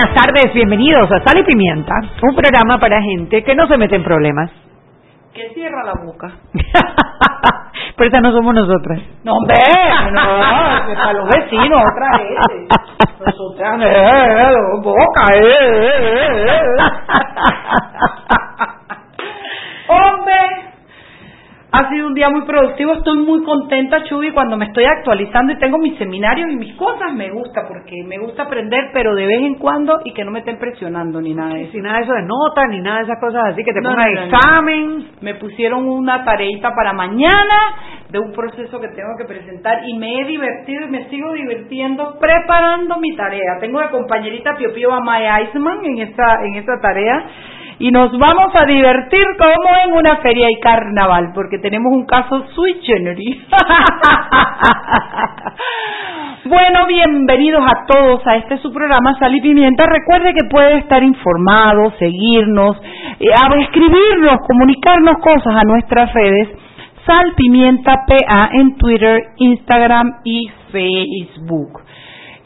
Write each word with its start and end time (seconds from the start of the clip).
Buenas 0.00 0.24
tardes, 0.24 0.54
bienvenidos 0.54 1.12
a 1.12 1.22
Sal 1.22 1.40
y 1.40 1.44
Pimienta, 1.44 1.92
un 2.22 2.34
programa 2.34 2.78
para 2.80 3.02
gente 3.02 3.44
que 3.44 3.54
no 3.54 3.66
se 3.66 3.76
mete 3.76 3.96
en 3.96 4.02
problemas. 4.02 4.50
Que 5.34 5.50
cierra 5.52 5.84
la 5.84 5.92
boca. 6.02 6.30
Pero 7.98 8.08
esa 8.08 8.20
no 8.22 8.32
somos 8.32 8.54
nosotras. 8.54 8.98
No, 9.24 9.34
hombre, 9.34 9.56
no, 10.12 10.22
para 10.94 11.12
los 11.12 11.28
vecinos 11.28 11.82
otra 11.82 12.16
vez. 12.16 12.30
Nosotras, 13.26 13.78
eh, 13.82 14.48
eh, 14.48 14.54
boca, 14.82 15.34
eh, 15.34 15.42
eh, 15.44 15.92
eh, 16.00 16.46
eh. 16.46 16.60
Hombre, 19.88 20.34
ha 21.72 21.88
sido 21.88 22.08
un 22.08 22.14
día 22.14 22.28
muy 22.30 22.42
productivo, 22.42 22.94
estoy 22.94 23.18
muy 23.20 23.44
contenta, 23.44 24.02
Chubi, 24.04 24.32
cuando 24.32 24.56
me 24.56 24.66
estoy 24.66 24.84
actualizando 24.84 25.52
y 25.52 25.58
tengo 25.58 25.78
mis 25.78 25.96
seminarios 25.98 26.50
y 26.50 26.56
mis 26.56 26.74
cosas, 26.74 27.12
me 27.14 27.30
gusta, 27.30 27.68
porque 27.68 27.94
me 28.06 28.18
gusta 28.18 28.42
aprender, 28.42 28.90
pero 28.92 29.14
de 29.14 29.26
vez 29.26 29.40
en 29.42 29.54
cuando 29.54 30.00
y 30.04 30.12
que 30.12 30.24
no 30.24 30.32
me 30.32 30.40
estén 30.40 30.58
presionando 30.58 31.20
ni 31.20 31.32
nada 31.32 31.54
de 31.54 31.62
eso. 31.62 31.72
Sin 31.72 31.82
nada 31.82 31.98
de 31.98 32.04
eso 32.04 32.12
de 32.12 32.22
nota, 32.22 32.66
ni 32.68 32.80
nada 32.80 32.98
de 32.98 33.04
esas 33.04 33.20
cosas 33.20 33.42
así, 33.52 33.62
que 33.62 33.72
te 33.72 33.80
No, 33.80 33.90
pongan 33.90 34.12
no, 34.14 34.20
no, 34.20 34.26
no. 34.26 34.36
examen. 34.36 35.06
Me 35.20 35.34
pusieron 35.36 35.88
una 35.88 36.24
tareita 36.24 36.74
para 36.74 36.92
mañana 36.92 37.54
de 38.10 38.18
un 38.18 38.32
proceso 38.32 38.80
que 38.80 38.88
tengo 38.88 39.14
que 39.16 39.24
presentar 39.26 39.82
y 39.86 39.96
me 39.96 40.20
he 40.20 40.24
divertido 40.24 40.86
y 40.86 40.90
me 40.90 41.08
sigo 41.08 41.32
divirtiendo 41.34 42.18
preparando 42.18 42.98
mi 42.98 43.14
tarea. 43.14 43.58
Tengo 43.60 43.78
de 43.80 43.90
compañerita 43.90 44.56
Pio 44.56 44.72
Pio 44.72 44.92
Amaya 44.92 45.40
Iceman 45.42 45.84
en 45.84 45.98
esta, 46.00 46.44
en 46.44 46.56
esta 46.56 46.80
tarea 46.80 47.24
y 47.80 47.90
nos 47.90 48.12
vamos 48.12 48.54
a 48.54 48.66
divertir 48.66 49.24
como 49.38 49.70
en 49.86 49.96
una 49.96 50.18
feria 50.18 50.48
y 50.50 50.60
carnaval 50.60 51.32
porque 51.34 51.58
tenemos 51.58 51.90
un 51.92 52.04
caso 52.06 52.44
sui 52.54 52.80
generis. 52.82 53.38
Bueno, 56.42 56.86
bienvenidos 56.86 57.62
a 57.62 57.84
todos 57.86 58.26
a 58.26 58.36
este 58.36 58.56
su 58.58 58.72
programa 58.72 59.14
Sal 59.18 59.36
y 59.36 59.42
Pimienta. 59.42 59.84
Recuerde 59.84 60.32
que 60.32 60.48
puede 60.48 60.78
estar 60.78 61.02
informado, 61.02 61.92
seguirnos, 61.98 62.78
eh, 63.20 63.28
escribirnos, 63.60 64.38
comunicarnos 64.48 65.16
cosas 65.22 65.54
a 65.54 65.62
nuestras 65.64 66.12
redes. 66.14 66.48
Sal 67.06 67.34
Pimienta 67.36 68.06
PA 68.06 68.48
en 68.54 68.76
Twitter, 68.78 69.20
Instagram 69.36 70.20
y 70.24 70.50
Facebook. 70.72 71.82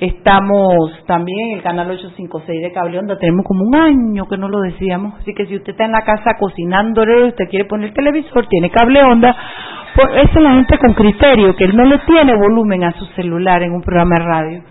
Estamos 0.01 0.91
también 1.07 1.51
en 1.51 1.57
el 1.59 1.63
canal 1.63 1.91
856 1.91 2.63
de 2.63 2.73
Cable 2.73 2.99
Onda. 2.99 3.17
Tenemos 3.19 3.47
como 3.47 3.65
un 3.65 3.75
año 3.75 4.27
que 4.27 4.37
no 4.37 4.49
lo 4.49 4.61
decíamos. 4.61 5.15
Así 5.21 5.33
que 5.35 5.47
si 5.47 5.57
usted 5.57 5.73
está 5.73 5.85
en 5.85 5.93
la 5.93 6.03
casa 6.03 6.37
cocinándole, 6.39 7.29
usted 7.29 7.49
quiere 7.49 7.65
poner 7.65 7.89
el 7.89 7.95
televisor, 7.95 8.47
tiene 8.49 8.71
Cable 8.71 9.03
Onda. 9.03 9.37
Pues 9.95 10.09
esa 10.29 10.39
es 10.39 10.43
la 10.43 10.55
gente 10.55 10.79
con 10.79 10.95
criterio, 10.95 11.55
que 11.55 11.69
no 11.69 11.85
le 11.85 11.99
tiene 12.01 12.35
volumen 12.35 12.85
a 12.85 12.93
su 12.93 13.05
celular 13.15 13.63
en 13.63 13.73
un 13.73 13.83
programa 13.83 14.17
de 14.19 14.25
radio. 14.25 14.63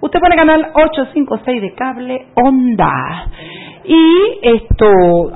Usted 0.00 0.18
pone 0.18 0.36
canal 0.36 0.72
856 0.74 1.62
de 1.62 1.74
Cable 1.74 2.26
Onda. 2.34 3.28
Y 3.84 4.38
esto, 4.42 4.86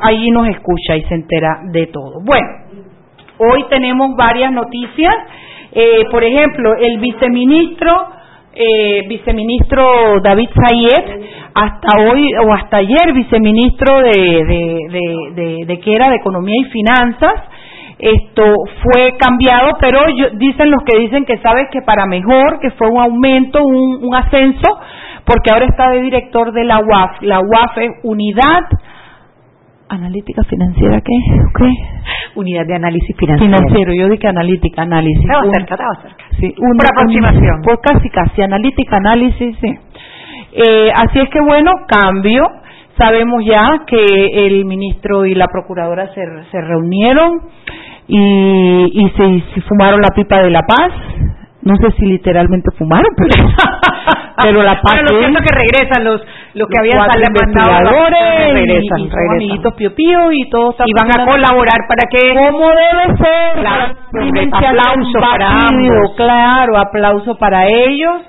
ahí 0.03 0.29
nos 0.31 0.49
escucha 0.49 0.97
y 0.97 1.03
se 1.05 1.15
entera 1.15 1.61
de 1.71 1.87
todo. 1.87 2.21
Bueno, 2.25 2.67
Hoy 3.39 3.67
tenemos 3.69 4.17
varias 4.17 4.51
noticias. 4.51 5.15
Eh, 5.73 6.05
por 6.11 6.25
ejemplo, 6.25 6.75
el 6.81 6.99
viceministro, 6.99 8.09
eh, 8.57 9.05
viceministro 9.09 10.21
David 10.23 10.49
Sayed, 10.55 11.21
hasta 11.55 11.89
hoy 12.11 12.31
o 12.47 12.53
hasta 12.55 12.79
ayer 12.79 13.13
viceministro 13.15 14.01
de, 14.01 14.11
de, 14.11 15.35
de, 15.35 15.65
de- 15.67 15.81
que 15.81 15.95
era 15.95 16.11
de 16.11 16.17
Economía 16.17 16.55
y 16.61 16.71
Finanzas, 16.71 17.35
esto 17.99 18.45
fue 18.83 19.17
cambiado, 19.19 19.71
pero 19.81 20.01
yo- 20.17 20.31
dicen 20.35 20.71
los 20.71 20.83
que 20.85 20.99
dicen 20.99 21.25
que 21.25 21.39
sabes 21.39 21.69
que 21.71 21.81
para 21.83 22.07
mejor, 22.07 22.59
que 22.61 22.71
fue 22.73 22.89
un 22.91 23.01
aumento, 23.01 23.63
un, 23.65 24.05
un 24.05 24.15
ascenso, 24.15 24.79
porque 25.25 25.51
ahora 25.53 25.67
está 25.67 25.91
de 25.91 26.03
director 26.03 26.53
de 26.53 26.65
la 26.65 26.79
UAF. 26.79 27.23
La 27.23 27.41
UAF 27.41 27.79
es 27.79 27.91
Unidad 28.05 28.61
Analítica 29.89 30.43
Financiera, 30.45 31.01
¿qué? 31.01 31.13
¿Qué? 31.57 31.71
Unidad 32.35 32.67
de 32.67 32.75
análisis 32.75 33.17
financiero. 33.17 33.57
Financiero, 33.57 33.93
yo 33.95 34.09
dije 34.09 34.27
analítica, 34.27 34.83
análisis. 34.83 35.25
Estaba 35.25 35.53
cerca, 35.53 35.75
estaba 35.75 36.03
cerca. 36.03 36.25
Sí, 36.41 36.55
Por 36.57 36.87
aproximación. 36.93 37.63
Pues 37.63 37.79
casi, 37.83 38.11
casi, 38.11 38.43
analítica, 38.43 38.97
análisis, 38.97 39.57
sí. 39.61 39.75
Eh, 40.53 40.91
así 40.95 41.21
es 41.21 41.29
que 41.31 41.41
bueno, 41.41 41.71
cambio. 41.87 42.45
Sabemos 42.99 43.45
ya 43.45 43.85
que 43.87 44.47
el 44.47 44.65
ministro 44.65 45.27
y 45.27 45.35
la 45.35 45.47
procuradora 45.49 46.09
se, 46.15 46.23
se 46.51 46.61
reunieron 46.63 47.43
y, 48.09 48.91
y 48.93 49.11
se, 49.11 49.55
se 49.55 49.61
fumaron 49.69 50.01
la 50.01 50.15
pipa 50.15 50.43
de 50.43 50.51
la 50.51 50.63
paz. 50.63 50.93
No 51.63 51.75
sé 51.77 51.95
si 51.99 52.07
literalmente 52.07 52.71
fumaron, 52.79 53.11
pero, 53.17 53.49
pero 54.43 54.63
la 54.63 54.81
paz 54.81 54.95
Bueno, 54.95 55.09
lo 55.13 55.19
cierto 55.19 55.39
es 55.41 55.47
que 55.47 55.59
regresan 55.59 56.05
los, 56.05 56.23
los 56.57 56.69
que 56.69 56.79
habían 56.79 56.99
investigadores 56.99 58.55
regresan, 58.55 58.99
y, 58.99 59.11
regresan. 59.11 59.35
amiguitos 59.35 59.75
pío 59.75 59.95
pío 59.95 60.33
y 60.33 60.49
todos 60.49 60.75
Y 60.87 60.93
van 60.95 61.11
a 61.11 61.31
colaborar 61.31 61.81
para 61.87 62.09
que 62.11 62.35
como 62.35 62.69
debe 62.69 63.17
ser. 63.19 63.61
Claro, 63.61 63.95
aplauso 64.53 65.21
para 65.21 65.51
ambos. 65.51 66.17
Claro, 66.17 66.79
aplauso 66.79 67.35
para 67.37 67.67
ellos. 67.67 68.23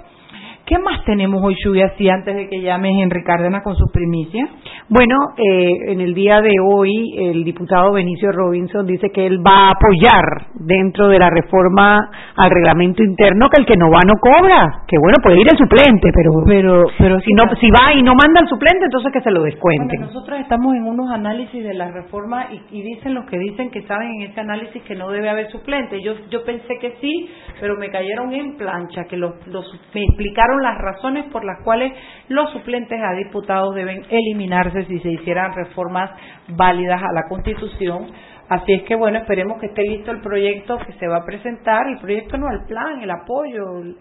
¿Qué 0.68 0.78
más 0.80 1.06
tenemos 1.06 1.42
hoy, 1.42 1.56
Shubi, 1.64 1.82
así 1.82 2.10
antes 2.10 2.36
de 2.36 2.50
que 2.50 2.60
llame 2.60 3.02
Henry 3.02 3.24
Cárdenas 3.24 3.64
con 3.64 3.78
sus 3.78 3.90
primicias? 3.90 4.50
Bueno, 4.90 5.16
eh, 5.38 5.94
en 5.94 6.02
el 6.02 6.14
día 6.14 6.42
de 6.42 6.56
hoy 6.62 7.16
el 7.18 7.46
diputado 7.46 7.94
Benicio 7.94 8.34
Robinson 8.34 8.86
dice 8.86 9.10
que 9.14 9.26
él 9.26 9.40
va 9.40 9.70
a 9.70 9.72
apoyar 9.72 10.52
dentro 10.56 11.08
de 11.08 11.20
la 11.20 11.30
reforma 11.30 12.12
al 12.36 12.52
reglamento 12.52 13.02
interno 13.02 13.48
que 13.50 13.62
el 13.62 13.66
que 13.66 13.78
no 13.78 13.90
va 13.90 14.02
no 14.06 14.16
cobra. 14.20 14.84
Que 14.90 14.98
bueno, 15.00 15.16
puede 15.24 15.40
ir 15.40 15.48
el 15.50 15.58
suplente, 15.58 16.12
pero 16.14 16.32
Pero, 16.46 16.84
pero 16.98 17.20
si 17.22 17.32
no 17.32 17.44
si 17.62 17.70
va 17.72 17.94
y 17.94 18.04
no 18.04 18.14
manda 18.14 18.42
al 18.42 18.50
suplente, 18.50 18.84
entonces 18.84 19.14
que 19.14 19.22
se 19.22 19.32
lo 19.32 19.44
descuenten. 19.44 19.88
Bueno, 19.88 20.08
nosotros 20.08 20.38
estamos 20.42 20.76
en 20.76 20.84
unos 20.84 21.10
análisis 21.12 21.64
de 21.64 21.76
la 21.76 21.92
reforma 21.92 22.48
y, 22.52 22.78
y 22.78 22.82
dicen 22.82 23.14
los 23.14 23.24
que 23.30 23.40
dicen 23.40 23.72
que 23.72 23.84
saben 23.84 24.10
en 24.20 24.32
ese 24.32 24.42
análisis 24.42 24.84
que 24.84 24.96
no 24.96 25.12
debe 25.12 25.30
haber 25.30 25.50
suplente. 25.50 26.04
Yo, 26.04 26.16
yo 26.30 26.44
pensé 26.44 26.78
que 26.82 26.98
sí, 27.00 27.30
pero 27.62 27.78
me 27.78 27.90
cayeron 27.90 28.34
en 28.34 28.58
plancha, 28.58 29.06
que 29.06 29.16
los, 29.16 29.32
los, 29.48 29.66
me 29.96 30.04
explicaron 30.04 30.57
las 30.62 30.78
razones 30.78 31.26
por 31.32 31.44
las 31.46 31.62
cuales 31.64 31.94
los 32.30 32.52
suplentes 32.52 33.00
a 33.02 33.14
diputados 33.14 33.74
deben 33.76 34.04
eliminarse 34.10 34.86
si 34.86 35.00
se 35.00 35.12
hicieran 35.12 35.54
reformas 35.54 36.12
válidas 36.50 37.02
a 37.02 37.12
la 37.14 37.28
Constitución. 37.30 38.08
Así 38.50 38.74
es 38.74 38.84
que 38.84 38.96
bueno, 38.96 39.18
esperemos 39.20 39.60
que 39.60 39.68
esté 39.68 39.82
listo 39.84 40.12
el 40.12 40.22
proyecto 40.22 40.78
que 40.80 40.94
se 40.94 41.08
va 41.08 41.18
a 41.18 41.26
presentar, 41.26 41.88
el 41.88 42.00
proyecto 42.00 42.38
no, 42.38 42.50
el 42.52 42.66
plan, 42.66 43.02
el 43.02 43.12
apoyo, 43.12 43.80
el- 43.80 43.98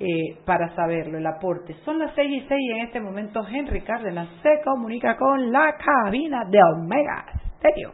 eh, 0.00 0.38
para 0.44 0.74
saberlo, 0.74 1.18
el 1.18 1.26
aporte. 1.26 1.74
Son 1.84 1.98
las 1.98 2.12
seis 2.14 2.28
y 2.42 2.46
seis 2.48 2.60
y 2.60 2.70
en 2.72 2.86
este 2.86 3.00
momento 3.00 3.40
Henry 3.46 3.82
Cárdenas 3.82 4.28
se 4.42 4.60
comunica 4.64 5.16
con 5.16 5.52
la 5.52 5.74
cabina 5.76 6.44
de 6.48 6.58
Omega 6.74 7.24
Stereo. 7.58 7.92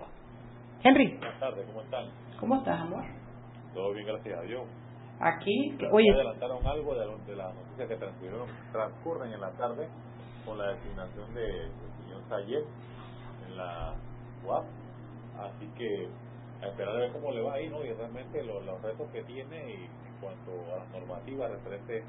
Henry, 0.83 1.17
Buenas 1.19 1.41
tardes, 1.41 1.67
¿cómo 1.67 1.81
están? 1.83 2.05
¿cómo 2.41 2.55
estás, 2.57 2.81
amor? 2.81 3.03
Todo 3.75 3.93
bien, 3.93 4.07
gracias 4.07 4.39
a 4.39 4.43
Dios. 4.43 4.63
Aquí, 5.21 5.77
oye, 5.93 6.11
adelantaron 6.13 6.67
algo 6.67 6.95
de, 6.95 7.07
de 7.27 7.37
las 7.37 7.55
noticias 7.55 7.89
que 7.89 7.97
transcurrieron, 7.97 8.49
transcurren 8.73 9.33
en 9.33 9.41
la 9.41 9.53
tarde 9.57 9.89
con 10.45 10.59
la 10.59 10.73
designación 10.75 11.35
de- 11.35 11.43
del 11.43 11.93
señor 11.99 12.25
Sayed 12.29 12.65
en 13.47 13.57
la 13.57 13.97
UAP. 14.43 14.67
Así 15.35 15.73
que 15.75 16.11
a 16.63 16.69
esperar 16.69 16.97
a 16.97 17.01
ver 17.01 17.13
cómo 17.13 17.33
le 17.33 17.43
va 17.43 17.55
ahí, 17.55 17.69
¿no? 17.69 17.85
Y 17.85 17.93
realmente 17.93 18.43
lo- 18.45 18.63
los 18.63 18.83
retos 18.83 19.11
que 19.11 19.23
tiene 19.25 19.71
y 19.71 19.85
en 20.07 20.15
cuanto 20.21 20.75
a 20.75 20.79
las 20.81 20.91
normativas 20.93 21.51
referentes 21.51 22.07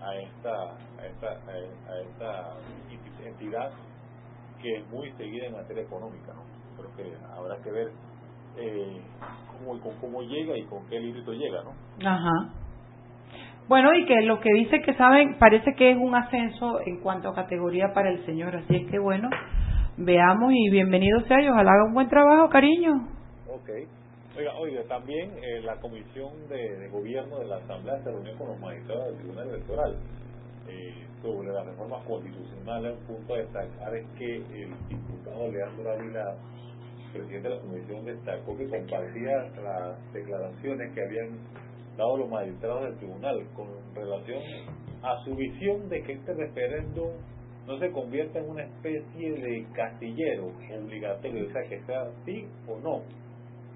a 0.00 0.16
esta, 0.16 0.52
a 0.98 1.06
esta, 1.06 1.28
a 1.28 2.00
esta 2.08 2.60
entidad 3.24 3.72
que 4.60 4.68
es 4.78 4.88
muy 4.88 5.12
seguida 5.14 5.46
en 5.46 5.52
materia 5.54 5.82
económica, 5.84 6.32
¿no? 6.34 6.44
creo 6.76 6.94
que 6.94 7.16
habrá 7.36 7.60
que 7.62 7.70
ver 7.72 7.92
eh, 8.58 9.00
cómo, 9.58 9.80
con 9.80 9.96
cómo 10.00 10.22
llega 10.22 10.56
y 10.56 10.64
con 10.64 10.86
qué 10.88 11.00
límite 11.00 11.32
llega, 11.32 11.62
¿no? 11.62 11.72
Ajá. 12.08 12.54
Bueno, 13.68 13.92
y 13.94 14.06
que 14.06 14.22
lo 14.22 14.40
que 14.40 14.52
dice 14.54 14.80
que 14.80 14.94
saben, 14.94 15.38
parece 15.38 15.74
que 15.74 15.90
es 15.90 15.96
un 15.96 16.14
ascenso 16.14 16.80
en 16.86 17.00
cuanto 17.00 17.28
a 17.28 17.34
categoría 17.34 17.92
para 17.92 18.10
el 18.10 18.24
señor, 18.24 18.56
así 18.56 18.76
es 18.76 18.90
que 18.90 18.98
bueno, 18.98 19.28
veamos 19.98 20.52
y 20.54 20.70
bienvenido 20.70 21.20
sea 21.22 21.42
y 21.42 21.48
ojalá 21.48 21.72
haga 21.72 21.84
un 21.84 21.94
buen 21.94 22.08
trabajo, 22.08 22.48
cariño. 22.48 23.08
Ok. 23.48 23.68
Oiga, 24.38 24.54
oiga 24.54 24.82
también 24.84 25.32
eh, 25.42 25.60
la 25.62 25.76
Comisión 25.80 26.30
de, 26.48 26.88
Gobierno 26.88 27.40
de 27.40 27.46
la 27.46 27.56
Asamblea 27.56 27.98
se 28.04 28.10
reunió 28.10 28.38
con 28.38 28.48
los 28.48 28.60
magistrados 28.60 29.06
del 29.06 29.16
Tribunal 29.16 29.48
Electoral 29.48 29.96
eh, 30.68 30.94
sobre 31.20 31.52
la 31.52 31.64
reforma 31.64 31.98
constitucional. 32.04 32.86
El 32.86 32.98
punto 32.98 33.34
a 33.34 33.38
destacar 33.38 33.96
es 33.96 34.06
que 34.16 34.36
el 34.36 34.70
diputado 34.88 35.50
Leandro 35.50 35.90
Ávila, 35.90 36.36
presidente 37.12 37.48
de 37.48 37.54
la 37.54 37.60
Comisión, 37.60 38.04
destacó 38.04 38.56
que 38.56 38.68
compartía 38.68 39.50
las 39.62 40.12
declaraciones 40.12 40.94
que 40.94 41.02
habían 41.02 41.38
dado 41.96 42.16
los 42.16 42.30
magistrados 42.30 42.84
del 42.84 42.96
tribunal 42.96 43.46
con 43.54 43.68
relación 43.94 44.42
a 45.02 45.24
su 45.24 45.34
visión 45.34 45.88
de 45.88 46.02
que 46.02 46.12
este 46.12 46.34
referéndum 46.34 47.10
no 47.66 47.78
se 47.78 47.90
convierta 47.90 48.38
en 48.38 48.50
una 48.50 48.62
especie 48.62 49.32
de 49.32 49.66
castillero 49.74 50.46
obligatorio, 50.46 51.46
o 51.46 51.52
sea, 51.52 51.62
que 51.68 51.80
sea 51.84 52.08
sí 52.24 52.46
o 52.66 52.78
no 52.78 53.02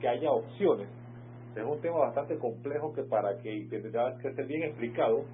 que 0.01 0.09
haya 0.09 0.31
opciones. 0.31 0.89
Es 1.55 1.63
un 1.63 1.81
tema 1.81 1.99
bastante 1.99 2.39
complejo 2.39 2.93
que 2.95 3.03
para 3.03 3.37
que 3.39 3.67
tendrá 3.71 4.17
que 4.19 4.33
ser 4.33 4.47
bien 4.47 4.65
explicado 4.65 5.25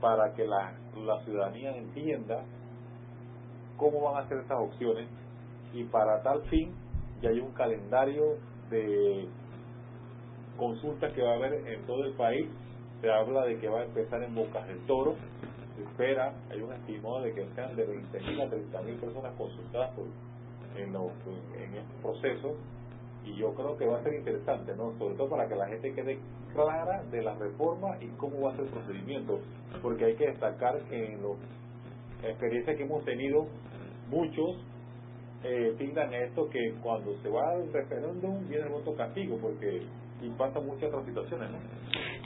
para 0.00 0.32
que 0.34 0.44
la, 0.46 0.72
la 0.96 1.24
ciudadanía 1.24 1.76
entienda 1.76 2.44
cómo 3.76 4.02
van 4.02 4.24
a 4.24 4.28
ser 4.28 4.38
esas 4.38 4.58
opciones 4.58 5.08
y 5.74 5.84
para 5.84 6.22
tal 6.22 6.42
fin 6.48 6.72
ya 7.22 7.30
hay 7.30 7.40
un 7.40 7.52
calendario 7.52 8.36
de 8.70 9.26
consultas 10.56 11.12
que 11.12 11.22
va 11.22 11.32
a 11.32 11.36
haber 11.36 11.66
en 11.66 11.82
todo 11.86 12.04
el 12.04 12.12
país. 12.14 12.46
Se 13.00 13.10
habla 13.10 13.44
de 13.44 13.58
que 13.58 13.68
va 13.68 13.80
a 13.80 13.84
empezar 13.84 14.22
en 14.22 14.34
Bocas 14.34 14.66
del 14.66 14.78
Toro. 14.86 15.14
Se 15.76 15.82
espera, 15.84 16.34
hay 16.50 16.60
un 16.60 16.72
estimado 16.72 17.22
de 17.22 17.32
que 17.32 17.46
sean 17.54 17.76
de 17.76 17.86
20.000 17.86 18.42
a 18.42 18.50
30.000 18.50 19.00
personas 19.00 19.32
consultadas 19.36 19.90
en, 20.76 20.92
los, 20.92 21.12
en 21.56 21.74
este 21.74 21.94
proceso 22.02 22.56
y 23.24 23.34
yo 23.36 23.52
creo 23.54 23.76
que 23.76 23.86
va 23.86 23.98
a 23.98 24.02
ser 24.02 24.14
interesante, 24.14 24.74
¿no? 24.76 24.96
Sobre 24.98 25.14
todo 25.16 25.28
para 25.28 25.48
que 25.48 25.54
la 25.54 25.66
gente 25.66 25.92
quede 25.92 26.18
clara 26.54 27.02
de 27.10 27.22
la 27.22 27.34
reforma 27.34 27.96
y 28.00 28.06
cómo 28.16 28.40
va 28.40 28.52
a 28.52 28.56
ser 28.56 28.64
el 28.64 28.70
procedimiento, 28.70 29.40
porque 29.82 30.06
hay 30.06 30.14
que 30.16 30.28
destacar 30.28 30.80
que 30.84 31.14
en 31.14 31.22
la 31.22 32.28
experiencia 32.28 32.74
que 32.76 32.84
hemos 32.84 33.04
tenido, 33.04 33.46
muchos 34.10 34.56
eh, 35.44 35.74
esto 36.26 36.48
que 36.50 36.74
cuando 36.82 37.14
se 37.22 37.28
va 37.28 37.50
al 37.50 37.72
referéndum 37.72 38.48
viene 38.48 38.64
el 38.64 38.72
voto 38.72 38.94
castigo, 38.94 39.38
porque 39.40 39.82
y 40.22 40.30
pasa 40.30 40.60
muchas 40.60 40.88
otras 40.88 41.04
situaciones. 41.06 41.48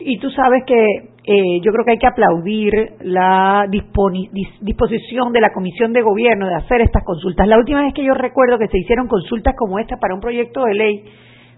Y 0.01 0.19
tú 0.19 0.31
sabes 0.31 0.65
que 0.67 0.75
eh, 0.77 1.61
yo 1.63 1.73
creo 1.73 1.85
que 1.85 1.93
hay 1.93 1.99
que 1.99 2.07
aplaudir 2.07 2.73
la 3.01 3.67
disposición 3.69 5.33
de 5.33 5.41
la 5.41 5.53
Comisión 5.53 5.93
de 5.93 6.03
Gobierno 6.03 6.49
de 6.49 6.55
hacer 6.55 6.81
estas 6.81 7.05
consultas. 7.05 7.47
La 7.47 7.59
última 7.59 7.83
vez 7.83 7.95
que 7.95 8.05
yo 8.05 8.15
recuerdo 8.15 8.59
que 8.59 8.69
se 8.69 8.79
hicieron 8.79 9.09
consultas 9.09 9.55
como 9.57 9.79
esta 9.79 9.97
para 9.99 10.15
un 10.15 10.21
proyecto 10.21 10.65
de 10.65 10.75
ley, 10.75 11.05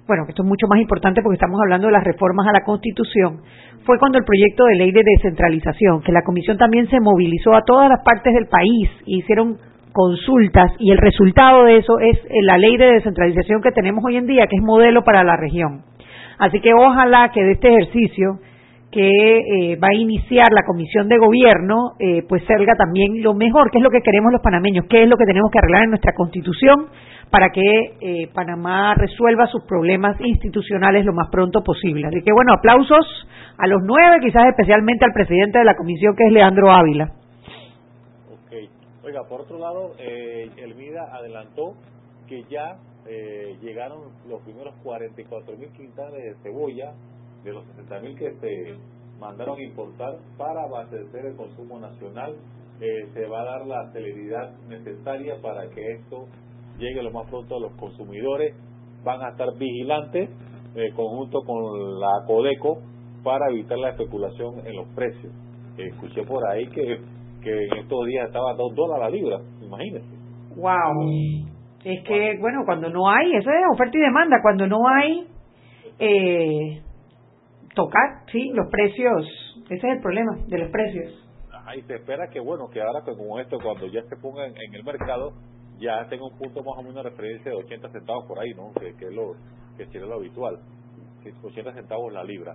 bueno, 0.07 0.25
que 0.27 0.33
esto 0.33 0.43
es 0.43 0.49
mucho 0.49 0.67
más 0.69 0.81
importante 0.81 1.23
porque 1.23 1.37
estamos 1.37 1.61
hablando 1.61 1.87
de 1.87 1.93
las 1.93 2.05
reformas 2.05 2.47
a 2.49 2.53
la 2.53 2.65
Constitución, 2.65 3.41
fue 3.85 3.99
cuando 3.99 4.19
el 4.19 4.25
proyecto 4.25 4.65
de 4.65 4.77
ley 4.77 4.93
de 4.93 5.03
descentralización, 5.05 6.03
que 6.03 6.13
la 6.13 6.23
Comisión 6.23 6.59
también 6.59 6.89
se 6.89 7.01
movilizó 7.01 7.55
a 7.55 7.63
todas 7.63 7.89
las 7.89 8.03
partes 8.05 8.35
del 8.35 8.47
país 8.49 8.91
y 9.07 9.21
hicieron 9.21 9.59
consultas 9.95 10.73
y 10.81 10.91
el 10.91 10.99
resultado 10.99 11.65
de 11.65 11.79
eso 11.79 11.99
es 12.01 12.19
la 12.43 12.59
ley 12.59 12.77
de 12.77 12.95
descentralización 12.95 13.63
que 13.63 13.71
tenemos 13.71 14.05
hoy 14.05 14.17
en 14.17 14.27
día, 14.27 14.49
que 14.49 14.57
es 14.57 14.63
modelo 14.63 15.05
para 15.05 15.23
la 15.23 15.37
región. 15.37 15.83
Así 16.39 16.61
que 16.61 16.75
ojalá 16.75 17.31
que 17.33 17.43
de 17.43 17.53
este 17.53 17.69
ejercicio 17.69 18.41
que 18.91 19.09
eh, 19.09 19.77
va 19.83 19.89
a 19.89 19.95
iniciar 19.95 20.49
la 20.53 20.63
Comisión 20.67 21.09
de 21.09 21.19
Gobierno, 21.19 21.93
eh, 21.99 22.23
pues 22.29 22.43
salga 22.47 22.75
también 22.77 23.23
lo 23.23 23.35
mejor, 23.35 23.71
que 23.71 23.79
es 23.79 23.85
lo 23.85 23.91
que 23.91 24.03
queremos 24.03 24.33
los 24.33 24.43
panameños, 24.43 24.87
qué 24.89 25.05
es 25.05 25.09
lo 25.09 25.17
que 25.17 25.27
tenemos 25.27 25.51
que 25.51 25.59
arreglar 25.59 25.85
en 25.85 25.91
nuestra 25.91 26.13
Constitución 26.13 26.87
para 27.31 27.51
que 27.51 27.63
eh, 28.01 28.29
Panamá 28.35 28.95
resuelva 28.95 29.47
sus 29.47 29.65
problemas 29.65 30.17
institucionales 30.21 31.05
lo 31.05 31.13
más 31.13 31.29
pronto 31.31 31.63
posible. 31.63 32.07
Así 32.07 32.23
que 32.23 32.33
bueno, 32.33 32.53
aplausos 32.53 33.29
a 33.59 33.67
los 33.67 33.81
nueve, 33.85 34.19
quizás 34.21 34.47
especialmente 34.47 35.05
al 35.05 35.13
presidente 35.13 35.59
de 35.59 35.65
la 35.65 35.75
Comisión, 35.75 36.15
que 36.17 36.27
es 36.27 36.33
Leandro 36.33 36.71
Ávila. 36.71 37.11
Oiga, 39.05 39.25
por 39.29 39.43
otro 39.43 39.59
lado, 39.59 39.93
eh, 39.99 40.51
Elvira 40.57 41.15
adelantó 41.15 41.75
que 42.27 42.43
ya 42.45 42.79
eh, 43.07 43.59
llegaron 43.61 44.01
los 44.27 44.41
primeros 44.43 44.75
44 44.83 45.57
mil 45.59 45.69
quintales 45.73 46.23
de 46.23 46.35
cebolla 46.43 46.95
de 47.45 47.53
los 47.53 47.67
60 47.67 48.01
mil 48.01 48.17
que 48.17 48.33
se 48.41 48.75
mandaron 49.21 49.61
importar 49.61 50.17
para 50.39 50.63
abastecer 50.63 51.27
el 51.27 51.37
consumo 51.37 51.79
nacional. 51.79 52.35
Eh, 52.81 53.09
se 53.13 53.27
va 53.27 53.43
a 53.43 53.45
dar 53.45 53.67
la 53.67 53.93
celeridad 53.93 54.51
necesaria 54.69 55.37
para 55.43 55.69
que 55.69 55.93
esto 55.93 56.27
llegue 56.79 57.03
lo 57.03 57.11
más 57.11 57.29
pronto 57.29 57.57
a 57.57 57.61
los 57.61 57.73
consumidores. 57.73 58.55
Van 59.05 59.21
a 59.21 59.31
estar 59.31 59.49
vigilantes 59.59 60.31
eh, 60.75 60.93
conjunto 60.97 61.43
con 61.43 62.01
la 62.01 62.25
Codeco 62.27 62.79
para 63.23 63.51
evitar 63.51 63.79
la 63.79 63.91
especulación 63.91 64.67
en 64.67 64.77
los 64.77 64.89
precios. 64.95 65.33
escuché 65.77 66.23
por 66.25 66.49
ahí 66.49 66.67
que, 66.69 66.99
que 67.45 67.51
en 67.53 67.79
estos 67.79 68.07
días 68.07 68.27
estaba 68.27 68.53
a 68.53 68.55
2 68.55 68.75
dólares 68.75 69.05
la 69.05 69.11
libra, 69.11 69.41
imagínense. 69.63 70.09
¡Wow! 70.57 71.55
Es 71.85 72.03
que, 72.05 72.39
bueno, 72.41 72.63
cuando 72.65 72.89
no 72.89 73.11
hay, 73.11 73.37
eso 73.37 73.51
es 73.51 73.57
oferta 73.71 73.99
y 73.99 74.01
demanda, 74.01 74.39
cuando 74.43 74.67
no 74.67 74.89
hay, 74.89 75.27
eh, 75.99 76.83
tocar, 77.75 78.25
sí, 78.33 78.51
los 78.55 78.69
precios, 78.71 79.27
ese 79.67 79.77
es 79.77 79.97
el 79.97 80.01
problema 80.01 80.37
de 80.47 80.59
los 80.59 80.71
precios. 80.71 81.13
y 81.77 81.83
se 81.83 81.97
espera 81.97 82.29
que, 82.29 82.41
bueno, 82.41 82.69
que 82.73 82.81
ahora 82.81 83.03
como 83.05 83.39
esto, 83.39 83.59
cuando 83.63 83.87
ya 83.89 84.03
se 84.03 84.17
ponga 84.17 84.47
en, 84.47 84.75
el 84.75 84.83
mercado, 84.83 85.33
ya 85.79 86.07
tenga 86.09 86.25
un 86.25 86.39
punto 86.39 86.63
más 86.63 86.79
o 86.79 86.83
menos 86.83 87.05
de 87.05 87.11
referencia 87.11 87.51
de 87.51 87.57
80 87.59 87.91
centavos 87.91 88.27
por 88.27 88.39
ahí, 88.39 88.55
¿no? 88.55 88.73
Que, 88.81 88.95
que 88.97 89.07
es 89.07 89.13
lo 89.13 89.33
que 89.77 89.85
sería 89.87 90.07
lo 90.07 90.15
habitual, 90.15 90.59
80 91.43 91.73
centavos 91.75 92.13
la 92.13 92.25
libra. 92.25 92.55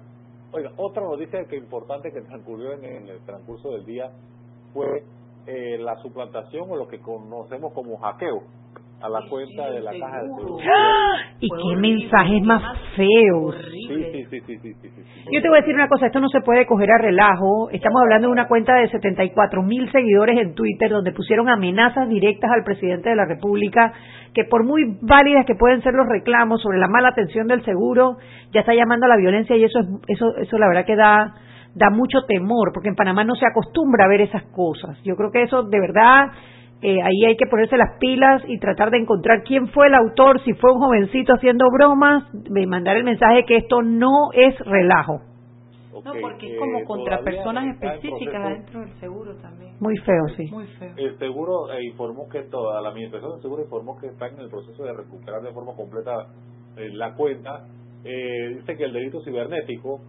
Oiga, 0.52 0.72
otra 0.78 1.04
noticia 1.04 1.46
que 1.46 1.58
importante 1.58 2.12
que 2.12 2.22
transcurrió 2.22 2.74
en, 2.74 2.84
en 2.84 3.10
el 3.10 3.20
transcurso 3.26 3.72
del 3.72 3.86
día 3.86 4.10
fue 4.74 5.04
eh, 5.48 5.78
la 5.80 5.96
suplantación 5.98 6.70
o 6.70 6.76
lo 6.76 6.88
que 6.88 7.00
conocemos 7.00 7.74
como 7.74 7.98
hackeo 7.98 8.44
a 9.02 9.10
la 9.10 9.22
cuenta 9.30 9.70
de 9.72 9.80
la 9.80 9.92
caja 9.92 10.24
de 10.24 10.28
seguro. 10.28 10.58
Y 11.40 11.48
qué 11.48 11.76
mensajes 11.78 12.44
más 12.44 12.62
feos. 12.96 13.56
Sí, 13.72 14.26
sí, 14.30 14.42
sí, 14.46 14.58
sí, 14.60 14.76
Yo 15.32 15.42
te 15.42 15.48
voy 15.48 15.58
a 15.58 15.62
decir 15.62 15.74
una 15.74 15.88
cosa, 15.88 16.08
esto 16.08 16.20
no 16.20 16.28
se 16.28 16.42
puede 16.42 16.66
coger 16.66 16.92
a 16.92 16.98
relajo. 16.98 17.70
Estamos 17.72 18.02
hablando 18.02 18.28
de 18.28 18.34
una 18.34 18.48
cuenta 18.48 18.76
de 18.76 18.90
74 18.90 19.64
mil 19.64 19.90
seguidores 19.92 20.38
en 20.38 20.54
Twitter 20.54 20.90
donde 20.90 21.14
pusieron 21.14 21.50
amenazas 21.50 22.10
directas 22.10 22.52
al 22.52 22.64
presidente 22.64 23.10
de 23.10 23.16
la 23.16 23.26
República, 23.26 23.94
que 24.34 24.44
por 24.44 24.66
muy 24.66 24.98
válidas 25.02 25.46
que 25.46 25.56
pueden 25.56 25.82
ser 25.82 25.94
los 25.94 26.08
reclamos 26.08 26.62
sobre 26.62 26.78
la 26.78 26.88
mala 26.88 27.10
atención 27.10 27.48
del 27.48 27.64
seguro, 27.64 28.18
ya 28.52 28.62
está 28.62 28.74
llamando 28.74 29.06
a 29.06 29.10
la 29.10 29.18
violencia 29.18 29.56
y 29.56 29.64
eso, 29.64 29.80
eso, 30.08 30.36
eso 30.38 30.58
la 30.58 30.68
verdad 30.68 30.86
que 30.86 30.96
da 30.96 31.36
da 31.76 31.90
mucho 31.90 32.24
temor, 32.28 32.72
porque 32.74 32.90
en 32.90 32.96
Panamá 32.96 33.24
no 33.24 33.36
se 33.36 33.46
acostumbra 33.46 34.06
a 34.06 34.10
ver 34.10 34.22
esas 34.22 34.44
cosas. 34.52 34.98
Yo 35.04 35.16
creo 35.16 35.32
que 35.32 35.44
eso 35.44 35.64
de 35.64 35.80
verdad 35.80 36.32
eh, 36.82 37.02
ahí 37.02 37.26
hay 37.26 37.36
que 37.36 37.46
ponerse 37.46 37.76
las 37.76 37.98
pilas 38.00 38.42
y 38.48 38.58
tratar 38.58 38.90
de 38.90 39.00
encontrar 39.00 39.44
quién 39.44 39.68
fue 39.68 39.88
el 39.88 39.96
autor, 39.96 40.42
si 40.46 40.54
fue 40.54 40.72
un 40.72 40.80
jovencito 40.80 41.34
haciendo 41.34 41.66
bromas, 41.72 42.24
de 42.32 42.66
mandar 42.68 42.96
el 42.96 43.04
mensaje 43.04 43.44
que 43.46 43.58
esto 43.58 43.82
no 43.82 44.32
es 44.32 44.58
relajo. 44.60 45.20
no, 45.92 46.14
porque 46.22 46.54
es 46.54 46.58
como 46.58 46.86
contra 46.86 47.20
personas 47.20 47.76
específicas 47.76 48.50
dentro 48.50 48.80
del 48.80 48.94
seguro 49.02 49.36
también. 49.42 49.74
Muy 49.82 49.98
feo, 49.98 50.28
sí. 50.38 50.50
Muy 50.50 50.68
feo. 50.68 50.94
El 50.96 51.18
seguro 51.20 51.70
eh, 51.74 51.84
informó 51.84 52.30
que 52.30 52.44
toda 52.44 52.82
la 52.82 52.90
administración 52.90 53.34
del 53.34 53.42
seguro 53.42 53.64
informó 53.64 53.98
que 53.98 54.08
está 54.08 54.28
en 54.28 54.40
el 54.40 54.50
proceso 54.50 54.82
de 54.82 54.94
recuperar 54.94 55.42
de 55.42 55.52
forma 55.52 55.76
completa 55.76 56.28
eh, 56.78 56.90
la 56.94 57.14
cuenta. 57.14 57.66
dice 58.04 58.78
que 58.78 58.86
el 58.86 58.94
delito 58.94 59.20
cibernético, 59.26 60.00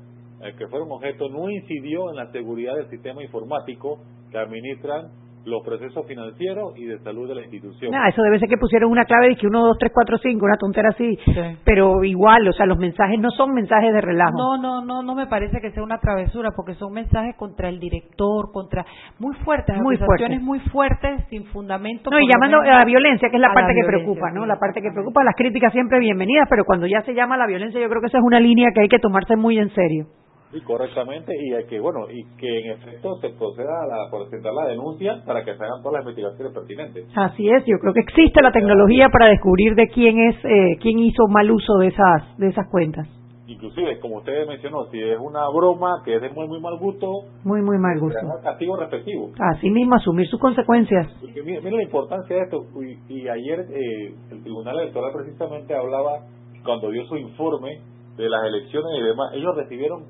que 0.57 0.67
fue 0.69 0.81
un 0.83 0.93
objeto, 0.93 1.29
no 1.29 1.51
incidió 1.51 2.11
en 2.11 2.17
la 2.17 2.31
seguridad 2.33 2.77
del 2.77 2.89
sistema 2.89 3.23
informático 3.23 3.99
que 4.31 4.39
administran 4.39 5.11
los 5.45 5.63
procesos 5.65 6.07
financieros 6.07 6.77
y 6.77 6.85
de 6.85 6.99
salud 6.99 7.29
de 7.29 7.35
la 7.35 7.43
institución. 7.43 7.95
eso 8.09 8.23
debe 8.23 8.39
ser 8.39 8.49
que 8.49 8.59
pusieron 8.59 8.91
una 8.91 9.05
clave 9.05 9.29
de 9.29 9.37
que 9.37 9.47
1, 9.47 9.59
2, 9.59 9.79
3, 9.79 9.93
4, 9.93 10.19
5, 10.19 10.45
una 10.45 10.57
tontera 10.57 10.91
así. 10.91 11.19
Pero 11.65 12.05
igual, 12.05 12.47
o 12.49 12.53
sea, 12.53 12.67
los 12.67 12.79
mensajes 12.79 13.19
no 13.19 13.31
son 13.31 13.55
mensajes 13.55 13.93
de 13.93 14.01
relajo. 14.01 14.37
No, 14.37 14.59
no, 14.59 14.85
no, 14.85 15.03
no 15.03 15.15
me 15.15 15.27
parece 15.27 15.61
que 15.61 15.71
sea 15.71 15.83
una 15.83 15.99
travesura, 15.99 16.51
porque 16.55 16.75
son 16.75 16.93
mensajes 16.93 17.37
contra 17.37 17.69
el 17.69 17.81
director, 17.81 18.53
contra. 18.53 18.85
muy 19.19 19.35
fuertes, 19.37 19.77
muy 19.81 19.97
fuertes. 19.97 20.43
muy 20.43 20.61
fuertes, 20.61 21.25
sin 21.31 21.45
fundamento. 21.47 22.11
No, 22.11 22.19
y 22.19 22.29
llamando 22.29 22.61
a 22.61 22.79
la 22.81 22.85
violencia, 22.85 23.31
que 23.31 23.37
es 23.37 23.43
la 23.43 23.55
parte 23.55 23.73
que 23.75 23.87
preocupa, 23.87 24.31
¿no? 24.33 24.45
La 24.47 24.59
parte 24.59 24.83
que 24.83 24.91
preocupa, 24.93 25.25
las 25.25 25.35
críticas 25.37 25.73
siempre 25.73 25.99
bienvenidas, 25.99 26.47
pero 26.51 26.65
cuando 26.65 26.87
ya 26.87 27.03
se 27.03 27.15
llama 27.15 27.37
la 27.37 27.47
violencia, 27.47 27.81
yo 27.81 27.89
creo 27.89 28.01
que 28.01 28.09
esa 28.09 28.19
es 28.19 28.25
una 28.25 28.41
línea 28.41 28.71
que 28.75 28.83
hay 28.83 28.89
que 28.89 28.99
tomarse 28.99 29.37
muy 29.37 29.59
en 29.59 29.71
serio. 29.71 30.07
Y 30.53 30.61
correctamente, 30.63 31.33
y 31.33 31.67
que, 31.69 31.79
bueno, 31.79 32.11
y 32.11 32.25
que 32.37 32.49
en 32.49 32.71
efecto 32.73 33.17
se 33.21 33.31
proceda 33.31 33.83
a, 33.83 33.87
la, 33.87 34.11
presentar 34.11 34.53
la 34.53 34.67
denuncia 34.67 35.23
para 35.25 35.45
que 35.45 35.55
se 35.55 35.63
hagan 35.63 35.81
todas 35.83 36.01
las 36.01 36.03
investigaciones 36.03 36.53
pertinentes. 36.53 37.07
Así 37.15 37.49
es, 37.49 37.65
yo 37.67 37.79
creo 37.79 37.93
que 37.95 38.01
existe 38.01 38.43
la 38.43 38.51
tecnología 38.51 39.09
para 39.13 39.29
descubrir 39.29 39.77
de 39.77 39.87
quién 39.89 40.19
es, 40.19 40.37
eh, 40.45 40.77
quién 40.81 40.99
hizo 40.99 41.29
mal 41.29 41.51
uso 41.51 41.79
de 41.79 41.89
esas, 41.89 42.37
de 42.39 42.49
esas 42.49 42.69
cuentas. 42.69 43.07
Inclusive, 43.51 43.99
como 43.99 44.19
usted 44.19 44.47
mencionó, 44.47 44.87
si 44.93 45.01
es 45.03 45.19
una 45.19 45.49
broma 45.49 46.03
que 46.05 46.15
es 46.15 46.23
de 46.23 46.31
muy, 46.31 46.47
muy 46.47 46.61
mal 46.61 46.79
gusto, 46.79 47.25
muy, 47.43 47.61
muy 47.63 47.79
mal 47.79 47.99
gusto. 47.99 48.21
castigo 48.45 48.77
respectivo. 48.77 49.31
Así 49.41 49.69
mismo, 49.71 49.97
asumir 49.97 50.29
sus 50.29 50.39
consecuencias. 50.39 51.09
mire, 51.45 51.61
la 51.61 51.83
importancia 51.83 52.37
de 52.37 52.43
esto, 52.43 52.65
y, 53.09 53.27
ayer 53.29 53.67
eh, 53.71 54.15
el 54.31 54.43
Tribunal 54.43 54.79
Electoral 54.79 55.13
precisamente 55.13 55.75
hablaba, 55.75 56.27
cuando 56.65 56.91
dio 56.91 57.05
su 57.07 57.17
informe 57.17 57.81
de 58.17 58.29
las 58.29 58.45
elecciones 58.45 58.93
y 59.01 59.03
demás, 59.03 59.33
ellos 59.35 59.57
recibieron 59.57 60.05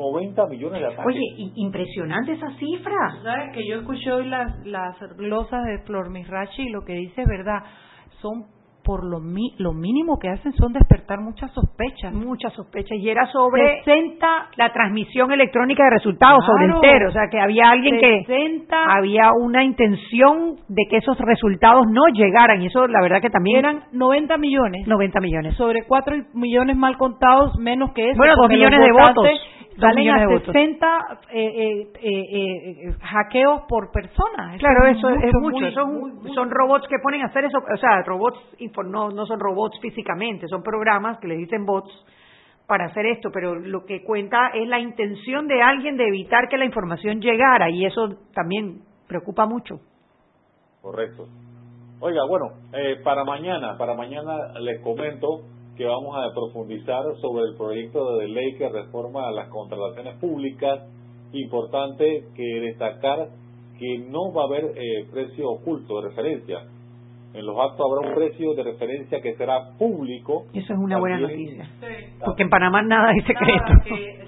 90 0.00 0.46
millones 0.46 0.80
de 0.80 0.86
ataques. 0.86 1.06
Oye, 1.06 1.52
impresionante 1.56 2.32
esa 2.32 2.50
cifra. 2.56 3.20
¿Sabes 3.22 3.52
que 3.52 3.66
yo 3.66 3.76
escuché 3.80 4.10
hoy 4.10 4.26
las, 4.26 4.66
las 4.66 4.96
glosas 5.16 5.64
de 5.64 5.78
Flor 5.80 6.10
Misrachi 6.10 6.62
y 6.62 6.70
lo 6.70 6.82
que 6.84 6.94
dice 6.94 7.22
es 7.22 7.28
verdad? 7.28 7.62
Son 8.20 8.46
por 8.82 9.04
lo, 9.04 9.20
lo 9.58 9.72
mínimo 9.72 10.18
que 10.18 10.28
hacen 10.28 10.52
son 10.54 10.72
despertar 10.72 11.20
muchas 11.20 11.52
sospechas. 11.52 12.12
Muchas 12.12 12.52
sospechas. 12.54 12.98
Y 12.98 13.08
era 13.08 13.26
sobre 13.26 13.82
60, 13.84 14.26
la 14.56 14.72
transmisión 14.72 15.30
electrónica 15.32 15.84
de 15.84 15.90
resultados 15.90 16.44
sobre 16.44 16.64
entero. 16.64 17.08
O 17.08 17.12
sea, 17.12 17.28
que 17.30 17.38
había 17.38 17.70
alguien 17.70 17.98
que 18.00 18.24
había 18.88 19.32
una 19.38 19.64
intención 19.64 20.56
de 20.68 20.82
que 20.88 20.96
esos 20.96 21.18
resultados 21.18 21.84
no 21.90 22.06
llegaran. 22.12 22.62
Y 22.62 22.66
eso, 22.66 22.86
la 22.86 23.02
verdad, 23.02 23.20
que 23.20 23.30
también. 23.30 23.58
Eran 23.58 23.84
90 23.92 24.38
millones. 24.38 24.86
90 24.86 25.20
millones. 25.20 25.56
Sobre 25.56 25.84
4 25.86 26.16
millones 26.34 26.76
mal 26.76 26.96
contados, 26.96 27.58
menos 27.58 27.92
que 27.92 28.10
eso. 28.10 28.16
Bueno, 28.16 28.34
2 28.36 28.48
millones 28.48 28.80
de 28.80 28.92
votos 28.92 29.26
salen 29.80 30.10
a 30.10 30.28
60 30.38 31.18
eh, 31.32 31.90
eh, 31.94 32.00
eh, 32.02 32.94
hackeos 33.00 33.62
por 33.68 33.90
persona. 33.90 34.56
claro, 34.58 34.86
eso 34.86 35.08
es 35.10 35.32
mucho. 35.40 35.70
son, 35.72 36.50
robots 36.50 36.86
que 36.88 36.96
ponen 37.02 37.22
a 37.22 37.26
hacer 37.26 37.44
eso. 37.44 37.58
O 37.58 37.76
sea, 37.76 38.02
robots 38.02 38.38
no, 38.86 39.10
no 39.10 39.26
son 39.26 39.40
robots 39.40 39.78
físicamente, 39.80 40.46
son 40.48 40.62
programas 40.62 41.18
que 41.18 41.28
le 41.28 41.36
dicen 41.36 41.64
bots 41.64 41.90
para 42.66 42.86
hacer 42.86 43.06
esto, 43.06 43.30
pero 43.32 43.56
lo 43.56 43.84
que 43.84 44.04
cuenta 44.04 44.50
es 44.54 44.68
la 44.68 44.78
intención 44.78 45.48
de 45.48 45.60
alguien 45.60 45.96
de 45.96 46.06
evitar 46.06 46.48
que 46.48 46.56
la 46.56 46.64
información 46.64 47.20
llegara 47.20 47.68
y 47.70 47.84
eso 47.84 48.16
también 48.32 48.82
preocupa 49.08 49.46
mucho. 49.46 49.80
Correcto. 50.80 51.26
Oiga, 52.00 52.22
bueno, 52.28 52.46
para 53.04 53.24
mañana, 53.24 53.76
para 53.76 53.94
mañana 53.94 54.58
les 54.60 54.80
comento 54.80 55.42
que 55.80 55.86
vamos 55.86 56.14
a 56.14 56.34
profundizar 56.34 57.02
sobre 57.22 57.44
el 57.44 57.56
proyecto 57.56 58.18
de 58.18 58.28
ley 58.28 58.54
que 58.58 58.68
reforma 58.68 59.30
las 59.30 59.48
contrataciones 59.48 60.14
públicas. 60.16 60.78
Importante 61.32 62.24
que 62.36 62.60
destacar 62.60 63.28
que 63.78 63.98
no 64.10 64.30
va 64.30 64.42
a 64.42 64.44
haber 64.44 64.76
eh, 64.76 65.06
precio 65.10 65.48
oculto 65.48 66.02
de 66.02 66.08
referencia. 66.10 66.58
En 67.32 67.46
los 67.46 67.56
actos 67.58 67.80
habrá 67.80 68.10
un 68.10 68.14
precio 68.14 68.52
de 68.52 68.62
referencia 68.62 69.22
que 69.22 69.34
será 69.36 69.70
público. 69.78 70.48
Eso 70.52 70.74
es 70.74 70.78
una 70.78 70.98
buena 70.98 71.18
noticia. 71.18 71.66
Porque 72.26 72.42
en 72.42 72.50
Panamá 72.50 72.82
nada 72.82 73.12
es 73.16 73.24
secreto. 73.24 73.72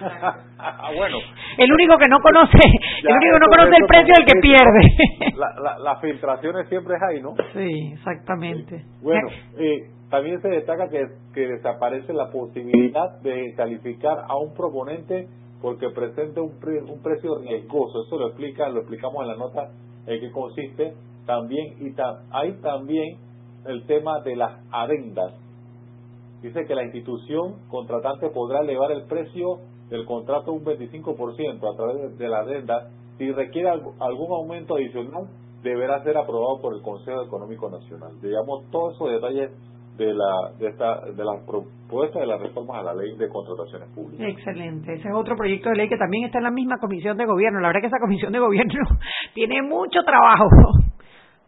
Ah, 0.64 0.90
bueno. 0.96 1.16
El 1.58 1.72
único 1.72 1.96
que 1.98 2.08
no 2.08 2.18
conoce, 2.20 2.56
el 2.56 3.16
único 3.16 3.34
que 3.34 3.40
no 3.40 3.46
conoce 3.48 3.76
el 3.80 3.86
precio 3.86 4.14
es 4.14 4.18
el 4.20 4.26
que 4.26 4.40
pierde. 4.40 5.34
Las 5.82 6.00
filtraciones 6.00 6.68
siempre 6.68 6.94
es 6.94 7.02
ahí, 7.02 7.20
¿no? 7.20 7.34
Sí, 7.52 7.92
exactamente. 7.94 8.84
Bueno, 9.02 9.28
eh, 9.58 9.90
también 10.12 10.42
se 10.42 10.48
destaca 10.48 10.90
que, 10.90 11.08
que 11.32 11.48
desaparece 11.48 12.12
la 12.12 12.30
posibilidad 12.30 13.18
de 13.22 13.54
calificar 13.56 14.26
a 14.28 14.36
un 14.36 14.52
proponente 14.52 15.26
porque 15.62 15.88
presente 15.88 16.38
un, 16.38 16.52
un 16.86 17.02
precio 17.02 17.38
riesgoso. 17.38 18.02
Eso 18.04 18.18
lo 18.18 18.26
explica, 18.26 18.68
lo 18.68 18.80
explicamos 18.80 19.22
en 19.22 19.28
la 19.28 19.36
nota 19.36 19.70
en 20.06 20.20
que 20.20 20.30
consiste 20.30 20.92
también 21.24 21.76
y 21.80 21.94
hay 22.30 22.52
también 22.60 23.16
el 23.64 23.86
tema 23.86 24.20
de 24.20 24.36
las 24.36 24.60
adendas. 24.70 25.32
Dice 26.42 26.66
que 26.66 26.74
la 26.74 26.84
institución 26.84 27.66
contratante 27.70 28.28
podrá 28.28 28.60
elevar 28.60 28.92
el 28.92 29.04
precio 29.04 29.60
del 29.88 30.04
contrato 30.04 30.52
un 30.52 30.62
25% 30.62 31.72
a 31.72 31.74
través 31.74 32.18
de 32.18 32.28
la 32.28 32.40
adenda 32.40 32.90
si 33.16 33.32
requiere 33.32 33.70
algún 33.70 34.32
aumento 34.32 34.74
adicional 34.74 35.26
deberá 35.62 36.02
ser 36.02 36.18
aprobado 36.18 36.60
por 36.60 36.74
el 36.74 36.82
Consejo 36.82 37.22
Económico 37.22 37.70
Nacional. 37.70 38.20
Digamos, 38.20 38.68
todos 38.70 38.94
esos 38.96 39.10
detalles 39.10 39.52
de 39.96 40.12
la 40.14 40.52
de 40.58 40.68
esta 40.68 41.00
de 41.06 41.24
las 41.24 41.44
propuestas 41.46 42.20
de 42.20 42.26
las 42.26 42.40
reformas 42.40 42.78
a 42.78 42.82
la 42.82 42.94
ley 42.94 43.14
de 43.16 43.28
contrataciones 43.28 43.88
públicas. 43.94 44.26
Excelente, 44.26 44.94
ese 44.94 45.08
es 45.08 45.14
otro 45.14 45.36
proyecto 45.36 45.68
de 45.68 45.76
ley 45.76 45.88
que 45.88 45.98
también 45.98 46.24
está 46.24 46.38
en 46.38 46.44
la 46.44 46.50
misma 46.50 46.78
comisión 46.78 47.16
de 47.16 47.26
gobierno. 47.26 47.60
La 47.60 47.68
verdad 47.68 47.82
que 47.82 47.88
esa 47.88 47.98
comisión 48.00 48.32
de 48.32 48.38
gobierno 48.38 48.72
tiene 49.34 49.62
mucho 49.62 50.02
trabajo. 50.02 50.48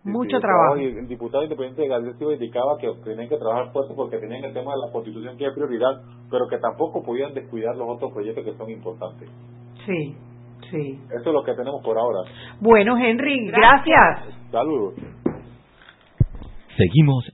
mucho 0.04 0.38
trabajo. 0.38 0.76
Y 0.78 0.84
el 0.84 1.08
diputado 1.08 1.44
independiente 1.44 1.82
de 1.82 2.12
Silva 2.18 2.34
indicaba 2.34 2.76
que 2.78 2.92
tenían 3.04 3.28
que 3.28 3.38
trabajar 3.38 3.72
fuerte 3.72 3.94
porque 3.96 4.18
tenían 4.18 4.44
el 4.44 4.52
tema 4.52 4.72
de 4.72 4.86
la 4.86 4.92
constitución 4.92 5.38
que 5.38 5.46
es 5.46 5.54
prioridad, 5.54 6.02
pero 6.30 6.46
que 6.48 6.58
tampoco 6.58 7.02
podían 7.02 7.32
descuidar 7.32 7.74
los 7.76 7.88
otros 7.88 8.12
proyectos 8.12 8.44
que 8.44 8.52
son 8.58 8.70
importantes. 8.70 9.30
Sí, 9.86 10.14
sí. 10.70 11.00
Eso 11.08 11.28
es 11.30 11.32
lo 11.32 11.42
que 11.42 11.54
tenemos 11.54 11.82
por 11.82 11.96
ahora. 11.96 12.20
Bueno, 12.60 12.98
Henry, 12.98 13.48
gracias. 13.50 14.34
Saludos. 14.50 14.94
Seguimos 16.76 17.33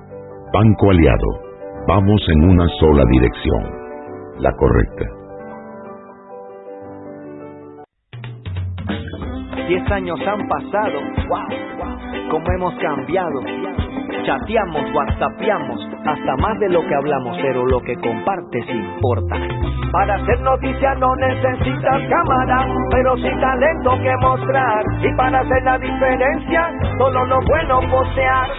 Banco 0.53 0.89
Aliado, 0.91 1.27
vamos 1.87 2.21
en 2.27 2.49
una 2.49 2.67
sola 2.77 3.05
dirección, 3.09 3.63
la 4.39 4.51
correcta. 4.51 5.05
Diez 9.69 9.91
años 9.91 10.19
han 10.27 10.45
pasado, 10.49 10.99
wow, 11.29 12.29
cómo 12.31 12.45
hemos 12.51 12.75
cambiado. 12.79 13.39
Chateamos, 14.25 14.93
whatsappeamos, 14.93 15.87
hasta 16.05 16.35
más 16.35 16.59
de 16.59 16.67
lo 16.67 16.81
que 16.81 16.95
hablamos, 16.95 17.37
pero 17.41 17.65
lo 17.67 17.79
que 17.79 17.95
compartes 17.95 18.65
importa. 18.69 19.37
Para 19.93 20.15
hacer 20.15 20.41
noticia 20.41 20.95
no 20.95 21.15
necesitas 21.15 22.01
cámara, 22.09 22.67
pero 22.91 23.15
sí 23.15 23.29
talento 23.39 23.97
que 24.03 24.13
mostrar. 24.19 24.83
Y 25.01 25.15
para 25.15 25.39
hacer 25.39 25.63
la 25.63 25.77
diferencia, 25.77 26.73
solo 26.97 27.25
lo 27.25 27.39
bueno 27.47 27.79
posear. 27.89 28.49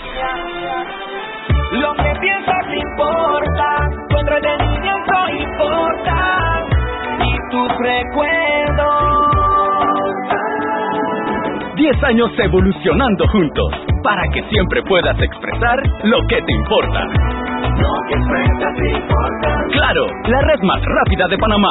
Lo 1.73 1.95
que 1.95 2.13
piensas 2.21 2.67
importa, 2.71 3.89
tu 4.11 4.19
entretenimiento 4.19 5.15
importa 5.41 6.65
y 7.19 7.51
tus 7.51 7.69
recuerdos. 7.79 8.93
Diez 11.77 12.05
años 12.05 12.31
evolucionando 12.39 13.27
juntos 13.29 13.73
para 14.05 14.23
que 14.35 14.43
siempre 14.51 14.83
puedas 14.83 15.19
expresar 15.19 15.83
lo 16.05 16.19
que 16.29 16.43
te 16.43 16.53
importa. 16.53 17.05
Lo 17.05 17.95
que 18.07 18.15
expresas 18.17 18.75
importa. 19.01 19.65
Claro, 19.73 20.07
la 20.27 20.41
red 20.43 20.61
más 20.61 20.83
rápida 20.85 21.27
de 21.29 21.39
Panamá. 21.39 21.71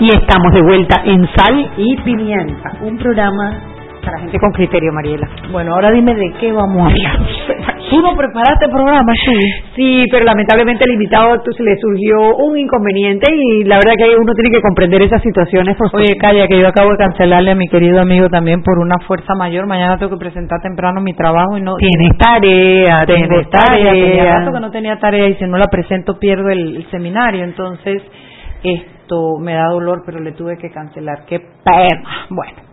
Y 0.00 0.10
estamos 0.14 0.52
de 0.54 0.62
vuelta 0.62 1.02
en 1.04 1.26
Sal 1.34 1.72
y 1.76 1.96
Pimienta, 2.02 2.70
un 2.82 2.96
programa 2.98 3.50
para 4.04 4.20
gente 4.20 4.38
con 4.38 4.52
criterio, 4.52 4.92
Mariela. 4.92 5.28
Bueno, 5.50 5.74
ahora 5.74 5.90
dime 5.90 6.14
de 6.14 6.32
qué 6.38 6.52
vamos 6.52 6.82
a 6.82 6.86
hablar. 6.86 7.18
Tú 7.90 8.00
no 8.00 8.14
preparaste 8.16 8.66
el 8.66 8.70
programa, 8.70 9.12
sí. 9.14 9.38
Sí, 9.74 10.04
pero 10.10 10.24
lamentablemente 10.24 10.84
el 10.86 10.92
invitado 10.92 11.42
se 11.44 11.62
le 11.64 11.76
surgió 11.78 12.36
un 12.36 12.56
inconveniente 12.56 13.26
y 13.34 13.64
la 13.64 13.76
verdad 13.76 13.94
que 13.98 14.14
uno 14.16 14.34
tiene 14.34 14.50
que 14.50 14.62
comprender 14.62 15.02
esas 15.02 15.20
situaciones. 15.20 15.76
Oye, 15.92 16.16
calla, 16.16 16.46
que 16.46 16.60
yo 16.60 16.68
acabo 16.68 16.92
de 16.92 16.98
cancelarle 16.98 17.50
a 17.50 17.54
mi 17.56 17.66
querido 17.68 18.00
amigo 18.00 18.28
también 18.28 18.62
por 18.62 18.78
una 18.78 18.98
fuerza 19.00 19.34
mayor. 19.34 19.66
Mañana 19.66 19.98
tengo 19.98 20.12
que 20.12 20.18
presentar 20.18 20.60
temprano 20.62 21.00
mi 21.00 21.14
trabajo 21.14 21.58
y 21.58 21.62
no. 21.62 21.74
Tienes 21.76 22.16
tarea, 22.18 23.04
tengo 23.04 23.42
tarea. 23.50 23.92
Tenía 23.92 24.38
rato 24.38 24.52
que 24.52 24.60
no 24.60 24.70
tenía 24.70 24.96
tarea 24.98 25.28
y 25.28 25.34
si 25.34 25.44
no 25.44 25.58
la 25.58 25.66
presento 25.66 26.18
pierdo 26.20 26.50
el, 26.50 26.76
el 26.76 26.90
seminario. 26.90 27.42
Entonces, 27.42 28.02
esto 29.08 29.38
me 29.38 29.54
da 29.54 29.68
dolor, 29.68 30.02
pero 30.04 30.20
le 30.20 30.32
tuve 30.32 30.58
que 30.58 30.70
cancelar. 30.70 31.24
Qué 31.26 31.40
pena. 31.64 32.26
Bueno. 32.28 32.68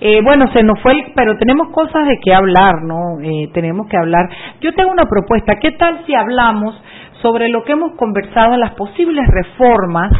Eh, 0.00 0.20
bueno, 0.22 0.46
se 0.52 0.62
nos 0.62 0.80
fue, 0.80 0.92
pero 1.14 1.38
tenemos 1.38 1.68
cosas 1.68 2.06
de 2.06 2.18
qué 2.22 2.34
hablar, 2.34 2.82
¿no? 2.82 3.18
Eh, 3.22 3.50
tenemos 3.52 3.86
que 3.88 3.96
hablar. 3.96 4.28
Yo 4.60 4.74
tengo 4.74 4.90
una 4.90 5.04
propuesta. 5.04 5.54
¿Qué 5.60 5.72
tal 5.72 6.04
si 6.06 6.14
hablamos 6.14 6.74
sobre 7.22 7.48
lo 7.48 7.64
que 7.64 7.72
hemos 7.72 7.92
conversado 7.96 8.54
en 8.54 8.60
las 8.60 8.74
posibles 8.74 9.24
reformas 9.28 10.10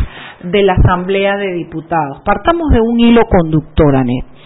de 0.43 0.62
la 0.62 0.75
Asamblea 0.75 1.37
de 1.37 1.53
Diputados? 1.53 2.23
Partamos 2.25 2.71
de 2.71 2.81
un 2.81 2.99
hilo 3.00 3.23
conductor, 3.26 3.97
Anet. 3.97 4.37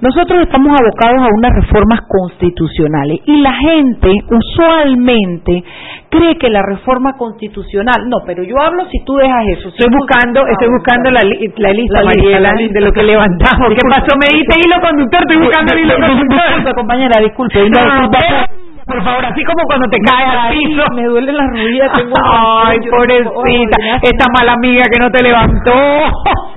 Nosotros 0.00 0.42
estamos 0.42 0.76
abocados 0.78 1.20
a 1.22 1.28
unas 1.32 1.52
reformas 1.54 2.00
constitucionales 2.08 3.18
y 3.24 3.40
la 3.40 3.52
gente 3.54 4.10
usualmente 4.28 5.62
cree 6.10 6.36
que 6.36 6.50
la 6.50 6.62
reforma 6.62 7.16
constitucional, 7.16 8.08
no, 8.08 8.18
pero 8.26 8.42
yo 8.42 8.56
hablo 8.60 8.84
si 8.90 9.04
tú 9.04 9.14
dejas 9.14 9.44
eso. 9.56 9.68
Estoy 9.68 9.86
buscando, 9.96 10.44
estoy 10.46 10.68
buscando 10.68 11.10
la, 11.10 11.20
la 11.22 11.70
lista, 11.70 12.02
Mariela, 12.02 12.52
de 12.52 12.80
lo 12.80 12.92
que 12.92 13.02
levantamos. 13.02 13.68
¿Qué 13.70 13.88
pasó? 13.88 14.16
Me 14.18 14.36
diste 14.36 14.60
hilo 14.64 14.80
conductor, 14.80 15.20
estoy 15.22 15.38
buscando 15.38 15.72
el 15.74 15.80
hilo 15.80 15.94
conductor. 15.94 16.42
Disculpe, 16.48 16.74
compañera, 16.74 17.20
disculpe. 17.22 18.63
Por 18.86 19.02
favor, 19.02 19.24
así 19.24 19.42
como 19.44 19.64
cuando 19.66 19.88
te 19.88 19.98
caes 19.98 20.28
al 20.28 20.52
piso. 20.52 20.82
Me 20.94 21.04
duele 21.04 21.32
la 21.32 21.46
rodilla, 21.46 21.92
tengo 21.92 22.12
Ay, 22.22 22.78
pobrecita, 22.90 23.76
esta 24.02 24.26
mala 24.36 24.52
amiga 24.52 24.84
que 24.92 25.00
no 25.00 25.10
te 25.10 25.22
levantó. 25.22 25.72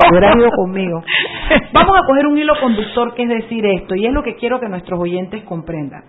Hubiera 0.10 0.38
ido 0.38 0.50
conmigo. 0.52 1.02
Vamos 1.74 1.98
a 1.98 2.06
coger 2.06 2.28
un 2.28 2.38
hilo 2.38 2.54
conductor 2.60 3.14
que 3.16 3.24
es 3.24 3.30
decir 3.30 3.66
esto, 3.66 3.96
y 3.96 4.06
es 4.06 4.14
lo 4.14 4.24
que 4.24 4.36
quiero 4.36 4.60
que 4.60 4.68
nuestros 4.68 5.00
oyentes 5.00 5.44
comprendan. 5.44 6.04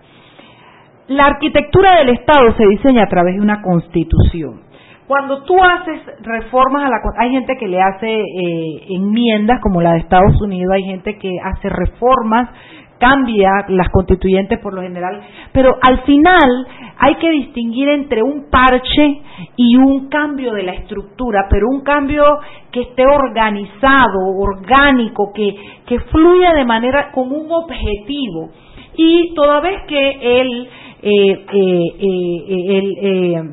La 1.07 1.25
arquitectura 1.25 1.97
del 1.99 2.09
Estado 2.09 2.53
se 2.55 2.65
diseña 2.67 3.03
a 3.03 3.07
través 3.07 3.35
de 3.35 3.41
una 3.41 3.61
constitución. 3.61 4.61
Cuando 5.07 5.41
tú 5.41 5.55
haces 5.59 6.01
reformas 6.21 6.83
a 6.83 6.89
la 6.89 6.97
hay 7.17 7.31
gente 7.31 7.57
que 7.57 7.67
le 7.67 7.81
hace 7.81 8.21
eh, 8.21 8.85
enmiendas 8.89 9.59
como 9.59 9.81
la 9.81 9.93
de 9.93 9.99
Estados 10.01 10.39
Unidos, 10.39 10.71
hay 10.71 10.83
gente 10.83 11.17
que 11.17 11.31
hace 11.43 11.67
reformas 11.67 12.49
cambia 12.99 13.49
las 13.69 13.89
constituyentes 13.89 14.59
por 14.59 14.73
lo 14.73 14.81
general, 14.81 15.21
pero 15.51 15.75
al 15.81 16.03
final 16.03 16.67
hay 16.99 17.15
que 17.15 17.29
distinguir 17.31 17.87
entre 17.89 18.21
un 18.21 18.49
parche 18.49 19.21
y 19.55 19.77
un 19.77 20.09
cambio 20.09 20.53
de 20.53 20.63
la 20.63 20.73
estructura, 20.73 21.47
pero 21.49 21.67
un 21.69 21.81
cambio 21.81 22.23
que 22.71 22.81
esté 22.81 23.03
organizado, 23.05 24.19
orgánico, 24.37 25.31
que, 25.33 25.55
que 25.85 25.99
fluya 26.11 26.53
de 26.53 26.65
manera 26.65 27.11
con 27.11 27.31
un 27.31 27.51
objetivo. 27.51 28.49
Y 28.95 29.33
toda 29.33 29.61
vez 29.61 29.81
que 29.87 30.41
el, 30.41 30.69
eh, 31.01 31.45
eh, 31.53 31.83
eh, 33.01 33.43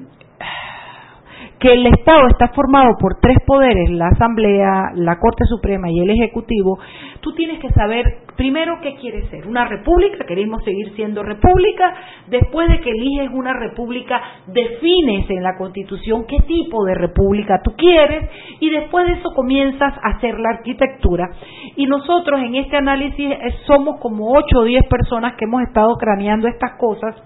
que 1.58 1.72
el 1.72 1.86
Estado 1.86 2.28
está 2.28 2.48
formado 2.48 2.96
por 3.00 3.18
tres 3.20 3.38
poderes, 3.46 3.90
la 3.90 4.08
Asamblea, 4.08 4.92
la 4.94 5.18
Corte 5.18 5.44
Suprema 5.46 5.90
y 5.90 6.00
el 6.00 6.10
Ejecutivo, 6.10 6.78
tú 7.20 7.32
tienes 7.32 7.60
que 7.60 7.70
saber 7.70 8.04
primero 8.36 8.78
qué 8.82 8.96
quieres 8.96 9.28
ser. 9.30 9.46
Una 9.46 9.64
república, 9.64 10.26
queremos 10.26 10.62
seguir 10.64 10.94
siendo 10.94 11.22
república, 11.22 11.94
después 12.26 12.68
de 12.68 12.80
que 12.80 12.90
eliges 12.90 13.30
una 13.32 13.54
república, 13.54 14.20
defines 14.46 15.30
en 15.30 15.42
la 15.42 15.56
Constitución 15.56 16.26
qué 16.26 16.40
tipo 16.46 16.84
de 16.84 16.94
república 16.94 17.60
tú 17.64 17.72
quieres 17.76 18.28
y 18.60 18.68
después 18.68 19.06
de 19.06 19.14
eso 19.14 19.30
comienzas 19.34 19.94
a 20.02 20.16
hacer 20.16 20.38
la 20.38 20.50
arquitectura. 20.58 21.30
Y 21.76 21.86
nosotros 21.86 22.40
en 22.40 22.56
este 22.56 22.76
análisis 22.76 23.30
somos 23.66 23.98
como 24.00 24.32
ocho 24.32 24.58
o 24.58 24.64
diez 24.64 24.82
personas 24.90 25.34
que 25.36 25.46
hemos 25.46 25.62
estado 25.62 25.96
craneando 25.96 26.48
estas 26.48 26.72
cosas 26.78 27.16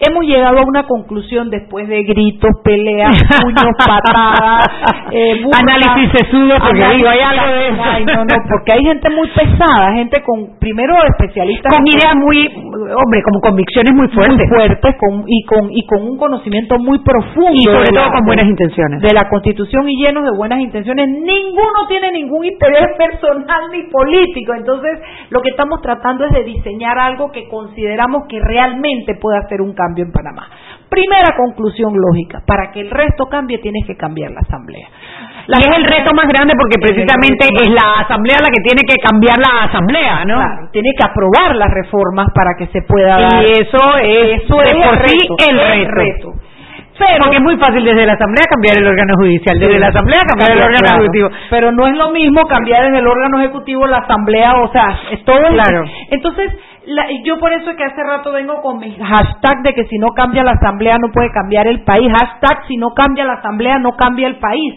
hemos 0.00 0.24
llegado 0.24 0.58
a 0.58 0.62
una 0.62 0.84
conclusión 0.84 1.48
después 1.50 1.88
de 1.88 2.02
gritos, 2.04 2.50
peleas, 2.62 3.16
puños, 3.42 3.72
patadas, 3.78 4.66
eh, 5.10 5.40
análisis 5.52 6.12
sesudo, 6.12 6.56
porque 6.60 6.84
digo, 6.96 7.08
hay 7.08 7.20
algo 7.20 7.52
de 7.52 7.68
eso. 7.68 7.82
Ay, 7.82 8.04
no, 8.04 8.24
no, 8.24 8.34
porque 8.50 8.72
hay 8.72 8.84
gente 8.84 9.08
muy 9.10 9.28
pesada, 9.28 9.92
gente 9.94 10.22
con, 10.22 10.58
primero 10.58 10.94
especialistas. 11.16 11.72
Con 11.74 11.86
ideas 11.86 12.14
muy, 12.16 12.46
hombre, 12.46 13.22
como 13.22 13.40
convicciones 13.40 13.94
muy 13.94 14.08
fuertes. 14.08 14.36
Muy 14.36 14.48
fuertes 14.48 14.96
con, 15.00 15.24
y, 15.26 15.44
con, 15.44 15.72
y 15.72 15.86
con 15.86 16.02
un 16.02 16.18
conocimiento 16.18 16.78
muy 16.78 16.98
profundo. 17.00 17.56
Y 17.56 17.64
sobre 17.64 17.88
todo 17.88 18.10
con 18.12 18.26
buenas 18.26 18.46
intenciones. 18.46 19.00
De 19.00 19.14
la 19.14 19.28
Constitución 19.28 19.88
y 19.88 19.96
llenos 19.96 20.24
de 20.24 20.36
buenas 20.36 20.60
intenciones. 20.60 21.08
Ninguno 21.08 21.88
tiene 21.88 22.12
ningún 22.12 22.44
interés 22.44 22.88
personal 22.98 23.70
ni 23.72 23.84
político. 23.90 24.52
Entonces, 24.54 25.00
lo 25.30 25.40
que 25.40 25.50
estamos 25.50 25.80
tratando 25.80 26.26
es 26.26 26.32
de 26.32 26.44
diseñar 26.44 26.98
algo 26.98 27.30
que 27.32 27.48
consideramos 27.48 28.24
que 28.28 28.40
realmente 28.40 29.14
puede 29.20 29.38
hacer 29.38 29.60
un 29.60 29.72
cambio 29.72 29.85
cambio 29.86 30.04
en 30.04 30.10
Panamá. 30.12 30.48
Primera 30.90 31.30
conclusión 31.36 31.94
lógica, 31.94 32.42
para 32.46 32.70
que 32.72 32.80
el 32.80 32.90
resto 32.90 33.26
cambie 33.26 33.58
tienes 33.58 33.86
que 33.86 33.96
cambiar 33.96 34.30
la 34.32 34.40
asamblea. 34.40 34.88
y 35.46 35.52
es 35.52 35.76
el 35.78 35.84
reto 35.84 36.10
más 36.14 36.26
grande 36.26 36.54
porque 36.58 36.78
precisamente 36.82 37.46
es 37.62 37.70
la 37.70 38.00
asamblea 38.02 38.38
la 38.42 38.48
que 38.50 38.62
tiene 38.66 38.82
que 38.82 38.96
cambiar 39.02 39.38
la 39.38 39.64
asamblea, 39.70 40.24
¿no? 40.24 40.36
Claro, 40.36 40.68
tiene 40.72 40.90
que 40.98 41.06
aprobar 41.06 41.54
las 41.56 41.70
reformas 41.70 42.26
para 42.34 42.50
que 42.58 42.66
se 42.68 42.82
pueda 42.82 43.18
dar. 43.20 43.42
Y 43.46 43.52
eso 43.62 43.82
es, 44.02 44.42
eso 44.42 44.62
es 44.62 44.74
por 44.74 44.94
el 44.94 45.08
sí 45.08 45.18
reto, 45.28 45.36
el 45.50 45.58
reto. 45.86 45.94
reto. 45.94 46.28
Pero, 46.98 47.24
porque 47.24 47.36
es 47.36 47.42
muy 47.42 47.56
fácil 47.58 47.84
desde 47.84 48.06
la 48.06 48.14
asamblea 48.14 48.44
cambiar 48.48 48.78
el 48.78 48.86
órgano 48.86 49.14
judicial, 49.18 49.58
desde 49.60 49.78
la 49.78 49.88
asamblea 49.88 50.20
cambiar 50.26 50.52
el 50.52 50.62
órgano 50.62 50.80
Claro, 50.80 50.96
ejecutivo. 51.02 51.28
Pero 51.50 51.70
no 51.72 51.86
es 51.88 51.94
lo 51.94 52.10
mismo 52.10 52.46
cambiar 52.46 52.84
desde 52.86 52.98
el 53.00 53.06
órgano 53.06 53.38
ejecutivo 53.40 53.86
la 53.86 53.98
asamblea, 53.98 54.54
o 54.54 54.72
sea, 54.72 54.98
es 55.12 55.22
todo. 55.24 55.36
el- 55.46 55.54
Claro. 55.60 55.84
Entonces, 56.10 56.52
la- 56.86 57.06
yo 57.24 57.38
por 57.38 57.52
eso 57.52 57.70
es 57.70 57.76
que 57.76 57.84
hace 57.84 58.02
rato 58.02 58.32
vengo 58.32 58.60
con 58.62 58.78
mi 58.78 58.96
hashtag 58.96 59.62
de 59.62 59.74
que 59.74 59.84
si 59.86 59.98
no 59.98 60.08
cambia 60.14 60.42
la 60.44 60.52
asamblea 60.52 60.98
no 60.98 61.10
puede 61.12 61.30
cambiar 61.32 61.66
el 61.66 61.82
país. 61.84 62.10
Hashtag 62.12 62.66
si 62.68 62.76
no 62.76 62.88
cambia 62.94 63.24
la 63.24 63.34
asamblea 63.34 63.78
no 63.78 63.90
cambia 63.92 64.28
el 64.28 64.36
país. 64.38 64.74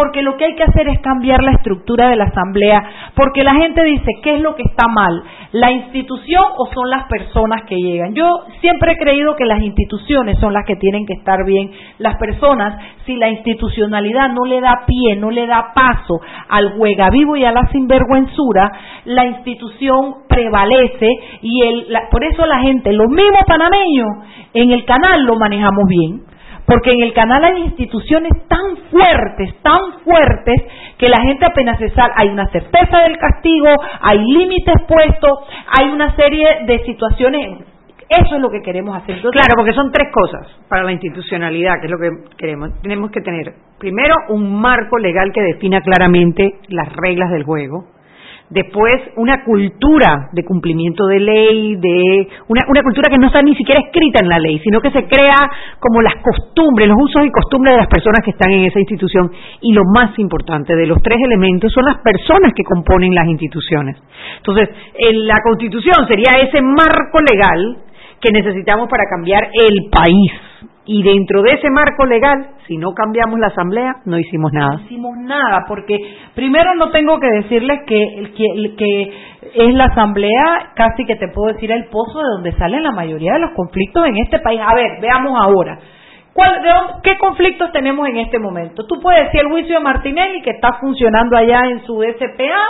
Porque 0.00 0.22
lo 0.22 0.36
que 0.38 0.46
hay 0.46 0.54
que 0.54 0.62
hacer 0.62 0.88
es 0.88 0.98
cambiar 1.00 1.42
la 1.42 1.52
estructura 1.52 2.08
de 2.08 2.16
la 2.16 2.24
asamblea. 2.24 2.82
Porque 3.14 3.44
la 3.44 3.52
gente 3.54 3.82
dice, 3.84 4.06
¿qué 4.22 4.36
es 4.36 4.40
lo 4.40 4.54
que 4.54 4.62
está 4.62 4.88
mal? 4.88 5.22
¿La 5.52 5.70
institución 5.72 6.42
o 6.56 6.66
son 6.72 6.88
las 6.88 7.04
personas 7.04 7.64
que 7.68 7.76
llegan? 7.76 8.14
Yo 8.14 8.24
siempre 8.62 8.92
he 8.92 8.96
creído 8.96 9.36
que 9.36 9.44
las 9.44 9.60
instituciones 9.60 10.38
son 10.38 10.54
las 10.54 10.64
que 10.64 10.76
tienen 10.76 11.04
que 11.04 11.12
estar 11.12 11.44
bien. 11.44 11.70
Las 11.98 12.16
personas, 12.16 12.80
si 13.04 13.14
la 13.16 13.28
institucionalidad 13.28 14.30
no 14.30 14.46
le 14.46 14.60
da 14.62 14.84
pie, 14.86 15.16
no 15.16 15.30
le 15.30 15.46
da 15.46 15.72
paso 15.74 16.18
al 16.48 16.72
juega 16.78 17.10
vivo 17.10 17.36
y 17.36 17.44
a 17.44 17.52
la 17.52 17.68
sinvergüenzura, 17.70 18.72
la 19.04 19.26
institución 19.26 20.14
prevalece 20.28 21.08
y 21.42 21.62
el, 21.62 21.86
la- 21.92 22.08
por 22.10 22.24
eso 22.24 22.46
la 22.46 22.60
gente, 22.60 22.92
los 22.92 23.08
mismos 23.08 23.42
panameños, 23.46 24.08
en 24.54 24.70
el 24.70 24.84
canal 24.86 25.24
lo 25.24 25.36
manejamos 25.36 25.84
bien. 25.88 26.29
Porque 26.66 26.92
en 26.92 27.02
el 27.02 27.12
canal 27.12 27.44
hay 27.44 27.62
instituciones 27.62 28.32
tan 28.48 28.76
fuertes, 28.90 29.54
tan 29.62 30.00
fuertes, 30.04 30.62
que 30.98 31.06
la 31.08 31.22
gente 31.22 31.46
apenas 31.46 31.78
se 31.78 31.90
sale, 31.90 32.12
hay 32.16 32.28
una 32.28 32.46
certeza 32.50 33.00
del 33.00 33.18
castigo, 33.18 33.68
hay 34.00 34.18
límites 34.18 34.74
puestos, 34.86 35.38
hay 35.78 35.88
una 35.90 36.14
serie 36.16 36.46
de 36.66 36.84
situaciones. 36.84 37.64
Eso 38.08 38.34
es 38.34 38.42
lo 38.42 38.50
que 38.50 38.60
queremos 38.60 38.96
hacer. 38.96 39.20
Claro, 39.20 39.54
porque 39.56 39.72
son 39.72 39.92
tres 39.92 40.08
cosas 40.12 40.44
para 40.68 40.82
la 40.82 40.90
institucionalidad, 40.90 41.74
que 41.80 41.86
es 41.86 41.90
lo 41.92 41.98
que 41.98 42.10
queremos. 42.36 42.70
Tenemos 42.82 43.10
que 43.12 43.20
tener, 43.20 43.54
primero, 43.78 44.14
un 44.30 44.60
marco 44.60 44.98
legal 44.98 45.30
que 45.32 45.40
defina 45.40 45.80
claramente 45.80 46.58
las 46.68 46.88
reglas 46.96 47.30
del 47.30 47.44
juego. 47.44 47.84
Después, 48.50 49.00
una 49.16 49.44
cultura 49.44 50.28
de 50.32 50.44
cumplimiento 50.44 51.06
de 51.06 51.20
ley, 51.20 51.76
de 51.76 52.28
una, 52.48 52.62
una 52.68 52.82
cultura 52.82 53.08
que 53.08 53.16
no 53.16 53.28
está 53.28 53.40
ni 53.42 53.54
siquiera 53.54 53.80
escrita 53.80 54.18
en 54.22 54.28
la 54.28 54.40
ley, 54.40 54.58
sino 54.58 54.80
que 54.80 54.90
se 54.90 55.06
crea 55.06 55.36
como 55.78 56.02
las 56.02 56.14
costumbres, 56.16 56.88
los 56.88 56.98
usos 57.00 57.24
y 57.26 57.30
costumbres 57.30 57.74
de 57.74 57.78
las 57.78 57.86
personas 57.86 58.24
que 58.24 58.32
están 58.32 58.50
en 58.50 58.64
esa 58.64 58.80
institución. 58.80 59.30
Y 59.60 59.72
lo 59.72 59.82
más 59.94 60.18
importante 60.18 60.74
de 60.74 60.86
los 60.86 61.00
tres 61.00 61.18
elementos 61.24 61.72
son 61.72 61.84
las 61.84 61.98
personas 61.98 62.52
que 62.52 62.64
componen 62.64 63.14
las 63.14 63.28
instituciones. 63.28 63.96
Entonces, 64.38 64.68
en 64.98 65.28
la 65.28 65.36
Constitución 65.44 66.08
sería 66.08 66.32
ese 66.42 66.60
marco 66.60 67.20
legal 67.20 67.78
que 68.20 68.32
necesitamos 68.32 68.88
para 68.88 69.04
cambiar 69.08 69.44
el 69.44 69.90
país. 69.90 70.49
Y 70.86 71.02
dentro 71.02 71.42
de 71.42 71.52
ese 71.52 71.68
marco 71.70 72.06
legal, 72.06 72.54
si 72.66 72.76
no 72.76 72.92
cambiamos 72.94 73.38
la 73.38 73.48
asamblea, 73.48 73.96
no 74.06 74.18
hicimos 74.18 74.52
nada. 74.52 74.76
No 74.76 74.84
hicimos 74.84 75.16
nada, 75.18 75.64
porque 75.68 75.96
primero 76.34 76.74
no 76.74 76.90
tengo 76.90 77.20
que 77.20 77.28
decirles 77.42 77.80
que, 77.86 78.32
que, 78.34 78.76
que 78.76 79.12
es 79.54 79.74
la 79.74 79.84
asamblea, 79.84 80.72
casi 80.74 81.04
que 81.04 81.16
te 81.16 81.28
puedo 81.28 81.52
decir, 81.52 81.70
el 81.70 81.84
pozo 81.86 82.18
de 82.18 82.24
donde 82.34 82.52
salen 82.52 82.82
la 82.82 82.92
mayoría 82.92 83.34
de 83.34 83.40
los 83.40 83.50
conflictos 83.52 84.06
en 84.06 84.16
este 84.18 84.38
país. 84.38 84.60
A 84.64 84.74
ver, 84.74 85.00
veamos 85.00 85.38
ahora. 85.40 85.78
¿Cuál, 86.32 86.62
de 86.62 86.70
¿Qué 87.02 87.18
conflictos 87.18 87.72
tenemos 87.72 88.08
en 88.08 88.18
este 88.18 88.38
momento? 88.38 88.86
Tú 88.86 89.00
puedes 89.00 89.24
decir 89.24 89.40
el 89.40 89.48
juicio 89.48 89.74
de 89.74 89.84
Martinelli, 89.84 90.42
que 90.42 90.50
está 90.50 90.74
funcionando 90.80 91.36
allá 91.36 91.62
en 91.68 91.80
su 91.84 92.02
SPA, 92.02 92.62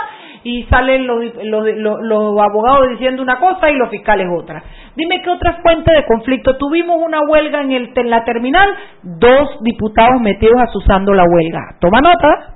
y 0.43 0.63
salen 0.63 1.05
los, 1.05 1.23
los, 1.43 2.41
abogados 2.41 2.89
diciendo 2.89 3.21
una 3.21 3.39
cosa 3.39 3.69
y 3.69 3.75
los 3.75 3.89
fiscales 3.89 4.27
otra. 4.35 4.63
Dime 4.95 5.21
qué 5.23 5.29
otra 5.29 5.59
fuente 5.61 5.93
de 5.93 6.05
conflicto. 6.05 6.57
Tuvimos 6.57 6.97
una 7.03 7.19
huelga 7.21 7.61
en, 7.61 7.71
el, 7.71 7.91
en 7.95 8.09
la 8.09 8.23
terminal, 8.23 8.67
dos 9.03 9.59
diputados 9.61 10.19
metidos 10.21 10.59
asusando 10.61 11.13
la 11.13 11.23
huelga. 11.23 11.75
Toma 11.79 11.99
nota. 12.01 12.55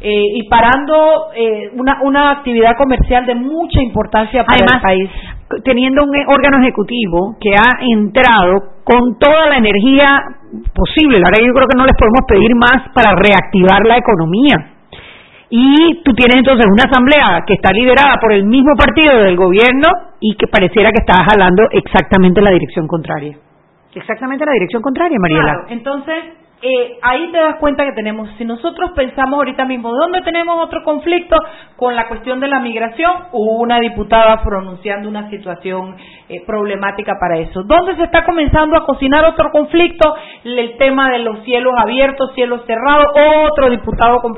Eh, 0.00 0.36
y 0.36 0.48
parando 0.48 1.32
eh, 1.34 1.70
una, 1.72 2.02
una 2.02 2.30
actividad 2.32 2.76
comercial 2.76 3.24
de 3.24 3.36
mucha 3.36 3.80
importancia 3.80 4.44
para 4.44 4.76
el 4.76 4.82
país. 4.82 5.10
Teniendo 5.64 6.02
un 6.02 6.10
órgano 6.26 6.58
ejecutivo 6.62 7.36
que 7.40 7.54
ha 7.54 7.80
entrado 7.80 8.74
con 8.82 9.18
toda 9.18 9.46
la 9.46 9.56
energía 9.56 10.18
posible, 10.74 11.18
ahora 11.18 11.38
yo 11.40 11.54
creo 11.54 11.68
que 11.68 11.78
no 11.78 11.86
les 11.86 11.96
podemos 11.96 12.26
pedir 12.28 12.54
más 12.54 12.90
para 12.92 13.14
reactivar 13.14 13.86
la 13.86 13.96
economía 13.96 14.73
y 15.56 16.02
tú 16.02 16.12
tienes 16.14 16.38
entonces 16.38 16.66
una 16.66 16.82
asamblea 16.90 17.44
que 17.46 17.54
está 17.54 17.70
liderada 17.72 18.16
por 18.20 18.32
el 18.32 18.42
mismo 18.42 18.74
partido 18.76 19.22
del 19.22 19.36
gobierno 19.36 19.86
y 20.18 20.34
que 20.34 20.48
pareciera 20.48 20.90
que 20.90 20.98
está 20.98 21.22
jalando 21.22 21.62
exactamente 21.70 22.40
la 22.40 22.50
dirección 22.50 22.88
contraria. 22.88 23.36
Exactamente 23.94 24.44
la 24.44 24.50
dirección 24.50 24.82
contraria, 24.82 25.16
Mariela. 25.20 25.44
Claro, 25.44 25.66
entonces 25.68 26.24
eh, 26.66 26.98
ahí 27.02 27.30
te 27.30 27.38
das 27.38 27.56
cuenta 27.60 27.84
que 27.84 27.92
tenemos, 27.92 28.26
si 28.38 28.44
nosotros 28.46 28.92
pensamos 28.96 29.36
ahorita 29.36 29.66
mismo, 29.66 29.92
¿dónde 29.92 30.22
tenemos 30.22 30.64
otro 30.64 30.82
conflicto? 30.82 31.36
Con 31.76 31.94
la 31.94 32.08
cuestión 32.08 32.40
de 32.40 32.48
la 32.48 32.58
migración, 32.58 33.12
hubo 33.32 33.60
una 33.60 33.80
diputada 33.80 34.42
pronunciando 34.42 35.10
una 35.10 35.28
situación 35.28 35.94
eh, 36.30 36.42
problemática 36.46 37.16
para 37.20 37.36
eso. 37.36 37.64
¿Dónde 37.64 37.96
se 37.96 38.04
está 38.04 38.24
comenzando 38.24 38.78
a 38.78 38.86
cocinar 38.86 39.26
otro 39.26 39.50
conflicto? 39.50 40.14
El 40.42 40.78
tema 40.78 41.10
de 41.10 41.18
los 41.18 41.44
cielos 41.44 41.74
abiertos, 41.76 42.32
cielos 42.34 42.62
cerrados, 42.66 43.08
otro 43.50 43.68
diputado 43.68 44.16
con 44.22 44.32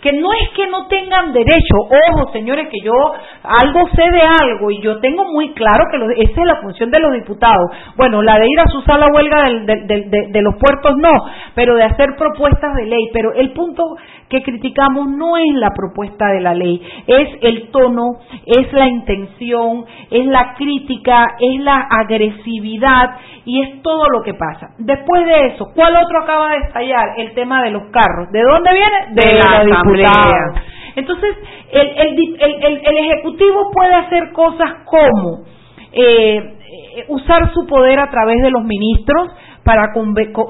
Que 0.00 0.14
no 0.14 0.32
es 0.32 0.48
que 0.56 0.66
no 0.68 0.86
tengan 0.86 1.34
derecho, 1.34 1.76
ojo 1.76 2.32
señores, 2.32 2.68
que 2.70 2.80
yo 2.82 2.94
algo 3.42 3.88
sé 3.94 4.10
de 4.10 4.22
algo 4.22 4.70
y 4.70 4.80
yo 4.80 4.98
tengo 5.00 5.24
muy 5.30 5.52
claro 5.52 5.84
que 5.90 6.22
esa 6.22 6.40
es 6.40 6.46
la 6.46 6.62
función 6.62 6.90
de 6.90 7.00
los 7.00 7.12
diputados. 7.12 7.70
Bueno, 7.96 8.22
la 8.22 8.38
de 8.38 8.46
ir 8.46 8.60
a 8.60 8.68
su 8.68 8.80
sala 8.82 9.08
huelga 9.12 9.44
de, 9.44 10.42
los 10.42 10.54
puertos 10.56 10.96
no, 10.96 11.12
pero 11.54 11.65
de 11.74 11.84
hacer 11.84 12.16
propuestas 12.16 12.74
de 12.74 12.86
ley. 12.86 13.10
Pero 13.12 13.32
el 13.34 13.52
punto 13.52 13.96
que 14.28 14.42
criticamos 14.42 15.08
no 15.08 15.36
es 15.36 15.54
la 15.54 15.70
propuesta 15.70 16.26
de 16.28 16.40
la 16.40 16.54
ley, 16.54 16.82
es 17.06 17.28
el 17.42 17.70
tono, 17.70 18.18
es 18.44 18.72
la 18.72 18.88
intención, 18.88 19.84
es 20.10 20.26
la 20.26 20.54
crítica, 20.54 21.36
es 21.38 21.60
la 21.60 21.86
agresividad 21.90 23.16
y 23.44 23.62
es 23.62 23.82
todo 23.82 24.08
lo 24.10 24.22
que 24.22 24.34
pasa. 24.34 24.70
Después 24.78 25.24
de 25.26 25.46
eso, 25.48 25.66
¿cuál 25.74 25.96
otro 25.96 26.22
acaba 26.22 26.50
de 26.50 26.58
estallar? 26.66 27.14
El 27.18 27.34
tema 27.34 27.62
de 27.62 27.70
los 27.70 27.84
carros. 27.90 28.30
¿De 28.32 28.42
dónde 28.42 28.70
viene? 28.72 28.96
De, 29.10 29.38
la, 29.38 29.64
diputada. 29.64 30.62
Entonces, 30.96 31.36
el, 31.72 31.88
el, 31.98 32.80
el, 32.84 32.96
Ejecutivo 32.98 33.70
puede 33.70 33.94
hacer 33.94 34.32
cosas 34.32 34.70
como 34.86 35.44
eh, 35.92 36.36
eh, 36.38 37.04
usar 37.08 37.52
su 37.52 37.66
poder 37.66 38.00
a 38.00 38.10
través 38.10 38.40
de 38.42 38.50
los 38.50 38.64
ministros, 38.64 39.28
para, 39.66 39.92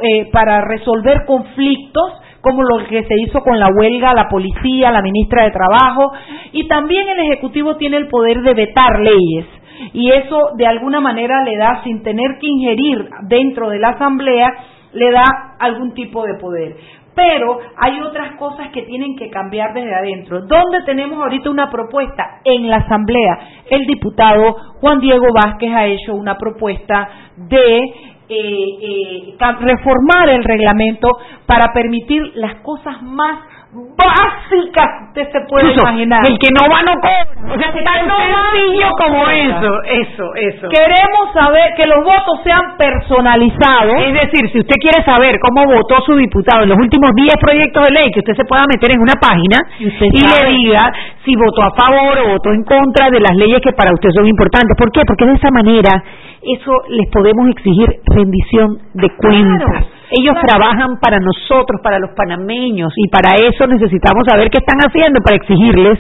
eh, 0.03 0.29
para 0.31 0.61
resolver 0.61 1.25
conflictos 1.27 2.13
como 2.43 2.63
lo 2.63 2.87
que 2.87 3.03
se 3.03 3.15
hizo 3.23 3.41
con 3.41 3.59
la 3.59 3.69
huelga, 3.75 4.15
la 4.15 4.29
policía, 4.29 4.93
la 4.93 5.03
ministra 5.03 5.45
de 5.45 5.51
Trabajo, 5.51 6.13
y 6.53 6.69
también 6.69 7.09
el 7.09 7.19
Ejecutivo 7.21 7.77
tiene 7.77 7.97
el 7.97 8.07
poder 8.07 8.43
de 8.43 8.55
vetar 8.55 9.01
leyes. 9.01 9.47
Y 9.93 10.13
eso 10.13 10.51
de 10.57 10.67
alguna 10.67 11.01
manera 11.01 11.43
le 11.43 11.57
da, 11.57 11.83
sin 11.83 12.03
tener 12.03 12.39
que 12.41 12.47
ingerir 12.47 13.09
dentro 13.23 13.69
de 13.69 13.79
la 13.79 13.89
Asamblea, 13.89 14.53
le 14.93 15.11
da 15.11 15.25
algún 15.59 15.93
tipo 15.95 16.25
de 16.25 16.35
poder. 16.35 16.77
Pero 17.17 17.59
hay 17.79 18.01
otras 18.03 18.37
cosas 18.37 18.69
que 18.69 18.83
tienen 18.83 19.17
que 19.17 19.31
cambiar 19.31 19.73
desde 19.73 19.95
adentro. 19.95 20.43
¿Dónde 20.43 20.83
tenemos 20.85 21.19
ahorita 21.19 21.51
una 21.51 21.71
propuesta? 21.71 22.41
En 22.45 22.69
la 22.69 22.77
Asamblea. 22.77 23.39
El 23.71 23.87
diputado 23.87 24.55
Juan 24.81 25.01
Diego 25.01 25.27
Vázquez 25.35 25.73
ha 25.75 25.87
hecho 25.87 26.15
una 26.15 26.37
propuesta 26.37 27.09
de 27.37 27.81
eh, 28.29 29.35
eh, 29.37 29.37
reformar 29.61 30.29
el 30.29 30.45
reglamento 30.45 31.09
para 31.47 31.73
permitir 31.73 32.33
las 32.35 32.57
cosas 32.57 33.01
más 33.03 33.39
básicas 33.77 35.13
que 35.13 35.23
usted 35.23 35.33
se 35.33 35.41
puede 35.49 35.73
imaginar. 35.73 36.23
El 36.29 36.39
que 36.39 36.49
no 36.55 36.69
va 36.71 36.83
no 36.83 36.95
cobra. 36.97 37.55
O 37.55 37.59
sea, 37.59 37.73
tan 37.73 38.09
sencillo 38.09 38.89
como 38.97 39.29
eso, 39.29 39.83
eso, 39.85 40.35
eso. 40.35 40.69
Queremos 40.69 41.33
saber 41.35 41.75
que 41.77 41.87
los 41.87 42.05
votos 42.05 42.41
sean 42.45 42.77
personalizados. 42.79 44.01
Es 44.07 44.15
decir, 44.15 44.51
si 44.53 44.61
usted 44.61 44.77
quiere 44.81 45.05
saber 45.05 45.37
cómo 45.41 45.67
votó 45.67 46.01
su 46.07 46.15
diputado 46.17 46.63
en 46.63 46.71
los 46.71 46.79
últimos 46.79 47.11
10 47.15 47.35
proyectos 47.41 47.85
de 47.87 47.93
ley, 47.93 48.11
que 48.13 48.21
usted 48.21 48.37
se 48.37 48.45
pueda 48.45 48.65
meter 48.71 48.93
en 48.93 49.01
una 49.01 49.15
página 49.21 49.59
y, 49.79 49.87
y 49.87 50.21
le 50.21 50.51
diga 50.57 50.93
si 51.27 51.35
votó 51.35 51.63
a 51.63 51.75
favor 51.75 52.19
o 52.23 52.33
votó 52.39 52.53
en 52.55 52.63
contra 52.63 53.11
de 53.11 53.19
las 53.19 53.35
leyes 53.37 53.61
que 53.61 53.73
para 53.73 53.91
usted 53.93 54.11
son 54.15 54.27
importantes. 54.27 54.77
¿Por 54.79 54.93
qué? 54.93 55.03
Porque 55.05 55.27
de 55.27 55.35
esa 55.35 55.51
manera 55.51 56.03
eso 56.41 56.73
les 56.89 57.11
podemos 57.11 57.51
exigir 57.51 57.91
rendición 58.07 58.79
de 58.95 59.11
cuentas. 59.19 59.87
Ellos 60.17 60.37
trabajan 60.47 61.01
para 61.03 61.19
nosotros, 61.19 61.81
para 61.83 61.99
los 61.99 62.11
panameños, 62.17 62.93
y 62.97 63.09
para 63.09 63.35
eso 63.35 63.67
necesitamos 63.67 64.23
saber 64.25 64.49
qué 64.51 64.63
están 64.63 64.79
haciendo 64.87 65.19
para 65.21 65.37
exigirles 65.37 65.99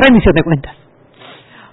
rendición 0.00 0.34
de 0.34 0.42
cuentas. 0.42 0.81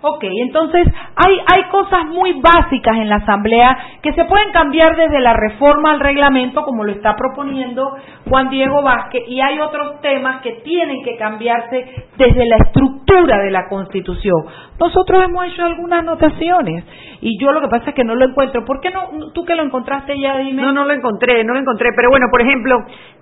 Ok, 0.01 0.23
entonces 0.23 0.87
hay, 1.15 1.37
hay 1.45 1.63
cosas 1.69 2.05
muy 2.05 2.39
básicas 2.39 2.95
en 2.95 3.09
la 3.09 3.17
Asamblea 3.17 3.77
que 4.01 4.13
se 4.13 4.23
pueden 4.23 4.51
cambiar 4.53 4.95
desde 4.95 5.19
la 5.19 5.33
reforma 5.33 5.91
al 5.91 5.99
reglamento, 5.99 6.63
como 6.63 6.85
lo 6.85 6.93
está 6.93 7.17
proponiendo 7.17 7.97
Juan 8.29 8.49
Diego 8.49 8.81
Vázquez, 8.81 9.23
y 9.27 9.41
hay 9.41 9.59
otros 9.59 9.99
temas 9.99 10.41
que 10.41 10.53
tienen 10.63 11.03
que 11.03 11.17
cambiarse 11.17 12.07
desde 12.17 12.45
la 12.45 12.57
estructura 12.57 13.39
de 13.39 13.51
la 13.51 13.67
Constitución. 13.67 14.45
Nosotros 14.79 15.21
hemos 15.25 15.45
hecho 15.47 15.65
algunas 15.65 15.99
anotaciones 15.99 16.85
y 17.19 17.37
yo 17.37 17.51
lo 17.51 17.59
que 17.59 17.67
pasa 17.67 17.89
es 17.89 17.95
que 17.95 18.05
no 18.05 18.15
lo 18.15 18.25
encuentro. 18.25 18.63
¿Por 18.63 18.79
qué 18.79 18.91
no? 18.91 19.09
¿Tú 19.33 19.43
que 19.43 19.55
lo 19.55 19.63
encontraste 19.63 20.17
ya? 20.17 20.37
Dime. 20.37 20.61
No, 20.61 20.71
no 20.71 20.85
lo 20.85 20.93
encontré, 20.93 21.43
no 21.43 21.53
lo 21.53 21.59
encontré. 21.59 21.89
Pero 21.93 22.09
bueno, 22.09 22.27
por 22.31 22.41
ejemplo, 22.41 22.77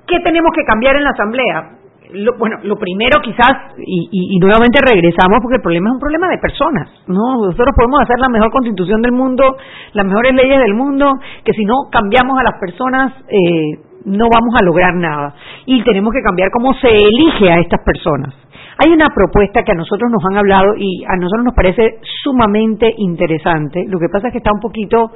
¿qué 0.06 0.20
tenemos 0.20 0.52
que 0.56 0.63
cambiar 0.63 0.96
en 0.96 1.04
la 1.06 1.10
Asamblea? 1.10 1.87
Lo, 2.13 2.38
bueno, 2.38 2.58
lo 2.63 2.76
primero 2.78 3.20
quizás, 3.22 3.76
y, 3.78 4.39
nuevamente 4.39 4.80
regresamos 4.80 5.39
porque 5.41 5.58
el 5.58 5.62
problema 5.62 5.89
es 5.89 5.93
un 5.96 6.00
problema 6.00 6.28
de 6.30 6.38
personas, 6.38 6.89
¿no? 7.08 7.46
Nosotros 7.46 7.74
podemos 7.76 8.02
hacer 8.02 8.20
la 8.20 8.30
mejor 8.30 8.52
constitución 8.52 9.02
del 9.02 9.12
mundo, 9.12 9.58
las 9.93 10.06
mejores 10.06 10.34
leyes 10.34 10.60
del 10.60 10.74
mundo, 10.74 11.12
que 11.43 11.54
si 11.54 11.65
no 11.65 11.89
cambiamos 11.91 12.39
a 12.39 12.43
las 12.43 12.60
personas, 12.60 13.13
eh, 13.28 13.80
no 14.06 14.26
vamos 14.32 14.56
a 14.60 14.63
lograr 14.63 14.96
nada. 14.96 15.36
Y 15.65 15.84
tenemos 15.84 16.13
que 16.13 16.22
cambiar 16.22 16.50
cómo 16.52 16.74
se 16.76 16.88
elige 16.88 17.52
a 17.52 17.60
estas 17.60 17.82
personas. 17.84 18.34
Hay 18.78 18.91
una 18.91 19.10
propuesta 19.10 19.63
que 19.63 19.72
a 19.72 19.76
nosotros 19.76 20.10
nos 20.12 20.24
han 20.30 20.38
hablado 20.38 20.76
y 20.78 21.04
a 21.04 21.15
nosotros 21.15 21.46
nos 21.46 21.56
parece 21.56 21.98
sumamente 22.24 22.93
interesante. 22.98 23.84
Lo 23.88 24.00
que 24.00 24.08
pasa 24.12 24.28
es 24.28 24.34
que 24.34 24.38
está 24.38 24.52
un 24.54 24.62
poquito 24.62 25.12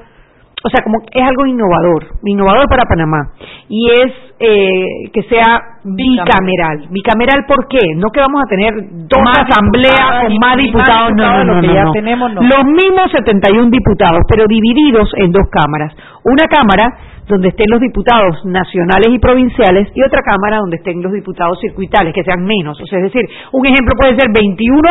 o 0.63 0.69
sea, 0.69 0.83
como 0.83 0.99
es 1.11 1.23
algo 1.23 1.45
innovador, 1.45 2.05
innovador 2.23 2.69
para 2.69 2.85
Panamá, 2.85 3.33
y 3.67 3.89
es 3.89 4.13
eh, 4.39 5.09
que 5.11 5.23
sea 5.23 5.81
bicameral. 5.83 6.87
Bicameral, 6.89 7.45
¿por 7.47 7.67
qué? 7.67 7.81
No 7.95 8.09
que 8.09 8.19
vamos 8.19 8.41
a 8.45 8.49
tener 8.49 8.73
dos 9.09 9.23
asambleas 9.25 10.25
con 10.25 10.37
más 10.37 10.57
diputados, 10.57 11.11
no, 11.15 11.43
no, 11.43 11.61
no, 11.61 12.41
Los 12.41 12.65
mismos 12.65 13.11
71 13.11 13.69
diputados, 13.69 14.21
pero 14.29 14.45
divididos 14.47 15.09
en 15.17 15.31
dos 15.31 15.49
cámaras. 15.49 15.93
Una 16.23 16.45
cámara 16.45 16.93
donde 17.27 17.49
estén 17.49 17.67
los 17.69 17.79
diputados 17.79 18.45
nacionales 18.45 19.09
y 19.09 19.19
provinciales 19.19 19.87
y 19.95 20.03
otra 20.03 20.21
cámara 20.21 20.57
donde 20.57 20.77
estén 20.77 21.01
los 21.01 21.13
diputados 21.13 21.59
circuitales, 21.59 22.13
que 22.13 22.23
sean 22.23 22.43
menos. 22.45 22.79
O 22.79 22.85
sea, 22.85 22.99
es 22.99 23.05
decir, 23.05 23.25
un 23.51 23.65
ejemplo 23.65 23.95
puede 23.97 24.15
ser 24.15 24.29
21 24.33 24.81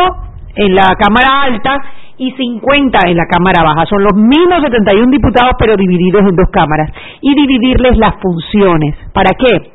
en 0.57 0.75
la 0.75 0.89
Cámara 0.99 1.43
Alta 1.43 1.77
y 2.21 2.31
50 2.33 3.09
en 3.09 3.17
la 3.17 3.25
Cámara 3.25 3.65
Baja. 3.65 3.87
Son 3.89 4.03
los 4.05 4.15
mismos 4.15 4.61
71 4.61 5.11
diputados, 5.11 5.57
pero 5.59 5.75
divididos 5.75 6.21
en 6.21 6.37
dos 6.37 6.51
cámaras. 6.53 6.93
Y 7.23 7.35
dividirles 7.35 7.97
las 7.97 8.21
funciones. 8.21 8.95
¿Para 9.15 9.31
qué? 9.33 9.73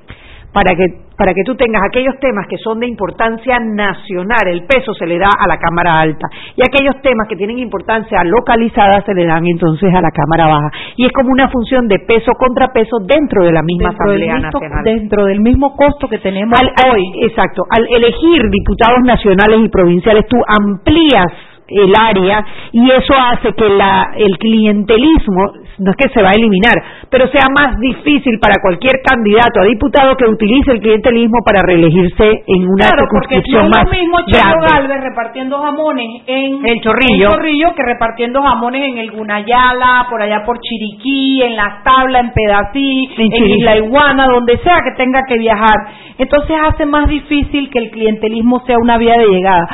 Para 0.54 0.76
que 0.78 1.06
para 1.18 1.34
que 1.34 1.44
tú 1.46 1.56
tengas 1.56 1.82
aquellos 1.88 2.20
temas 2.20 2.46
que 2.50 2.58
son 2.58 2.80
de 2.80 2.88
importancia 2.88 3.58
nacional, 3.60 4.48
el 4.48 4.66
peso 4.66 4.94
se 4.94 5.08
le 5.08 5.18
da 5.18 5.30
a 5.40 5.48
la 5.48 5.58
Cámara 5.58 6.02
Alta, 6.02 6.28
y 6.56 6.62
aquellos 6.62 7.02
temas 7.02 7.28
que 7.30 7.38
tienen 7.38 7.58
importancia 7.58 8.20
localizada 8.26 9.02
se 9.06 9.14
le 9.14 9.26
dan 9.26 9.46
entonces 9.48 9.94
a 9.94 10.02
la 10.02 10.12
Cámara 10.12 10.48
Baja. 10.48 10.72
Y 10.98 11.06
es 11.06 11.14
como 11.14 11.32
una 11.32 11.48
función 11.48 11.88
de 11.88 12.00
peso 12.00 12.34
contra 12.38 12.68
peso 12.74 12.98
dentro 13.00 13.46
de 13.46 13.54
la 13.54 13.62
misma 13.64 13.92
Asamblea 13.92 14.40
Nacional. 14.40 14.84
Dentro 14.84 15.26
del 15.26 15.40
mismo 15.40 15.74
costo 15.76 16.10
que 16.10 16.18
tenemos 16.18 16.60
hoy. 16.60 17.04
Exacto. 17.24 17.64
Al 17.70 17.88
elegir 17.96 18.50
diputados 18.50 19.00
nacionales 19.06 19.62
y 19.64 19.70
provinciales, 19.70 20.26
tú 20.28 20.36
amplías 20.46 21.32
el 21.67 21.93
área 21.97 22.45
y 22.71 22.89
eso 22.91 23.13
hace 23.13 23.54
que 23.54 23.69
la, 23.69 24.12
el 24.15 24.38
clientelismo 24.38 25.65
no 25.78 25.91
es 25.91 25.97
que 25.97 26.10
se 26.13 26.21
va 26.21 26.30
a 26.30 26.34
eliminar, 26.34 26.75
pero 27.10 27.28
sea 27.28 27.47
más 27.51 27.78
difícil 27.80 28.39
para 28.39 28.56
cualquier 28.62 29.01
candidato 29.04 29.62
a 29.62 29.65
diputado 29.65 30.15
que 30.15 30.25
utilice 30.25 30.71
el 30.71 30.80
clientelismo 30.80 31.39
para 31.45 31.62
reelegirse 31.65 32.43
en 32.47 32.63
una 32.63 32.88
claro, 32.88 33.04
circunscripción 33.04 33.63
no 33.63 33.69
más 33.69 33.84
es 33.84 33.91
lo 33.91 33.99
mismo 33.99 34.17
Chelo 34.28 34.62
Galvez 34.62 35.01
repartiendo 35.04 35.60
jamones 35.60 36.23
en 36.28 36.65
el 36.65 36.82
chorrillo. 36.82 37.30
que 37.75 37.84
repartiendo 37.84 38.41
jamones 38.41 38.84
en 38.84 38.97
el 38.99 39.12
Gunayala, 39.12 40.08
por 40.10 40.21
allá 40.21 40.43
por 40.45 40.60
Chiriquí, 40.60 41.43
en 41.43 41.56
Las 41.56 41.84
Tablas, 41.84 42.23
en 42.23 42.32
Pedací, 42.32 43.10
En 43.17 43.34
en. 43.34 43.45
Isla 43.45 43.78
Iguana, 43.78 44.28
donde 44.28 44.58
sea 44.60 44.78
que 44.84 44.91
tenga 44.97 45.21
que 45.28 45.38
viajar. 45.38 45.75
Entonces 46.17 46.56
hace 46.63 46.86
más 46.86 47.08
difícil 47.08 47.69
que 47.69 47.80
el 47.80 47.91
clientelismo 47.91 48.62
sea 48.65 48.78
una 48.78 48.97
vía 48.97 49.17
de 49.17 49.28
llegada. 49.28 49.67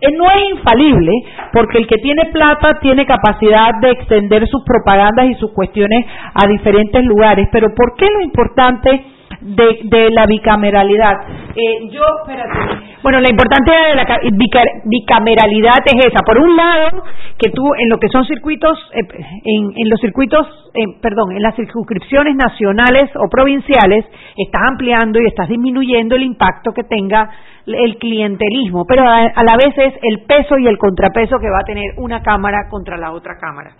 Eh, 0.00 0.12
No 0.16 0.24
es 0.30 0.50
infalible, 0.56 1.12
porque 1.52 1.78
el 1.78 1.86
que 1.86 1.96
tiene 1.98 2.26
plata 2.32 2.78
tiene 2.80 3.04
capacidad 3.06 3.70
de 3.80 3.90
extender 3.90 4.46
sus 4.48 4.62
propagandas 4.64 5.26
y 5.26 5.34
sus 5.34 5.52
cuestiones 5.52 6.06
a 6.34 6.46
diferentes 6.46 7.04
lugares. 7.04 7.48
Pero 7.50 7.68
¿por 7.74 7.94
qué 7.96 8.06
lo 8.10 8.20
importante 8.22 9.04
de, 9.40 9.78
de 9.84 10.10
la 10.10 10.26
bicameralidad? 10.26 11.14
Eh, 11.54 11.88
yo, 11.90 12.02
espérate, 12.22 12.86
Bueno, 13.02 13.20
la 13.20 13.28
importancia 13.30 13.74
de 13.88 13.94
la 13.94 14.04
ca- 14.04 14.20
bica- 14.32 14.82
bicameralidad 14.84 15.78
es 15.86 16.06
esa. 16.06 16.20
Por 16.26 16.38
un 16.38 16.56
lado, 16.56 17.04
que 17.38 17.50
tú 17.50 17.62
en 17.78 17.88
lo 17.88 17.98
que 17.98 18.08
son 18.08 18.24
circuitos, 18.26 18.78
eh, 18.94 19.00
en, 19.44 19.64
en 19.76 19.88
los 19.90 20.00
circuitos, 20.00 20.46
eh, 20.74 20.98
perdón, 21.00 21.32
en 21.36 21.42
las 21.42 21.54
circunscripciones 21.56 22.34
nacionales 22.36 23.10
o 23.16 23.28
provinciales, 23.30 24.04
estás 24.36 24.62
ampliando 24.68 25.20
y 25.20 25.26
estás 25.26 25.48
disminuyendo 25.48 26.16
el 26.16 26.22
impacto 26.22 26.72
que 26.72 26.82
tenga 26.84 27.30
el 27.66 27.96
clientelismo, 27.98 28.84
pero 28.88 29.02
a, 29.02 29.18
a 29.18 29.44
la 29.44 29.56
vez 29.62 29.76
es 29.76 29.94
el 30.02 30.24
peso 30.26 30.58
y 30.58 30.66
el 30.66 30.78
contrapeso 30.78 31.38
que 31.38 31.50
va 31.50 31.58
a 31.60 31.64
tener 31.64 31.92
una 31.98 32.22
cámara 32.22 32.68
contra 32.70 32.96
la 32.96 33.12
otra 33.12 33.34
cámara. 33.38 33.72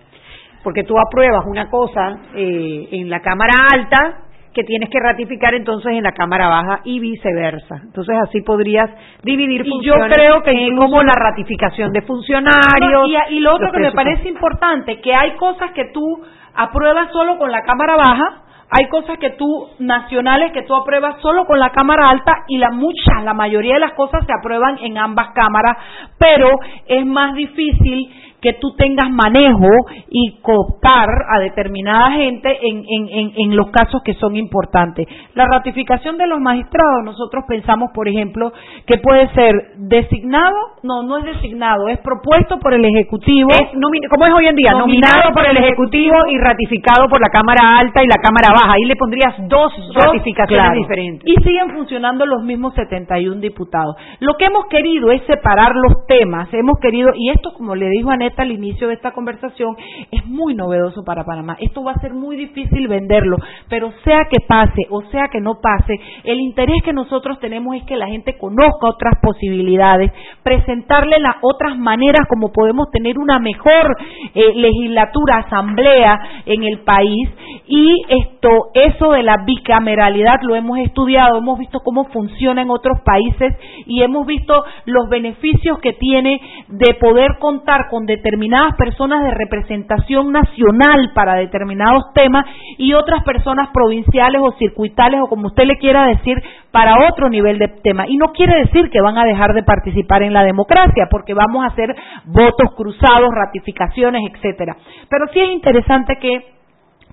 Porque 0.63 0.83
tú 0.85 0.95
apruebas 0.99 1.45
una 1.47 1.71
cosa 1.71 2.19
eh, 2.35 2.89
en 2.93 3.09
la 3.09 3.21
cámara 3.21 3.53
alta 3.73 4.28
que 4.59 4.65
tienes 4.65 4.91
que 4.91 4.99
ratificar 4.99 5.55
entonces 5.55 5.93
en 5.93 6.03
la 6.03 6.11
cámara 6.11 6.49
baja 6.49 6.81
y 6.83 6.99
viceversa. 6.99 7.77
Entonces 7.85 8.17
así 8.25 8.41
podrías 8.41 8.91
dividir 9.23 9.63
Y 9.65 9.85
yo 9.85 9.95
creo 10.13 10.43
que 10.43 10.53
incluso- 10.53 10.83
como 10.83 11.03
la 11.05 11.13
ratificación 11.15 11.93
de 11.93 12.03
funcionarios. 12.03 13.09
Y, 13.31 13.37
y 13.37 13.41
lo 13.41 13.55
otro 13.55 13.71
que 13.71 13.79
me 13.79 13.93
parece 13.93 14.29
importante, 14.29 15.01
que 15.01 15.15
hay 15.15 15.37
cosas 15.37 15.71
que 15.71 15.85
tú 15.95 16.23
apruebas 16.57 17.13
solo 17.13 17.39
con 17.39 17.53
la 17.53 17.63
Cámara 17.63 17.95
Baja, 17.95 18.43
hay 18.71 18.89
cosas 18.89 19.17
que 19.19 19.31
tú, 19.31 19.69
nacionales, 19.79 20.51
que 20.53 20.63
tú 20.63 20.75
apruebas 20.75 21.21
solo 21.23 21.47
con 21.47 21.61
la 21.61 21.71
Cámara 21.71 22.11
Alta 22.11 22.33
y 22.49 22.59
la 22.59 22.71
muchas, 22.73 23.23
la 23.23 23.33
mayoría 23.35 23.75
de 23.75 23.81
las 23.81 23.93
cosas 23.93 24.27
se 24.27 24.33
aprueban 24.37 24.77
en 24.83 24.99
ambas 24.99 25.29
cámaras, 25.35 25.77
pero 26.19 26.51
es 26.87 27.07
más 27.07 27.35
difícil 27.35 28.13
que 28.41 28.55
tú 28.55 28.75
tengas 28.77 29.11
manejo 29.11 29.69
y 30.09 30.39
cooptar 30.43 31.09
a 31.29 31.41
determinada 31.41 32.13
gente 32.13 32.49
en, 32.63 32.85
en, 32.89 33.09
en, 33.09 33.33
en 33.37 33.57
los 33.57 33.71
casos 33.71 34.01
que 34.05 34.15
son 34.15 34.37
importantes. 34.37 35.07
La 35.35 35.47
ratificación 35.47 36.17
de 36.19 36.27
los 36.27 36.41
magistrados, 36.41 37.05
nosotros 37.05 37.45
pensamos, 37.49 37.91
por 37.95 38.09
ejemplo, 38.09 38.53
que 38.87 38.99
puede 38.99 39.29
ser 39.35 39.55
designado, 39.77 40.57
no, 40.83 41.03
no 41.03 41.19
es 41.19 41.25
designado, 41.25 41.89
es 41.89 41.99
propuesto 41.99 42.59
por 42.59 42.75
el 42.75 42.85
Ejecutivo. 42.85 43.51
Es 43.51 43.69
¿Cómo 44.11 44.27
es 44.27 44.33
hoy 44.33 44.47
en 44.47 44.57
día? 44.57 44.73
Nominado 44.73 45.33
por 45.35 45.47
el 45.47 45.57
Ejecutivo 45.57 46.15
y 46.29 46.39
ratificado 46.39 47.09
por 47.09 47.21
la 47.21 47.29
Cámara 47.29 47.79
Alta 47.79 48.03
y 48.03 48.07
la 48.07 48.21
Cámara 48.23 48.49
Baja. 48.53 48.75
Ahí 48.75 48.85
le 48.85 48.97
pondrías 48.97 49.35
dos, 49.49 49.73
Dos, 49.95 50.05
ratificaciones 50.05 50.65
claro. 50.65 50.81
diferentes. 50.81 51.23
Y 51.27 51.35
siguen 51.43 51.71
funcionando 51.75 52.25
los 52.27 52.43
mismos 52.43 52.75
71 52.75 53.41
diputados. 53.41 53.97
Lo 54.21 54.35
que 54.35 54.47
hemos 54.47 54.67
querido 54.67 55.11
es 55.11 55.23
separar 55.27 55.73
los 55.75 56.07
temas, 56.07 56.53
hemos 56.53 56.79
querido, 56.81 57.11
y 57.17 57.31
esto 57.31 57.53
como 57.55 57.75
le 57.75 57.89
dijo 57.91 58.11
Al 58.37 58.53
inicio 58.53 58.89
de 58.89 58.95
esta 58.95 59.13
conversación, 59.13 59.77
es 60.13 60.25
muy 60.27 60.55
novedoso 60.55 61.03
para 61.05 61.25
Panamá. 61.25 61.57
Esto 61.61 61.83
va 61.83 61.93
a 61.93 62.01
ser 62.01 62.15
muy 62.15 62.37
difícil 62.37 62.87
venderlo, 62.87 63.37
pero 63.69 63.93
sea 64.05 64.27
que 64.31 64.39
pase 64.47 64.87
o 64.91 65.03
sea 65.11 65.29
que 65.31 65.41
no 65.41 65.61
pase, 65.61 65.95
el 66.25 66.41
interés 66.41 66.77
que 66.85 66.93
nosotros 66.93 67.39
tenemos 67.41 67.77
es 67.77 67.85
que 67.85 67.97
la 67.97 68.07
gente 68.07 68.37
conozca 68.39 68.89
otras 68.89 69.15
posibilidades, 69.23 70.13
presentarle 70.43 71.19
las 71.19 71.37
otras 71.43 71.77
maneras 71.77 72.27
como 72.29 72.53
podemos 72.53 72.91
tener 72.91 73.19
una 73.19 73.39
mejor 73.39 73.97
eh, 74.35 74.55
legislatura, 74.55 75.39
asamblea 75.39 76.19
en 76.47 76.63
el 76.63 76.81
país 76.81 77.29
y 77.67 77.93
esto, 78.09 78.71
eso 78.75 79.13
de 79.13 79.23
la 79.23 79.39
bicameralidad 79.45 80.41
lo 80.43 80.55
hemos 80.55 80.79
estudiado, 80.79 81.39
hemos 81.39 81.59
visto 81.59 81.81
cómo 81.81 82.05
funciona 82.07 82.63
en 82.63 82.71
otros 82.71 83.01
países 83.05 83.55
y 83.87 84.03
hemos 84.03 84.27
visto 84.27 84.55
los 84.87 85.09
beneficios 85.09 85.79
que 85.81 85.93
tiene 85.95 86.41
de 86.69 86.95
poder 86.95 87.39
contar 87.41 87.89
con 87.91 88.07
determinadas 88.19 88.75
personas 88.77 89.23
de 89.25 89.31
representación 89.31 90.33
nacional 90.33 91.13
para 91.15 91.35
determinados 91.37 92.05
temas 92.15 92.45
y 92.77 92.93
otras 92.95 93.25
personas 93.25 93.69
provinciales 93.73 94.41
o 94.45 94.53
circuitales 94.59 95.21
o 95.23 95.29
como 95.29 95.47
usted 95.47 95.65
le 95.65 95.79
quiera 95.79 96.07
decir 96.07 96.37
para 96.71 97.09
otro 97.09 97.29
nivel 97.29 97.59
de 97.59 97.69
tema. 97.83 98.07
Y 98.09 98.17
no 98.17 98.33
quiere 98.33 98.59
decir 98.59 98.91
que 98.91 99.01
van 99.01 99.19
a 99.19 99.25
dejar 99.25 99.55
de 99.55 99.63
participar 99.63 100.23
en 100.23 100.33
la 100.33 100.45
democracia 100.45 101.09
porque 101.11 101.35
vamos 101.35 101.65
a 101.65 101.69
hacer 101.69 101.95
votos 102.27 102.75
cruzados, 102.77 103.31
ratificaciones, 103.33 104.23
etcétera. 104.33 104.77
Pero 105.09 105.27
sí 105.33 105.41
es 105.41 105.51
interesante 105.51 106.17
que 106.21 106.59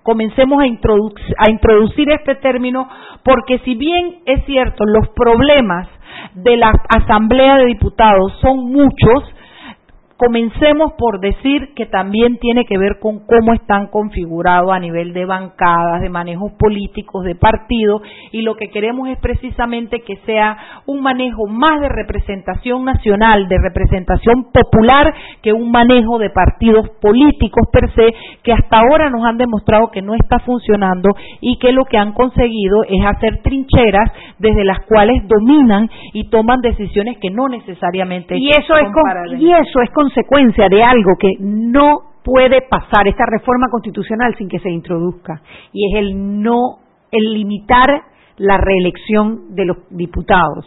comencemos 0.04 0.62
a, 0.62 0.66
a 0.66 1.50
introducir 1.50 2.12
este 2.12 2.36
término 2.36 2.88
porque 3.24 3.60
si 3.60 3.76
bien 3.76 4.18
es 4.26 4.46
cierto 4.46 4.86
los 4.86 5.10
problemas 5.10 5.88
de 6.36 6.58
la 6.58 6.72
Asamblea 6.90 7.58
de 7.58 7.66
Diputados 7.66 8.34
son 8.42 8.72
muchos, 8.72 9.24
comencemos 10.18 10.94
por 10.98 11.20
decir 11.20 11.74
que 11.76 11.86
también 11.88 12.38
tiene 12.38 12.66
que 12.66 12.78
ver 12.78 13.00
con 13.02 13.20
cómo 13.26 13.54
están 13.54 13.88
configurados 13.88 14.72
a 14.72 14.80
nivel 14.80 15.14
de 15.14 15.26
bancadas, 15.26 16.02
de 16.02 16.10
manejos 16.10 16.54
políticos, 16.54 17.26
de 17.26 17.36
partidos, 17.36 18.02
y 18.32 18.42
lo 18.42 18.56
que 18.56 18.70
queremos 18.70 19.10
es 19.10 19.18
precisamente 19.20 20.02
que 20.02 20.16
sea 20.26 20.58
un 20.86 21.02
manejo 21.02 21.48
más 21.48 21.82
de 21.82 21.90
representación 21.90 22.86
nacional, 22.86 23.48
de 23.50 23.58
representación 23.62 24.46
popular, 24.54 25.14
que 25.42 25.52
un 25.52 25.70
manejo 25.72 26.18
de 26.18 26.30
partidos 26.30 26.90
políticos 27.02 27.68
per 27.72 27.92
se, 27.94 28.14
que 28.44 28.54
hasta 28.54 28.78
ahora 28.80 29.10
nos 29.10 29.26
han 29.26 29.38
demostrado 29.38 29.92
que 29.92 30.02
no 30.02 30.14
está 30.16 30.40
funcionando 30.40 31.10
y 31.42 31.58
que 31.60 31.72
lo 31.74 31.86
que 31.86 31.98
han 31.98 32.14
conseguido 32.14 32.84
es 32.88 33.06
hacer 33.06 33.42
trincheras 33.44 34.12
desde 34.40 34.64
las 34.64 34.80
cuales 34.86 35.24
dominan 35.28 35.90
y 36.14 36.30
toman 36.30 36.62
decisiones 36.62 37.18
que 37.20 37.30
no 37.32 37.48
necesariamente 37.50 38.38
Y 38.38 38.50
eso 38.50 38.76
es 38.78 38.84
con- 38.92 39.04
para 39.04 39.26
y 39.38 39.52
eso 39.52 39.82
es 39.82 39.90
consecuencia 40.06 40.70
de 40.70 40.84
algo 40.84 41.18
que 41.20 41.34
no 41.40 42.14
puede 42.24 42.62
pasar 42.70 43.08
esta 43.08 43.26
reforma 43.26 43.70
constitucional 43.70 44.36
sin 44.38 44.48
que 44.48 44.60
se 44.60 44.70
introduzca 44.70 45.42
y 45.74 45.92
es 45.92 46.00
el 46.00 46.42
no 46.42 46.80
el 47.12 47.34
limitar 47.34 48.04
la 48.38 48.58
reelección 48.58 49.56
de 49.56 49.66
los 49.66 49.78
diputados. 49.90 50.66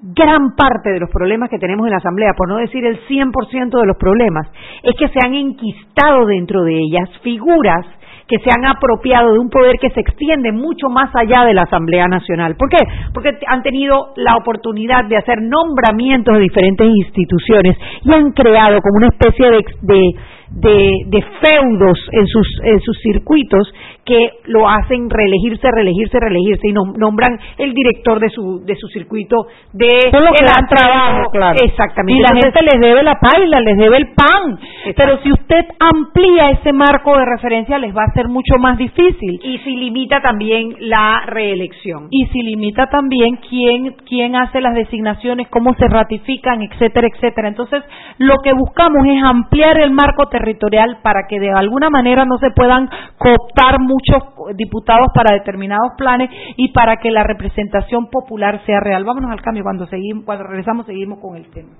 Gran 0.00 0.54
parte 0.56 0.90
de 0.90 1.00
los 1.00 1.10
problemas 1.10 1.48
que 1.48 1.58
tenemos 1.58 1.86
en 1.86 1.92
la 1.92 1.98
Asamblea, 1.98 2.32
por 2.36 2.48
no 2.48 2.56
decir 2.56 2.84
el 2.84 2.98
100% 3.06 3.80
de 3.80 3.86
los 3.86 3.96
problemas, 3.96 4.48
es 4.82 4.94
que 4.98 5.08
se 5.08 5.18
han 5.24 5.34
enquistado 5.34 6.26
dentro 6.26 6.62
de 6.64 6.78
ellas 6.78 7.08
figuras 7.22 7.86
que 8.32 8.38
se 8.38 8.50
han 8.50 8.64
apropiado 8.64 9.32
de 9.32 9.38
un 9.38 9.50
poder 9.50 9.76
que 9.78 9.90
se 9.90 10.00
extiende 10.00 10.52
mucho 10.52 10.88
más 10.88 11.14
allá 11.14 11.44
de 11.44 11.52
la 11.52 11.64
Asamblea 11.64 12.06
Nacional. 12.06 12.56
¿Por 12.56 12.70
qué? 12.70 12.78
Porque 13.12 13.28
han 13.46 13.62
tenido 13.62 14.14
la 14.16 14.36
oportunidad 14.36 15.04
de 15.04 15.18
hacer 15.18 15.42
nombramientos 15.42 16.34
de 16.36 16.40
diferentes 16.40 16.86
instituciones 16.88 17.76
y 18.02 18.10
han 18.10 18.32
creado 18.32 18.80
como 18.80 18.96
una 18.96 19.08
especie 19.08 19.50
de, 19.82 20.14
de, 20.50 21.24
feudos 21.42 21.98
en 22.12 22.26
sus, 22.26 22.46
en 22.64 22.80
sus 22.80 22.98
circuitos 23.02 23.70
que 24.04 24.18
lo 24.46 24.68
hacen 24.68 25.08
reelegirse, 25.08 25.68
reelegirse, 25.70 26.18
reelegirse 26.18 26.68
y 26.68 26.72
nom- 26.72 26.96
nombran 26.96 27.38
el 27.58 27.72
director 27.72 28.18
de 28.18 28.30
su, 28.30 28.64
de 28.64 28.74
su 28.76 28.88
circuito 28.88 29.36
de 29.72 29.88
Son 30.10 30.24
los 30.24 30.32
que 30.34 30.44
el 30.44 30.50
dan 30.50 30.66
trabajo, 30.68 31.30
claro. 31.30 31.58
Exactamente. 31.62 32.18
Y 32.18 32.22
la 32.22 32.28
Entonces, 32.34 32.52
gente 32.54 32.64
les 32.72 32.80
debe 32.88 33.02
la 33.04 33.14
paila, 33.20 33.60
les 33.60 33.76
debe 33.78 33.96
el 33.98 34.08
pan. 34.14 34.58
Pero 34.96 35.18
si 35.22 35.30
usted 35.32 35.64
amplía 35.78 36.50
ese 36.50 36.72
marco 36.72 37.16
de 37.16 37.24
referencia, 37.24 37.78
les 37.78 37.96
va 37.96 38.02
a 38.02 38.12
ser 38.14 38.28
mucho 38.28 38.56
más 38.58 38.76
difícil. 38.78 39.40
y 39.42 39.58
si 39.58 39.76
limita 39.76 40.20
también 40.20 40.74
la 40.80 41.22
reelección. 41.26 42.08
Y 42.10 42.26
si 42.26 42.42
limita 42.42 42.86
también 42.88 43.36
quién, 43.48 43.94
quién 44.08 44.34
hace 44.36 44.60
las 44.60 44.74
designaciones, 44.74 45.48
cómo 45.48 45.74
se 45.74 45.86
ratifican, 45.88 46.62
etcétera, 46.62 47.08
etcétera. 47.12 47.48
Entonces, 47.48 47.82
lo 48.18 48.36
que 48.42 48.52
buscamos 48.52 49.06
es 49.06 49.22
ampliar 49.22 49.78
el 49.80 49.90
marco 49.92 50.26
territorial 50.28 50.98
para 51.02 51.26
que 51.28 51.38
de 51.38 51.50
alguna 51.52 51.90
manera 51.90 52.24
no 52.24 52.38
se 52.38 52.50
puedan 52.50 52.88
cooptar 53.18 53.76
muchos 53.92 54.56
diputados 54.56 55.08
para 55.14 55.36
determinados 55.36 55.92
planes 55.98 56.30
y 56.56 56.72
para 56.72 56.96
que 56.96 57.10
la 57.10 57.24
representación 57.24 58.08
popular 58.10 58.64
sea 58.64 58.80
real. 58.80 59.04
Vámonos 59.04 59.30
al 59.30 59.42
cambio. 59.42 59.62
Cuando 59.62 59.86
seguimos, 59.86 60.24
cuando 60.24 60.44
regresamos, 60.44 60.86
seguimos 60.86 61.18
con 61.20 61.36
el 61.36 61.50
tema. 61.50 61.70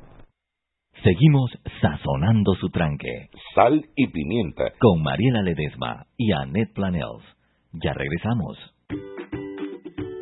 Seguimos 1.03 1.51
sazonando 1.81 2.55
su 2.55 2.68
tranque. 2.70 3.29
Sal 3.55 3.85
y 3.96 4.07
pimienta. 4.09 4.72
Con 4.79 5.03
Mariela 5.03 5.42
Ledesma 5.42 6.07
y 6.16 6.33
Annette 6.33 6.75
Planels. 6.75 7.25
Ya 7.72 7.92
regresamos. 7.92 8.59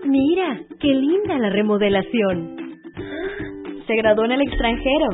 Mira, 0.07 0.61
qué 0.81 0.89
linda 0.89 1.39
la 1.39 1.51
remodelación. 1.51 2.57
Se 3.87 3.97
graduó 3.97 4.25
en 4.25 4.33
el 4.33 4.43
extranjero. 4.43 5.09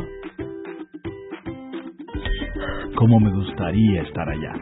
cómo 2.97 3.21
me 3.21 3.31
gustaría 3.31 4.03
estar 4.03 4.29
allá. 4.29 4.53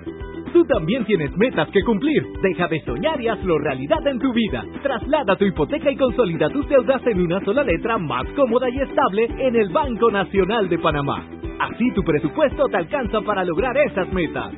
Tú 0.55 0.65
también 0.67 1.05
tienes 1.05 1.37
metas 1.37 1.69
que 1.71 1.83
cumplir. 1.83 2.23
Deja 2.41 2.69
de 2.69 2.81
soñar 2.85 3.21
y 3.21 3.27
hazlo 3.27 3.59
realidad 3.59 4.07
en 4.07 4.21
tu 4.21 4.33
vida. 4.33 4.65
Traslada 4.85 5.35
tu 5.35 5.45
hipoteca 5.47 5.91
y 5.91 5.97
consolida 5.97 6.49
tus 6.49 6.69
deudas 6.69 7.05
en 7.09 7.23
una 7.23 7.45
sola 7.45 7.65
letra 7.65 7.99
más 7.99 8.25
cómoda 8.37 8.71
y 8.71 8.79
estable 8.79 9.25
en 9.37 9.57
el 9.57 9.69
Banco 9.71 10.13
Nacional 10.13 10.69
de 10.69 10.79
Panamá. 10.79 11.27
Así 11.59 11.91
tu 11.93 12.05
presupuesto 12.05 12.69
te 12.69 12.77
alcanza 12.77 13.21
para 13.23 13.45
lograr 13.45 13.77
esas 13.79 14.13
metas. 14.13 14.53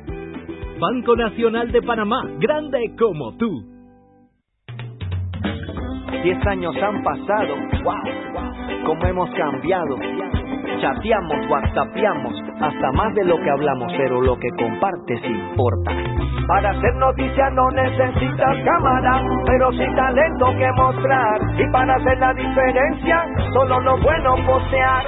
Banco 0.79 1.15
Nacional 1.15 1.71
de 1.71 1.81
Panamá, 1.81 2.21
grande 2.39 2.93
como 2.95 3.35
tú. 3.37 3.49
Diez 6.23 6.45
años 6.45 6.75
han 6.75 7.03
pasado, 7.03 7.55
wow, 7.83 8.85
cómo 8.85 9.03
hemos 9.03 9.29
cambiado 9.31 9.97
chateamos, 10.81 11.49
whatsappeamos, 11.49 12.33
hasta 12.61 12.91
más 12.93 13.13
de 13.13 13.25
lo 13.25 13.37
que 13.37 13.49
hablamos, 13.49 13.91
pero 13.97 14.21
lo 14.21 14.37
que 14.37 14.49
compartes 14.57 15.21
importa. 15.23 15.91
Para 16.47 16.69
hacer 16.69 16.95
noticias 16.95 17.53
no 17.53 17.69
necesitas 17.71 18.57
cámara, 18.63 19.21
pero 19.45 19.71
sí 19.71 19.85
talento 19.95 20.45
que 20.57 20.71
mostrar. 20.73 21.41
Y 21.57 21.71
para 21.71 21.95
hacer 21.95 22.17
la 22.19 22.33
diferencia, 22.33 23.25
solo 23.53 23.79
lo 23.81 23.97
bueno 23.97 24.35
postear. 24.45 25.03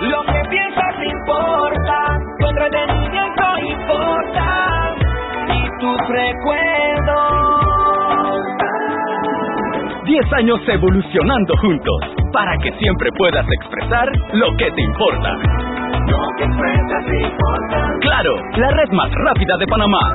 Lo 0.00 0.22
que 0.24 0.42
piensas 0.50 0.94
importa, 1.04 2.18
tu 2.38 2.46
entretenimiento 2.48 3.58
importa, 3.58 4.94
y 5.48 5.80
tu 5.80 5.96
recuerdo 6.12 7.41
10 10.12 10.32
años 10.34 10.60
evolucionando 10.68 11.56
juntos 11.56 12.00
para 12.34 12.54
que 12.58 12.70
siempre 12.72 13.08
puedas 13.16 13.46
expresar 13.60 14.12
lo 14.34 14.54
que 14.58 14.70
te 14.70 14.82
importa. 14.82 15.32
Lo 16.06 16.20
que 16.36 16.44
importa. 16.44 17.98
Claro, 18.02 18.34
la 18.58 18.70
red 18.72 18.90
más 18.92 19.10
rápida 19.24 19.56
de 19.56 19.66
Panamá. 19.66 20.14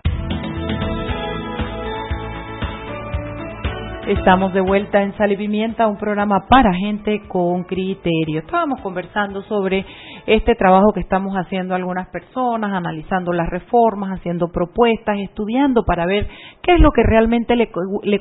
Estamos 4.07 4.51
de 4.51 4.61
vuelta 4.61 5.03
en 5.03 5.15
Sal 5.15 5.31
y 5.31 5.37
Pimienta, 5.37 5.87
un 5.87 5.97
programa 5.97 6.47
para 6.49 6.73
gente 6.73 7.21
con 7.27 7.63
criterio. 7.65 8.39
Estábamos 8.39 8.81
conversando 8.81 9.43
sobre 9.43 9.85
este 10.25 10.55
trabajo 10.55 10.93
que 10.93 10.99
estamos 10.99 11.33
haciendo 11.35 11.75
algunas 11.75 12.07
personas, 12.09 12.71
analizando 12.73 13.33
las 13.33 13.49
reformas, 13.49 14.19
haciendo 14.19 14.49
propuestas, 14.49 15.17
estudiando 15.19 15.83
para 15.83 16.05
ver 16.05 16.27
qué 16.61 16.73
es 16.75 16.79
lo 16.79 16.91
que 16.91 17.03
realmente 17.03 17.55
le, 17.55 17.69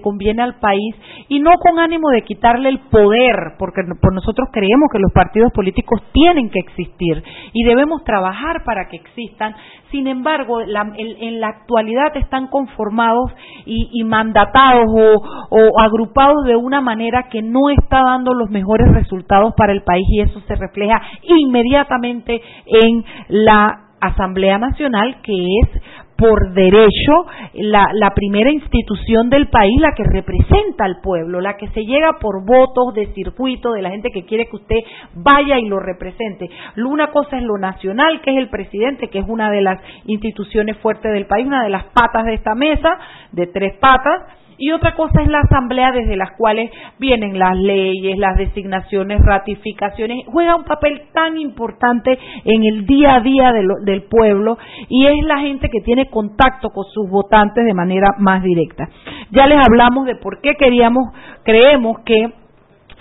conviene 0.01 0.43
al 0.43 0.59
país 0.59 0.95
y 1.29 1.41
no 1.41 1.51
con 1.61 1.79
ánimo 1.79 2.11
de 2.11 2.23
quitarle 2.23 2.69
el 2.69 2.81
poder, 2.91 3.55
porque 3.59 3.83
por 4.01 4.15
nosotros 4.15 4.49
creemos 4.53 4.89
que 4.93 4.99
los 4.99 5.13
partidos 5.13 5.53
políticos 5.53 6.01
tienen 6.13 6.51
que 6.51 6.61
existir 6.61 7.23
y 7.53 7.65
debemos 7.65 8.05
trabajar 8.05 8.65
para 8.65 8.89
que 8.89 8.97
existan. 8.97 9.55
Sin 9.91 10.07
embargo, 10.07 10.61
en 10.61 11.41
la 11.41 11.49
actualidad 11.49 12.17
están 12.17 12.47
conformados 12.47 13.33
y, 13.67 14.05
mandatados 14.05 14.87
o 14.89 15.83
agrupados 15.83 16.45
de 16.47 16.57
una 16.57 16.81
manera 16.81 17.25
que 17.31 17.43
no 17.43 17.71
está 17.71 18.01
dando 18.05 18.33
los 18.33 18.51
mejores 18.51 18.89
resultados 18.93 19.53
para 19.57 19.73
el 19.73 19.83
país 19.83 20.07
y 20.11 20.21
eso 20.21 20.41
se 20.47 20.55
refleja 20.55 21.01
inmediatamente 21.23 21.90
en 22.67 23.05
la 23.29 23.87
Asamblea 24.01 24.59
Nacional, 24.59 25.17
que 25.23 25.33
es 25.63 25.83
por 26.21 26.53
derecho 26.53 27.27
la, 27.55 27.89
la, 27.95 28.11
primera 28.11 28.53
institución 28.53 29.31
del 29.31 29.49
país, 29.49 29.81
la 29.81 29.95
que 29.97 30.05
representa 30.05 30.85
al 30.85 31.01
pueblo, 31.01 31.41
la 31.41 31.57
que 31.57 31.69
se 31.69 31.87
llega 31.87 32.19
por 32.21 32.45
votos 32.45 32.93
de 32.95 33.07
circuito 33.15 33.73
de 33.73 33.81
la 33.81 33.91
gente 33.91 34.11
que 34.11 34.27
quiere 34.27 34.47
que 34.47 34.57
usted 34.57 34.77
vaya 35.15 35.59
y 35.59 35.67
lo 35.67 35.81
represente. 35.81 36.51
Una 36.77 37.07
cosa 37.07 37.39
es 37.39 37.43
lo 37.43 37.57
nacional, 37.57 38.21
que 38.21 38.33
es 38.33 38.37
el 38.37 38.51
presidente, 38.51 39.09
que 39.09 39.21
es 39.21 39.25
una 39.27 39.51
de 39.51 39.63
las 39.63 39.81
instituciones 40.05 40.77
fuertes 40.79 41.11
del 41.11 41.25
país, 41.25 41.47
una 41.47 41.65
de 41.65 41.71
las 41.71 41.85
patas 41.85 42.27
de 42.27 42.35
esta 42.35 42.55
mesa, 42.55 42.99
de 43.33 43.47
tres 43.47 43.79
patas, 43.79 44.21
y 44.61 44.71
otra 44.73 44.95
cosa 44.95 45.23
es 45.23 45.29
la 45.29 45.41
asamblea 45.41 45.91
desde 45.91 46.17
las 46.17 46.33
cuales 46.37 46.71
vienen 46.99 47.39
las 47.39 47.57
leyes, 47.57 48.19
las 48.19 48.37
designaciones, 48.37 49.21
ratificaciones, 49.25 50.27
juega 50.27 50.55
un 50.55 50.65
papel 50.65 51.03
tan 51.15 51.39
importante 51.39 52.19
en 52.45 52.65
el 52.65 52.87
día 52.87 53.17
a 53.17 53.21
día 53.21 53.53
del 53.53 54.03
pueblo 54.03 54.59
y 54.89 55.07
es 55.07 55.25
la 55.25 55.39
gente 55.39 55.69
que 55.71 55.81
tiene 55.81 56.11
contacto 56.11 56.69
con 56.69 56.85
sus 56.85 57.09
votantes 57.11 57.65
de 57.65 57.75
manera 57.75 58.09
más 58.19 58.43
directa. 58.43 58.89
Ya 59.31 59.47
les 59.47 59.59
hablamos 59.59 60.05
de 60.07 60.17
por 60.17 60.43
qué 60.43 60.55
queríamos, 60.57 61.05
creemos 61.43 62.01
que 62.05 62.35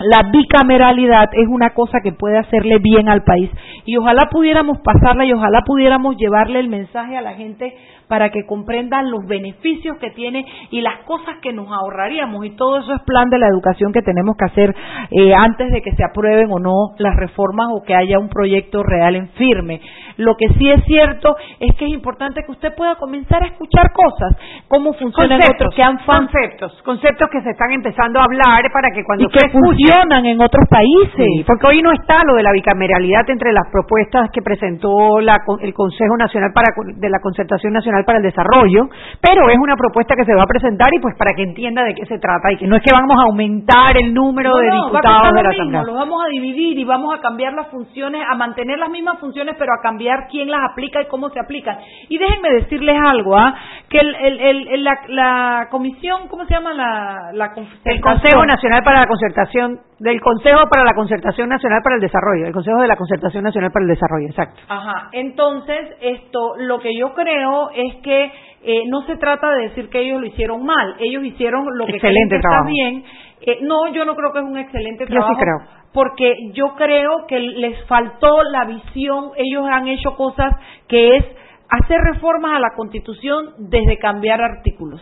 la 0.00 0.30
bicameralidad 0.32 1.28
es 1.32 1.46
una 1.46 1.74
cosa 1.74 1.98
que 2.02 2.12
puede 2.12 2.38
hacerle 2.38 2.78
bien 2.78 3.10
al 3.10 3.22
país 3.22 3.50
y 3.84 3.98
ojalá 3.98 4.30
pudiéramos 4.30 4.78
pasarla 4.78 5.26
y 5.26 5.32
ojalá 5.34 5.60
pudiéramos 5.66 6.16
llevarle 6.16 6.58
el 6.58 6.68
mensaje 6.68 7.18
a 7.18 7.20
la 7.20 7.34
gente 7.34 7.76
para 8.10 8.30
que 8.30 8.44
comprendan 8.44 9.08
los 9.08 9.24
beneficios 9.24 9.96
que 9.98 10.10
tiene 10.10 10.44
y 10.70 10.80
las 10.80 11.04
cosas 11.04 11.36
que 11.40 11.52
nos 11.52 11.68
ahorraríamos. 11.70 12.44
Y 12.44 12.50
todo 12.50 12.80
eso 12.80 12.92
es 12.92 13.00
plan 13.02 13.30
de 13.30 13.38
la 13.38 13.46
educación 13.46 13.92
que 13.92 14.02
tenemos 14.02 14.36
que 14.36 14.46
hacer 14.46 14.74
eh, 15.12 15.32
antes 15.32 15.70
de 15.70 15.80
que 15.80 15.92
se 15.92 16.02
aprueben 16.04 16.50
o 16.50 16.58
no 16.58 16.90
las 16.98 17.14
reformas 17.14 17.68
o 17.70 17.84
que 17.84 17.94
haya 17.94 18.18
un 18.18 18.28
proyecto 18.28 18.82
real 18.82 19.14
en 19.14 19.28
firme. 19.30 19.80
Lo 20.16 20.36
que 20.36 20.48
sí 20.58 20.68
es 20.68 20.84
cierto 20.84 21.36
es 21.60 21.74
que 21.76 21.86
es 21.86 21.92
importante 21.92 22.42
que 22.44 22.50
usted 22.50 22.74
pueda 22.76 22.96
comenzar 22.96 23.42
a 23.42 23.46
escuchar 23.46 23.92
cosas, 23.92 24.36
cómo 24.68 24.92
funcionan 24.94 25.38
conceptos, 25.38 25.68
otros, 25.68 25.74
que 25.74 25.82
han 25.82 25.98
conceptos, 26.04 26.82
conceptos 26.82 27.28
que 27.30 27.40
se 27.42 27.50
están 27.50 27.70
empezando 27.70 28.18
a 28.18 28.24
hablar 28.24 28.62
para 28.72 28.90
que 28.92 29.04
cuando 29.04 29.24
y 29.24 29.28
que 29.28 29.48
funcionan 29.50 30.26
en 30.26 30.40
otros 30.42 30.66
países. 30.68 31.46
porque 31.46 31.66
hoy 31.68 31.80
no 31.80 31.92
está 31.92 32.18
lo 32.26 32.34
de 32.34 32.42
la 32.42 32.52
bicameralidad 32.52 33.30
entre 33.30 33.52
las 33.52 33.70
propuestas 33.70 34.30
que 34.32 34.42
presentó 34.42 35.20
la, 35.20 35.38
el 35.62 35.72
Consejo 35.72 36.16
Nacional 36.18 36.50
para, 36.52 36.68
de 36.96 37.08
la 37.08 37.20
Concertación 37.20 37.72
Nacional 37.72 37.99
para 38.04 38.18
el 38.18 38.24
Desarrollo, 38.24 38.88
pero 39.20 39.48
es 39.48 39.58
una 39.58 39.76
propuesta 39.76 40.14
que 40.16 40.24
se 40.24 40.34
va 40.34 40.42
a 40.42 40.46
presentar 40.46 40.88
y 40.92 41.00
pues 41.00 41.16
para 41.16 41.34
que 41.34 41.42
entienda 41.42 41.84
de 41.84 41.94
qué 41.94 42.06
se 42.06 42.18
trata 42.18 42.52
y 42.52 42.56
que 42.56 42.66
no 42.66 42.76
es 42.76 42.82
que 42.82 42.92
vamos 42.92 43.16
a 43.18 43.24
aumentar 43.24 43.96
el 43.96 44.12
número 44.14 44.56
de 44.56 44.70
diputados 44.70 45.34
de 45.34 45.42
la 45.42 45.50
Asamblea. 45.50 45.82
Lo 45.82 45.94
vamos 45.94 46.22
a 46.24 46.28
dividir 46.28 46.78
y 46.78 46.84
vamos 46.84 47.14
a 47.14 47.20
cambiar 47.20 47.52
las 47.54 47.68
funciones, 47.68 48.22
a 48.30 48.34
mantener 48.36 48.78
las 48.78 48.90
mismas 48.90 49.18
funciones, 49.18 49.56
pero 49.58 49.72
a 49.72 49.82
cambiar 49.82 50.28
quién 50.30 50.50
las 50.50 50.60
aplica 50.70 51.02
y 51.02 51.06
cómo 51.06 51.30
se 51.30 51.40
aplican. 51.40 51.78
Y 52.08 52.18
déjenme 52.18 52.50
decirles 52.52 52.96
algo, 53.02 53.36
¿ah? 53.36 53.54
que 53.88 53.98
el, 53.98 54.14
el, 54.14 54.68
el, 54.68 54.84
la, 54.84 55.00
la, 55.08 55.68
comisión, 55.70 56.28
¿cómo 56.28 56.44
se 56.46 56.54
llama 56.54 56.72
la, 56.72 57.32
la 57.32 57.52
El 57.84 58.00
Consejo 58.00 58.44
Nacional 58.46 58.82
para 58.84 59.00
la 59.00 59.06
concertación, 59.06 59.80
del 59.98 60.20
Consejo 60.20 60.60
para 60.70 60.84
la 60.84 60.94
Concertación 60.94 61.48
Nacional 61.48 61.80
para 61.82 61.96
el 61.96 62.00
Desarrollo, 62.00 62.46
el 62.46 62.52
Consejo 62.52 62.80
de 62.80 62.88
la 62.88 62.96
Concertación 62.96 63.44
Nacional 63.44 63.70
para 63.72 63.84
el 63.84 63.90
Desarrollo, 63.90 64.28
exacto. 64.28 64.60
Ajá, 64.68 65.08
entonces 65.12 65.96
esto, 66.00 66.54
lo 66.58 66.78
que 66.78 66.96
yo 66.96 67.14
creo 67.14 67.70
es 67.74 67.89
que 67.96 68.32
eh, 68.62 68.82
no 68.88 69.02
se 69.06 69.16
trata 69.16 69.50
de 69.50 69.62
decir 69.68 69.88
que 69.88 70.00
ellos 70.00 70.20
lo 70.20 70.26
hicieron 70.26 70.64
mal, 70.64 70.96
ellos 70.98 71.24
hicieron 71.24 71.66
lo 71.76 71.86
que 71.86 71.92
Excelente 71.96 72.28
creen 72.28 72.28
que 72.28 72.38
trabajo. 72.40 72.68
está 72.68 72.70
bien. 72.70 73.04
Eh, 73.42 73.58
no, 73.62 73.88
yo 73.92 74.04
no 74.04 74.14
creo 74.14 74.32
que 74.32 74.38
es 74.40 74.44
un 74.44 74.58
excelente 74.58 75.04
Yo 75.04 75.08
sí 75.08 75.14
trabajo. 75.14 75.38
creo. 75.38 75.80
Porque 75.92 76.36
yo 76.52 76.74
creo 76.76 77.26
que 77.26 77.40
les 77.40 77.84
faltó 77.86 78.42
la 78.44 78.64
visión, 78.66 79.30
ellos 79.36 79.66
han 79.70 79.88
hecho 79.88 80.14
cosas 80.14 80.54
que 80.88 81.16
es 81.16 81.24
hacer 81.70 81.98
reformas 82.12 82.56
a 82.56 82.60
la 82.60 82.74
Constitución 82.76 83.54
desde 83.58 83.98
cambiar 83.98 84.40
artículos. 84.42 85.00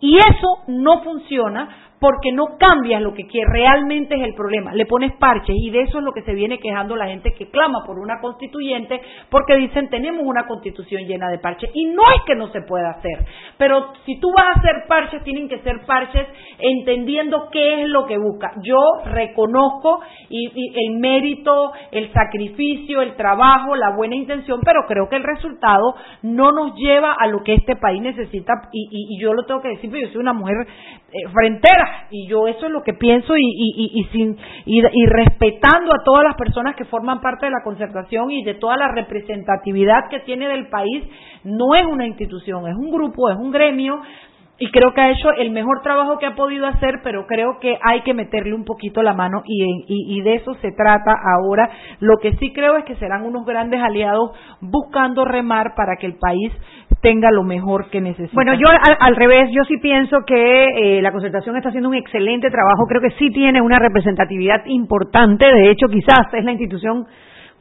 Y 0.00 0.16
eso 0.16 0.62
no 0.68 1.02
funciona 1.02 1.68
porque 2.02 2.32
no 2.32 2.58
cambias 2.58 3.00
lo 3.00 3.14
que 3.14 3.22
realmente 3.46 4.16
es 4.16 4.22
el 4.22 4.34
problema. 4.34 4.74
Le 4.74 4.86
pones 4.86 5.12
parches 5.20 5.54
y 5.56 5.70
de 5.70 5.82
eso 5.82 5.98
es 6.00 6.04
lo 6.04 6.10
que 6.12 6.22
se 6.22 6.34
viene 6.34 6.58
quejando 6.58 6.96
la 6.96 7.06
gente 7.06 7.32
que 7.32 7.48
clama 7.48 7.84
por 7.86 8.00
una 8.00 8.20
constituyente 8.20 9.00
porque 9.30 9.54
dicen 9.54 9.88
tenemos 9.88 10.24
una 10.26 10.48
constitución 10.48 11.04
llena 11.06 11.30
de 11.30 11.38
parches 11.38 11.70
y 11.72 11.84
no 11.86 12.02
es 12.16 12.22
que 12.26 12.34
no 12.34 12.48
se 12.48 12.62
pueda 12.62 12.90
hacer, 12.90 13.24
pero 13.56 13.92
si 14.04 14.18
tú 14.18 14.32
vas 14.36 14.46
a 14.48 14.58
hacer 14.58 14.84
parches 14.88 15.22
tienen 15.22 15.48
que 15.48 15.60
ser 15.60 15.86
parches 15.86 16.26
entendiendo 16.58 17.48
qué 17.52 17.82
es 17.84 17.88
lo 17.88 18.04
que 18.06 18.18
busca. 18.18 18.50
Yo 18.62 18.78
reconozco 19.04 20.00
y, 20.28 20.50
el 20.88 20.98
mérito, 20.98 21.72
el 21.92 22.12
sacrificio, 22.12 23.00
el 23.02 23.14
trabajo, 23.14 23.76
la 23.76 23.94
buena 23.96 24.16
intención, 24.16 24.60
pero 24.64 24.80
creo 24.88 25.08
que 25.08 25.16
el 25.16 25.22
resultado 25.22 25.94
no 26.22 26.50
nos 26.50 26.74
lleva 26.74 27.14
a 27.16 27.28
lo 27.28 27.44
que 27.44 27.54
este 27.54 27.76
país 27.76 28.02
necesita 28.02 28.52
y, 28.72 28.88
y- 28.90 29.16
y 29.16 29.20
yo 29.20 29.32
lo 29.34 29.44
tengo 29.44 29.60
que 29.62 29.68
decir, 29.68 29.88
porque 29.88 30.06
yo 30.06 30.08
soy 30.12 30.20
una 30.20 30.32
mujer 30.32 30.56
eh, 31.12 31.28
frentera 31.32 31.91
y 32.10 32.26
yo 32.28 32.46
eso 32.48 32.66
es 32.66 32.72
lo 32.72 32.82
que 32.82 32.94
pienso 32.94 33.36
y, 33.36 33.40
y- 33.40 33.74
y- 33.84 34.00
y 34.00 34.04
sin 34.12 34.36
y, 34.66 34.80
respetando 35.06 35.92
a 35.92 36.02
todas 36.04 36.24
las 36.24 36.34
personas 36.36 36.76
que 36.76 36.84
forman 36.84 37.20
parte 37.20 37.46
de 37.46 37.52
la 37.52 37.62
concertación 37.64 38.30
y 38.30 38.42
de 38.44 38.54
toda 38.54 38.76
la 38.76 38.88
representatividad 38.88 40.08
que 40.10 40.20
tiene 40.20 40.48
del 40.48 40.68
país, 40.68 41.04
no 41.44 41.74
es 41.74 41.84
una 41.86 42.06
institución, 42.06 42.66
es 42.68 42.74
un 42.76 42.90
grupo, 42.90 43.30
es 43.30 43.36
un 43.36 43.50
gremio 43.50 44.00
y 44.62 44.70
creo 44.70 44.94
que 44.94 45.00
ha 45.00 45.10
hecho 45.10 45.32
el 45.38 45.50
mejor 45.50 45.82
trabajo 45.82 46.18
que 46.18 46.26
ha 46.26 46.36
podido 46.36 46.66
hacer, 46.66 47.00
pero 47.02 47.26
creo 47.26 47.58
que 47.60 47.76
hay 47.82 48.02
que 48.02 48.14
meterle 48.14 48.54
un 48.54 48.64
poquito 48.64 49.02
la 49.02 49.12
mano 49.12 49.42
y, 49.44 49.64
y- 49.88 50.18
y 50.18 50.22
de 50.22 50.34
eso 50.34 50.54
se 50.62 50.70
trata 50.70 51.12
ahora. 51.36 51.68
Lo 51.98 52.18
que 52.22 52.32
sí 52.36 52.52
creo 52.52 52.76
es 52.76 52.84
que 52.84 52.94
serán 52.96 53.24
unos 53.24 53.44
grandes 53.44 53.80
aliados 53.82 54.30
buscando 54.60 55.24
remar 55.24 55.74
para 55.74 55.96
que 55.96 56.06
el 56.06 56.14
país 56.16 56.52
tenga 57.00 57.30
lo 57.32 57.42
mejor 57.42 57.90
que 57.90 58.00
necesita. 58.00 58.34
Bueno, 58.34 58.54
yo 58.54 58.66
al, 58.68 59.16
revés, 59.16 59.50
yo 59.52 59.64
sí 59.64 59.74
pienso 59.82 60.18
que 60.26 60.64
eh, 60.98 61.02
la 61.02 61.10
concertación 61.10 61.56
está 61.56 61.70
haciendo 61.70 61.88
un 61.88 61.96
excelente 61.96 62.48
trabajo, 62.50 62.86
creo 62.88 63.00
que 63.00 63.10
sí 63.18 63.30
tiene 63.30 63.60
una 63.60 63.80
representatividad 63.80 64.62
importante, 64.66 65.44
de 65.44 65.70
hecho 65.70 65.88
quizás 65.88 66.32
es 66.32 66.44
la 66.44 66.52
institución 66.52 67.06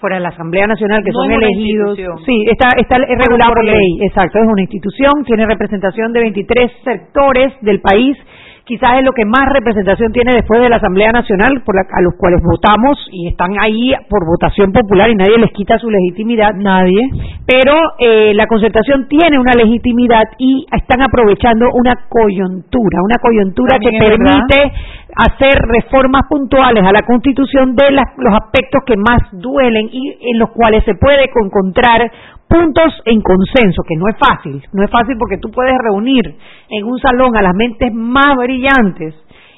fuera 0.02 0.18
de 0.18 0.24
la 0.24 0.30
Asamblea 0.30 0.68
Nacional 0.68 1.04
que 1.04 1.12
No 1.12 1.20
son 1.22 1.32
es 1.32 1.38
elegidos. 1.38 1.98
Sí, 2.26 2.46
está, 2.52 2.70
está 2.78 2.98
regulado 2.98 3.54
por 3.54 3.64
ley, 3.64 4.00
exacto, 4.02 4.40
es 4.40 4.48
una 4.52 4.62
institución, 4.62 5.12
tiene 5.26 5.46
representación 5.46 6.12
de 6.12 6.20
23 6.22 6.72
sectores 6.84 7.54
del 7.62 7.80
país, 7.80 8.18
quizás 8.66 9.00
es 9.00 9.04
lo 9.06 9.12
que 9.12 9.26
más 9.26 9.48
representación 9.54 10.12
tiene 10.14 10.34
después 10.34 10.62
de 10.62 10.70
la 10.70 10.78
Asamblea 10.78 11.12
Nacional, 11.12 11.62
por 11.66 11.76
la- 11.76 11.82
a 11.92 12.02
los 12.02 12.14
cuales 12.18 12.40
votamos 12.42 12.98
y 13.12 13.28
están 13.28 13.52
ahí 13.60 13.92
por 14.10 14.26
votación 14.26 14.72
popular 14.72 15.10
y 15.10 15.16
nadie 15.16 15.38
les 15.38 15.52
quita 15.52 15.78
su 15.78 15.90
legitimidad. 15.90 16.54
Nadie. 16.56 17.02
Pero 17.46 17.74
eh, 18.00 18.32
la 18.34 18.46
concertación 18.48 19.08
tiene 19.10 19.40
una 19.40 19.54
legitimidad 19.54 20.24
y 20.38 20.66
están 20.72 21.02
aprovechando 21.02 21.66
una 21.74 21.96
coyuntura, 22.08 23.00
una 23.04 23.18
coyuntura 23.22 23.78
que 23.80 23.90
También 23.92 24.04
es 24.04 24.10
permite 24.18 24.72
hacer 25.16 25.54
reformas 25.68 26.24
puntuales 26.30 26.84
a 26.86 26.92
la 26.92 27.02
Constitución 27.06 27.76
de 27.76 27.92
las- 27.92 28.18
los 28.18 28.34
aspectos 28.34 28.84
que 28.86 28.96
más 28.98 29.20
duelen 29.34 29.90
y 29.92 30.18
en 30.32 30.40
los 30.40 30.50
cuales 30.52 30.84
se 30.86 30.96
puede 30.96 31.30
con- 31.30 31.48
encontrar 31.52 32.12
puntos 32.48 32.94
en 33.06 33.22
consenso, 33.22 33.84
que 33.88 33.96
no 33.96 34.06
es 34.10 34.18
fácil, 34.18 34.62
no 34.74 34.84
es 34.84 34.90
fácil 34.92 35.16
porque 35.18 35.38
tú 35.38 35.50
puedes 35.52 35.74
reunir 35.84 36.36
en 36.70 36.86
un 36.86 36.98
salón 37.00 37.36
a 37.38 37.42
las 37.42 37.54
mentes 37.56 37.94
más 37.94 38.36
brillantes 38.38 39.16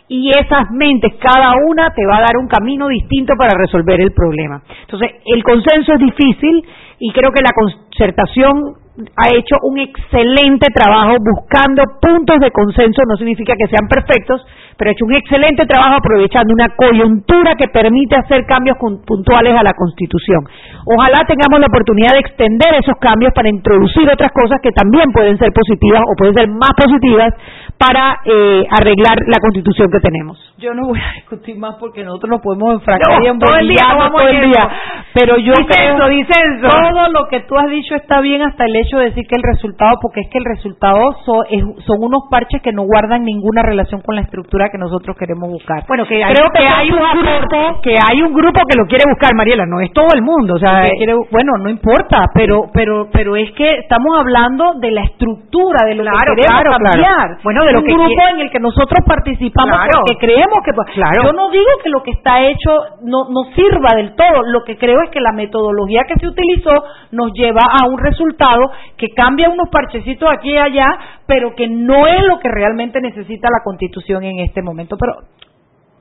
y 0.08 0.30
esas 0.30 0.70
mentes, 0.72 1.14
cada 1.20 1.54
una 1.68 1.89
te 1.91 2.06
va 2.06 2.18
a 2.18 2.22
dar 2.22 2.38
un 2.39 2.47
camino 2.47 2.88
distinto 2.88 3.34
para 3.39 3.58
resolver 3.58 3.99
el 4.01 4.12
problema. 4.12 4.62
Entonces, 4.82 5.12
el 5.26 5.43
consenso 5.43 5.93
es 5.93 5.99
difícil 5.99 6.64
y 7.04 7.12
creo 7.12 7.32
que 7.36 7.43
la 7.43 7.51
concertación 7.51 8.80
ha 9.18 9.28
hecho 9.36 9.58
un 9.64 9.80
excelente 9.80 10.68
trabajo 10.72 11.18
buscando 11.20 11.82
puntos 11.99 12.38
de 12.39 12.51
consenso, 12.51 13.01
no 13.10 13.18
significa 13.18 13.54
que 13.58 13.68
sean 13.68 13.89
perfectos, 13.89 14.39
pero 14.78 14.89
ha 14.89 14.93
hecho 14.93 15.06
un 15.06 15.16
excelente 15.16 15.66
trabajo 15.66 15.97
aprovechando 15.97 16.54
una 16.54 16.70
coyuntura 16.78 17.56
que 17.56 17.68
permite 17.68 18.16
hacer 18.16 18.45
cambios 18.45 18.78
puntuales 18.78 19.54
a 19.58 19.64
la 19.64 19.74
Constitución. 19.74 20.45
Ojalá 20.86 21.26
tengamos 21.28 21.60
la 21.60 21.68
oportunidad 21.68 22.14
de 22.14 22.20
extender 22.20 22.70
esos 22.80 22.95
cambios 23.01 23.34
para 23.34 23.49
introducir 23.49 24.08
otras 24.10 24.32
cosas 24.32 24.62
que 24.62 24.72
también 24.72 25.12
pueden 25.12 25.38
ser 25.38 25.51
positivas 25.51 26.01
o 26.06 26.14
pueden 26.16 26.36
ser 26.36 26.47
más 26.49 26.72
positivas 26.78 27.34
para 27.78 28.22
eh, 28.26 28.64
arreglar 28.70 29.18
la 29.26 29.39
Constitución 29.41 29.89
que 29.91 29.99
tenemos. 29.99 30.38
Yo 30.58 30.74
no 30.74 30.88
voy 30.88 30.99
a 30.99 31.14
discutir 31.16 31.58
más 31.58 31.76
porque 31.80 32.04
nosotros 32.04 32.30
nos 32.30 32.41
podemos 32.41 32.76
enfrascar 32.76 33.20
No, 33.20 33.36
y 33.36 33.39
todo 33.39 33.58
el 33.60 33.68
día 33.68 33.84
todo 33.89 34.28
el 34.30 34.41
día. 34.54 34.70
Pero 35.14 35.38
yo 35.38 35.54
Dice 35.58 35.74
creo 35.74 35.95
eso, 35.97 36.08
dice 36.10 36.34
eso. 36.34 36.68
todo 36.70 36.92
lo 37.11 37.27
que 37.27 37.41
tú 37.41 37.55
has 37.57 37.67
dicho 37.69 37.95
está 37.95 38.19
bien 38.21 38.41
hasta 38.41 38.65
el 38.65 38.75
hecho 38.75 38.97
de 38.97 39.05
decir 39.05 39.25
que 39.27 39.35
el 39.35 39.43
resultado, 39.43 39.97
porque 40.01 40.21
es 40.21 40.29
que 40.29 40.37
el 40.37 40.45
resultado 40.45 40.99
so- 41.25 41.43
es- 41.49 41.85
son 41.85 41.97
unos 42.01 42.23
parches 42.29 42.61
que 42.61 42.71
no 42.71 42.83
guardan 42.83 43.23
ninguna 43.23 43.61
relación 43.63 44.01
con 44.01 44.15
la 44.15 44.21
estructura 44.21 44.69
que 44.69 44.77
nosotros 44.77 45.15
queremos 45.17 45.49
buscar. 45.49 45.83
Bueno, 45.87 46.05
que 46.05 46.23
hay, 46.23 46.33
creo 46.33 46.47
que, 46.53 46.59
que 46.59 46.67
son 46.67 46.77
hay 46.79 46.91
un 46.91 46.99
grupo 47.21 47.81
que 47.81 47.95
hay 47.97 48.21
un 48.21 48.33
grupo 48.33 48.59
que 48.69 48.77
lo 48.77 48.85
quiere 48.85 49.03
buscar, 49.09 49.33
Mariela, 49.35 49.65
no 49.65 49.79
es 49.81 49.91
todo 49.93 50.07
el 50.15 50.21
mundo, 50.21 50.55
o 50.55 50.59
sea, 50.59 50.83
que 50.85 50.97
quiere- 50.97 51.15
bueno, 51.31 51.53
no 51.61 51.69
importa, 51.69 52.25
pero 52.33 52.69
pero 52.73 53.07
pero 53.11 53.35
es 53.35 53.51
que 53.53 53.79
estamos 53.79 54.17
hablando 54.17 54.73
de 54.79 54.91
la 54.91 55.03
estructura 55.03 55.85
de 55.85 55.95
lo 55.95 56.03
Claro, 56.03 56.35
que 56.35 56.41
queremos 56.41 56.61
claro, 56.61 56.77
claro. 56.77 56.91
cambiar. 56.91 57.37
Bueno, 57.43 57.63
de 57.65 57.71
lo 57.73 57.79
un 57.79 57.85
que 57.85 57.93
grupo 57.93 58.21
en 58.33 58.39
el 58.41 58.49
que 58.51 58.59
nosotros 58.59 58.99
participamos 59.07 59.77
porque 59.93 60.17
creemos 60.19 60.59
que 60.65 60.71
Claro. 60.93 61.23
yo 61.23 61.33
no 61.33 61.49
digo 61.49 61.69
que 61.83 61.89
lo 61.89 62.03
que 62.03 62.11
está 62.11 62.41
hecho 62.43 62.71
no 63.03 63.29
no 63.29 63.43
sirva 63.55 63.95
del 63.95 64.15
todo, 64.15 64.43
lo 64.47 64.63
que 64.63 64.77
creo 64.77 65.01
es 65.03 65.09
que 65.09 65.19
la 65.21 65.31
metodología 65.31 66.03
que 66.07 66.15
se 66.19 66.27
utilizó 66.27 66.71
nos 67.11 67.31
lleva 67.34 67.61
a 67.61 67.88
un 67.88 67.97
resultado 67.97 68.71
que 68.97 69.09
cambia 69.09 69.49
unos 69.49 69.69
parchecitos 69.69 70.29
aquí 70.31 70.51
y 70.51 70.57
allá, 70.57 70.88
pero 71.25 71.55
que 71.55 71.67
no 71.67 72.07
es 72.07 72.23
lo 72.25 72.39
que 72.39 72.49
realmente 72.49 73.01
necesita 73.01 73.47
la 73.51 73.63
Constitución 73.63 74.23
en 74.23 74.39
este 74.39 74.61
momento, 74.61 74.95
pero 74.99 75.13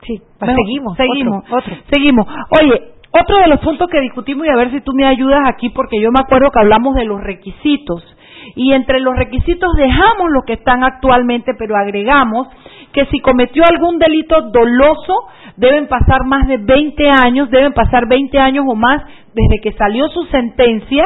sí, 0.03 0.20
Mejor, 0.41 0.57
seguimos, 0.57 0.97
seguimos, 0.97 1.45
otro, 1.45 1.59
otro. 1.59 1.76
seguimos. 1.91 2.26
Oye, 2.51 2.93
otro 3.12 3.37
de 3.39 3.49
los 3.49 3.61
puntos 3.61 3.89
que 3.89 4.01
discutimos 4.01 4.47
y 4.47 4.51
a 4.51 4.57
ver 4.57 4.70
si 4.70 4.80
tú 4.80 4.93
me 4.95 5.07
ayudas 5.07 5.41
aquí 5.47 5.68
porque 5.70 6.01
yo 6.01 6.11
me 6.11 6.20
acuerdo 6.20 6.51
que 6.51 6.61
hablamos 6.61 6.95
de 6.95 7.05
los 7.05 7.20
requisitos 7.20 8.12
y 8.55 8.72
entre 8.72 9.01
los 9.01 9.16
requisitos 9.16 9.72
dejamos 9.76 10.30
los 10.30 10.45
que 10.45 10.55
están 10.55 10.84
actualmente, 10.84 11.53
pero 11.59 11.76
agregamos 11.76 12.49
que 12.93 13.07
si 13.07 13.20
cometió 13.20 13.62
algún 13.64 13.99
delito 13.99 14.43
doloso 14.51 15.14
deben 15.57 15.86
pasar 15.88 16.24
más 16.24 16.47
de 16.47 16.59
20 16.59 17.09
años, 17.09 17.51
deben 17.51 17.72
pasar 17.72 18.07
20 18.07 18.38
años 18.38 18.64
o 18.68 18.74
más 18.74 19.03
desde 19.34 19.61
que 19.62 19.72
salió 19.72 20.09
su 20.09 20.24
sentencia 20.26 21.05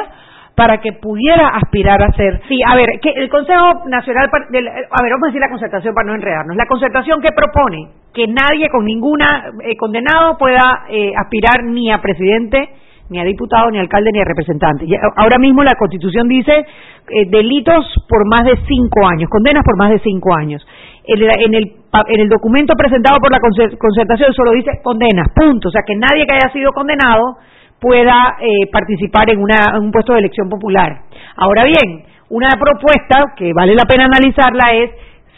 para 0.56 0.80
que 0.80 0.94
pudiera 0.94 1.48
aspirar 1.48 2.02
a 2.02 2.12
ser. 2.12 2.40
Sí, 2.48 2.58
a 2.66 2.74
ver, 2.74 2.86
que 3.02 3.10
el 3.10 3.28
Consejo 3.28 3.84
Nacional, 3.88 4.30
a 4.32 5.02
ver, 5.02 5.12
vamos 5.12 5.24
a 5.24 5.26
decir 5.26 5.40
la 5.40 5.50
concertación 5.50 5.94
para 5.94 6.08
no 6.08 6.14
enredarnos. 6.14 6.56
La 6.56 6.66
concertación 6.66 7.20
que 7.20 7.30
propone 7.32 7.88
que 8.14 8.26
nadie 8.26 8.70
con 8.70 8.86
ninguna 8.86 9.52
eh, 9.62 9.76
condenado 9.76 10.38
pueda 10.38 10.86
eh, 10.88 11.12
aspirar 11.14 11.64
ni 11.64 11.92
a 11.92 12.00
presidente, 12.00 12.70
ni 13.08 13.18
a 13.20 13.24
diputado, 13.24 13.70
ni 13.70 13.78
a 13.78 13.80
alcalde, 13.82 14.10
ni 14.12 14.20
a 14.20 14.24
representante. 14.24 14.86
Ya- 14.86 15.00
ahora 15.16 15.38
mismo 15.38 15.62
la 15.62 15.74
Constitución 15.78 16.28
dice 16.28 16.52
eh, 16.52 17.24
delitos 17.30 17.86
por 18.08 18.26
más 18.28 18.44
de 18.44 18.56
cinco 18.66 19.06
años, 19.06 19.28
condenas 19.30 19.62
por 19.64 19.76
más 19.78 19.90
de 19.90 19.98
cinco 20.00 20.34
años. 20.34 20.66
En 21.04 21.22
el, 21.22 21.30
en 21.46 21.54
el, 21.54 21.72
en 22.08 22.20
el 22.20 22.28
documento 22.28 22.74
presentado 22.76 23.18
por 23.18 23.30
la 23.30 23.38
concer- 23.38 23.78
concertación 23.78 24.32
solo 24.34 24.50
dice 24.52 24.80
condenas, 24.82 25.28
punto. 25.34 25.68
O 25.68 25.70
sea, 25.70 25.82
que 25.86 25.94
nadie 25.94 26.26
que 26.26 26.34
haya 26.34 26.52
sido 26.52 26.72
condenado 26.72 27.36
pueda 27.80 28.36
eh, 28.40 28.66
participar 28.72 29.30
en, 29.30 29.38
una, 29.38 29.56
en 29.76 29.82
un 29.84 29.92
puesto 29.92 30.12
de 30.14 30.20
elección 30.20 30.48
popular. 30.48 31.02
Ahora 31.36 31.62
bien, 31.64 32.02
una 32.30 32.48
propuesta 32.58 33.34
que 33.36 33.52
vale 33.52 33.74
la 33.76 33.84
pena 33.84 34.06
analizarla 34.06 34.64
es 34.74 34.90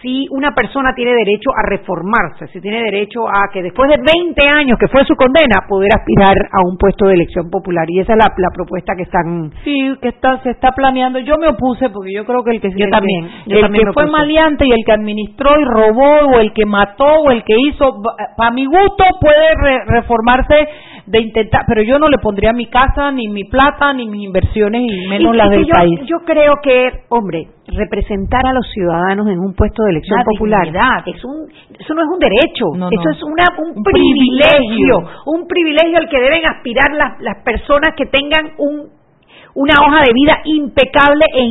si 0.02 0.26
una 0.30 0.54
persona 0.54 0.92
tiene 0.94 1.12
derecho 1.12 1.50
a 1.56 1.68
reformarse, 1.68 2.46
si 2.48 2.60
tiene 2.60 2.82
derecho 2.82 3.26
a 3.28 3.48
que 3.52 3.62
después 3.62 3.88
de 3.90 3.96
20 3.98 4.46
años 4.48 4.78
que 4.78 4.86
fue 4.88 5.04
su 5.04 5.16
condena, 5.16 5.66
poder 5.68 5.90
aspirar 5.92 6.36
a 6.52 6.60
un 6.70 6.76
puesto 6.78 7.06
de 7.06 7.14
elección 7.14 7.50
popular. 7.50 7.84
Y 7.88 8.00
esa 8.00 8.12
es 8.12 8.18
la, 8.18 8.32
la 8.36 8.50
propuesta 8.54 8.94
que 8.96 9.02
están... 9.02 9.50
Sí, 9.64 9.96
que 10.00 10.08
está, 10.08 10.40
se 10.42 10.50
está 10.50 10.70
planeando. 10.72 11.18
Yo 11.18 11.36
me 11.38 11.48
opuse 11.48 11.90
porque 11.90 12.12
yo 12.14 12.24
creo 12.24 12.44
que 12.44 12.52
el 12.52 12.60
que 12.60 12.70
Yo 12.70 12.84
el 12.84 12.90
también, 12.90 13.24
que, 13.44 13.50
yo 13.50 13.56
el 13.56 13.62
también 13.62 13.86
que 13.86 13.92
fue 13.92 14.06
maleante 14.06 14.66
y 14.66 14.70
el 14.70 14.84
que 14.86 14.92
administró 14.92 15.58
y 15.60 15.64
robó 15.64 16.36
o 16.36 16.38
el 16.40 16.52
que 16.52 16.64
mató 16.64 17.04
o 17.24 17.30
el 17.32 17.42
que 17.42 17.56
hizo, 17.68 18.00
para 18.36 18.50
mi 18.52 18.66
gusto 18.66 19.04
puede 19.20 19.54
re- 19.60 19.84
reformarse 19.86 20.68
de 21.10 21.20
intentar, 21.20 21.62
pero 21.66 21.82
yo 21.82 21.98
no 21.98 22.08
le 22.08 22.18
pondría 22.18 22.52
mi 22.52 22.66
casa, 22.66 23.10
ni 23.10 23.28
mi 23.28 23.44
plata, 23.44 23.92
ni 23.92 24.06
mis 24.06 24.24
inversiones, 24.26 24.82
y 24.82 25.08
menos 25.08 25.34
las 25.34 25.48
del 25.50 25.64
yo, 25.64 25.72
país. 25.72 26.00
Yo 26.06 26.18
creo 26.24 26.54
que, 26.62 27.04
hombre, 27.08 27.48
representar 27.66 28.46
a 28.46 28.52
los 28.52 28.66
ciudadanos 28.72 29.26
en 29.28 29.38
un 29.38 29.54
puesto 29.54 29.82
de 29.84 29.90
elección 29.90 30.18
popular 30.24 30.64
dignidad. 30.64 31.02
es 31.06 31.24
un, 31.24 31.48
eso 31.78 31.94
no 31.94 32.02
es 32.02 32.08
un 32.08 32.18
derecho, 32.18 32.64
No, 32.76 32.88
eso 32.90 33.02
no. 33.04 33.10
es 33.10 33.22
una, 33.22 33.44
un, 33.58 33.78
Un 33.78 33.82
privilegio, 33.82 34.58
privilegio. 34.58 35.10
un 35.26 35.46
privilegio 35.46 35.98
al 35.98 36.08
que 36.08 36.20
deben 36.20 36.46
aspirar 36.46 36.92
las, 36.92 37.20
las 37.20 37.42
personas 37.42 37.94
que 37.96 38.06
tengan 38.06 38.52
un 38.58 38.98
una 39.54 39.74
hoja 39.80 40.04
de 40.06 40.12
vida 40.14 40.38
impecable 40.44 41.24
e 41.34 41.42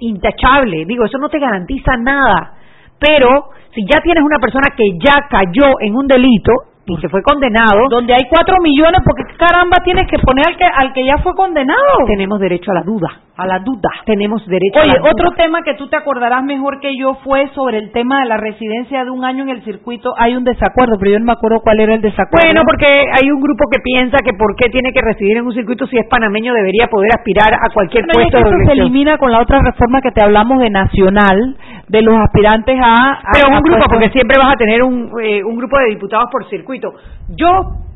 intachable. 0.00 0.84
Digo, 0.84 1.06
eso 1.06 1.16
no 1.16 1.30
te 1.30 1.38
garantiza 1.38 1.96
nada. 1.96 2.52
Pero 2.98 3.28
si 3.74 3.86
ya 3.86 4.02
tienes 4.02 4.22
una 4.22 4.38
persona 4.38 4.74
que 4.76 4.84
ya 4.98 5.14
cayó 5.30 5.72
en 5.80 5.96
un 5.96 6.06
delito 6.06 6.52
y 6.86 6.96
que 6.98 7.08
fue 7.08 7.22
condenado, 7.22 7.88
Donde 7.88 8.12
hay 8.12 8.24
cuatro 8.28 8.56
millones, 8.62 9.00
porque 9.04 9.24
caramba 9.36 9.78
tienes 9.84 10.06
que 10.08 10.18
poner 10.18 10.46
al 10.48 10.56
que, 10.56 10.64
al 10.64 10.92
que 10.92 11.04
ya 11.04 11.16
fue 11.18 11.34
condenado. 11.34 11.80
tenemos 12.06 12.38
derecho 12.40 12.72
a 12.72 12.74
la 12.74 12.82
duda. 12.82 13.08
A 13.36 13.46
la 13.46 13.58
duda. 13.58 13.90
Tenemos 14.04 14.46
derecho 14.46 14.78
Oye, 14.78 14.92
a 14.92 14.94
la 15.02 15.10
otro 15.10 15.30
duda. 15.30 15.36
tema 15.42 15.62
que 15.62 15.74
tú 15.74 15.88
te 15.88 15.96
acordarás 15.96 16.44
mejor 16.44 16.78
que 16.80 16.96
yo 16.96 17.14
fue 17.24 17.48
sobre 17.54 17.78
el 17.78 17.90
tema 17.90 18.20
de 18.20 18.26
la 18.28 18.36
residencia 18.36 19.04
de 19.04 19.10
un 19.10 19.24
año 19.24 19.42
en 19.42 19.48
el 19.48 19.64
circuito. 19.64 20.12
Hay 20.18 20.36
un 20.36 20.44
desacuerdo, 20.44 20.96
pero 21.00 21.12
yo 21.12 21.18
no 21.18 21.24
me 21.24 21.32
acuerdo 21.32 21.60
cuál 21.64 21.80
era 21.80 21.94
el 21.94 22.00
desacuerdo. 22.00 22.46
Bueno, 22.46 22.62
porque 22.64 22.86
hay 22.86 23.30
un 23.30 23.40
grupo 23.40 23.64
que 23.72 23.80
piensa 23.80 24.18
que 24.24 24.34
por 24.38 24.54
qué 24.54 24.70
tiene 24.70 24.92
que 24.92 25.00
residir 25.00 25.38
en 25.38 25.46
un 25.46 25.52
circuito 25.52 25.86
si 25.86 25.98
es 25.98 26.06
panameño 26.08 26.52
debería 26.52 26.86
poder 26.86 27.10
aspirar 27.16 27.54
a 27.54 27.72
cualquier 27.72 28.04
Bueno, 28.06 28.20
y 28.20 28.26
es 28.26 28.30
puesto 28.32 28.50
que 28.50 28.56
de 28.56 28.62
eso 28.62 28.72
se 28.72 28.80
elimina 28.80 29.18
con 29.18 29.32
la 29.32 29.40
otra 29.40 29.58
reforma 29.64 30.00
que 30.00 30.12
te 30.12 30.22
hablamos 30.22 30.60
de 30.60 30.70
nacional, 30.70 31.56
de 31.88 32.02
los 32.02 32.14
aspirantes 32.16 32.76
a... 32.82 32.92
a- 33.12 33.22
Pero 33.32 33.48
un 33.48 33.60
grupo, 33.60 33.68
puestos- 33.78 33.88
porque 33.92 34.10
siempre 34.10 34.36
vas 34.38 34.52
a 34.54 34.56
tener 34.56 34.82
un, 34.82 35.10
eh, 35.22 35.42
un 35.44 35.56
grupo 35.56 35.78
de 35.78 35.86
diputados 35.90 36.28
por 36.30 36.48
circuito. 36.48 36.92
Yo 37.36 37.48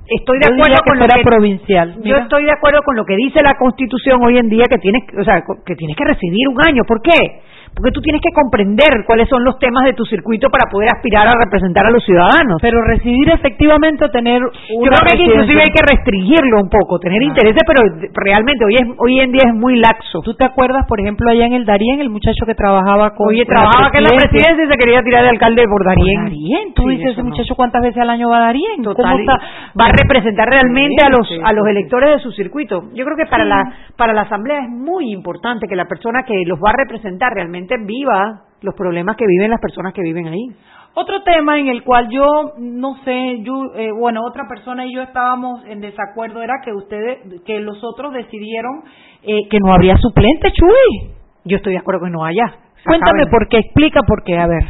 estoy 0.06 0.38
de 0.38 0.46
Yo 0.48 0.54
acuerdo 0.54 0.76
con 0.86 0.98
lo 0.98 1.06
que 1.06 1.22
provincial. 1.22 1.94
yo 1.96 2.00
Mira. 2.02 2.18
estoy 2.20 2.44
de 2.44 2.52
acuerdo 2.52 2.80
con 2.82 2.96
lo 2.96 3.04
que 3.04 3.14
dice 3.16 3.42
la 3.42 3.54
Constitución 3.56 4.20
hoy 4.24 4.38
en 4.38 4.48
día 4.48 4.64
que 4.70 4.78
tienes, 4.78 5.02
o 5.18 5.24
sea, 5.24 5.42
que 5.66 5.74
tienes 5.76 5.96
que 5.96 6.04
residir 6.04 6.48
un 6.48 6.60
año. 6.66 6.82
¿Por 6.86 7.00
qué? 7.02 7.40
Porque 7.74 7.92
tú 7.92 8.00
tienes 8.00 8.20
que 8.20 8.32
comprender 8.34 9.04
cuáles 9.06 9.28
son 9.28 9.44
los 9.44 9.58
temas 9.58 9.84
de 9.84 9.92
tu 9.94 10.04
circuito 10.04 10.48
para 10.50 10.70
poder 10.70 10.88
aspirar 10.94 11.28
a 11.28 11.34
representar 11.38 11.86
a 11.86 11.90
los 11.90 12.04
ciudadanos. 12.04 12.58
Pero 12.60 12.82
residir 12.82 13.30
efectivamente 13.30 14.04
o 14.04 14.10
tener 14.10 14.42
una 14.42 14.52
Yo 14.84 14.90
creo 14.90 15.16
que 15.16 15.22
inclusive 15.24 15.60
hay 15.62 15.72
que 15.72 15.84
restringirlo 15.94 16.60
un 16.60 16.68
poco, 16.68 16.98
tener 16.98 17.22
intereses, 17.22 17.62
pero 17.66 17.82
realmente 18.14 18.64
hoy 18.64 18.74
es 18.74 18.86
hoy 18.98 19.20
en 19.20 19.32
día 19.32 19.42
es 19.46 19.54
muy 19.54 19.78
laxo. 19.78 20.20
¿Tú 20.24 20.34
te 20.34 20.44
acuerdas, 20.44 20.86
por 20.88 21.00
ejemplo, 21.00 21.30
allá 21.30 21.46
en 21.46 21.52
el 21.52 21.64
Darién, 21.64 22.00
el 22.00 22.10
muchacho 22.10 22.46
que 22.46 22.54
trabajaba 22.54 23.14
con... 23.14 23.28
Oye, 23.28 23.44
trabajaba 23.44 23.90
que 23.90 23.98
en 23.98 24.04
la 24.04 24.10
presidencia? 24.10 24.64
y 24.64 24.68
se 24.68 24.76
quería 24.78 25.02
tirar 25.02 25.22
de 25.22 25.30
alcalde 25.30 25.64
por 25.68 25.84
Darien. 25.84 26.20
Por 26.22 26.30
Darién, 26.30 26.74
tú 26.74 26.82
Sí, 26.82 26.88
dices, 26.96 27.12
ese 27.12 27.22
no. 27.22 27.28
muchacho 27.30 27.54
cuántas 27.54 27.82
veces 27.82 28.00
al 28.02 28.10
año 28.10 28.28
va 28.28 28.38
a 28.38 28.40
Darién. 28.40 28.82
Total, 28.82 29.04
¿Cómo 29.04 29.18
está? 29.18 29.38
va 29.78 29.86
a 29.86 29.92
representar 29.92 30.48
realmente 30.48 31.02
a 31.04 31.08
los 31.10 31.28
a 31.44 31.52
los 31.52 31.66
electores 31.68 32.10
de 32.16 32.18
su 32.20 32.32
circuito. 32.32 32.84
Yo 32.94 33.04
creo 33.04 33.16
que 33.16 33.26
para 33.26 33.44
Sí. 33.44 33.48
la 33.50 33.62
para 33.96 34.12
la 34.12 34.22
asamblea 34.22 34.60
es 34.62 34.68
muy 34.70 35.12
importante 35.12 35.66
que 35.68 35.76
la 35.76 35.84
persona 35.86 36.22
que 36.24 36.42
los 36.46 36.58
va 36.58 36.70
a 36.70 36.76
representar 36.76 37.32
realmente 37.34 37.67
viva 37.76 38.42
los 38.60 38.74
problemas 38.74 39.16
que 39.16 39.26
viven 39.26 39.50
las 39.50 39.60
personas 39.60 39.92
que 39.92 40.02
viven 40.02 40.26
ahí. 40.26 40.48
Otro 40.94 41.22
tema 41.22 41.60
en 41.60 41.68
el 41.68 41.84
cual 41.84 42.08
yo, 42.10 42.54
no 42.58 42.96
sé, 43.04 43.38
yo, 43.42 43.72
eh, 43.76 43.90
bueno, 43.92 44.20
otra 44.26 44.48
persona 44.48 44.84
y 44.84 44.94
yo 44.94 45.02
estábamos 45.02 45.64
en 45.66 45.80
desacuerdo 45.80 46.42
era 46.42 46.54
que 46.64 46.72
ustedes, 46.72 47.18
que 47.44 47.60
los 47.60 47.78
otros 47.84 48.12
decidieron 48.12 48.82
eh, 49.22 49.48
que 49.48 49.58
no 49.60 49.72
habría 49.72 49.96
suplente, 49.98 50.50
Chuy. 50.52 51.12
Yo 51.44 51.58
estoy 51.58 51.74
de 51.74 51.78
acuerdo 51.78 52.04
que 52.04 52.10
no 52.10 52.24
haya. 52.24 52.44
Cuéntame 52.84 53.22
acaben. 53.22 53.30
por 53.30 53.48
qué, 53.48 53.58
explica 53.58 54.00
por 54.06 54.24
qué, 54.24 54.38
a 54.38 54.46
ver. 54.46 54.64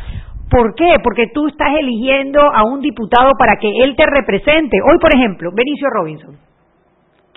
¿Por 0.51 0.75
qué? 0.75 0.97
Porque 1.03 1.29
tú 1.33 1.49
estás 1.49 1.69
eligiendo 1.79 2.41
a 2.41 2.63
un 2.65 2.81
diputado 2.81 3.33
para 3.39 3.57
que 3.61 3.69
él 3.83 3.97
te 3.97 4.05
represente. 4.07 4.79
Hoy, 4.83 4.99
por 4.99 5.15
ejemplo, 5.15 5.51
Benicio 5.55 5.89
Robinson, 5.91 6.37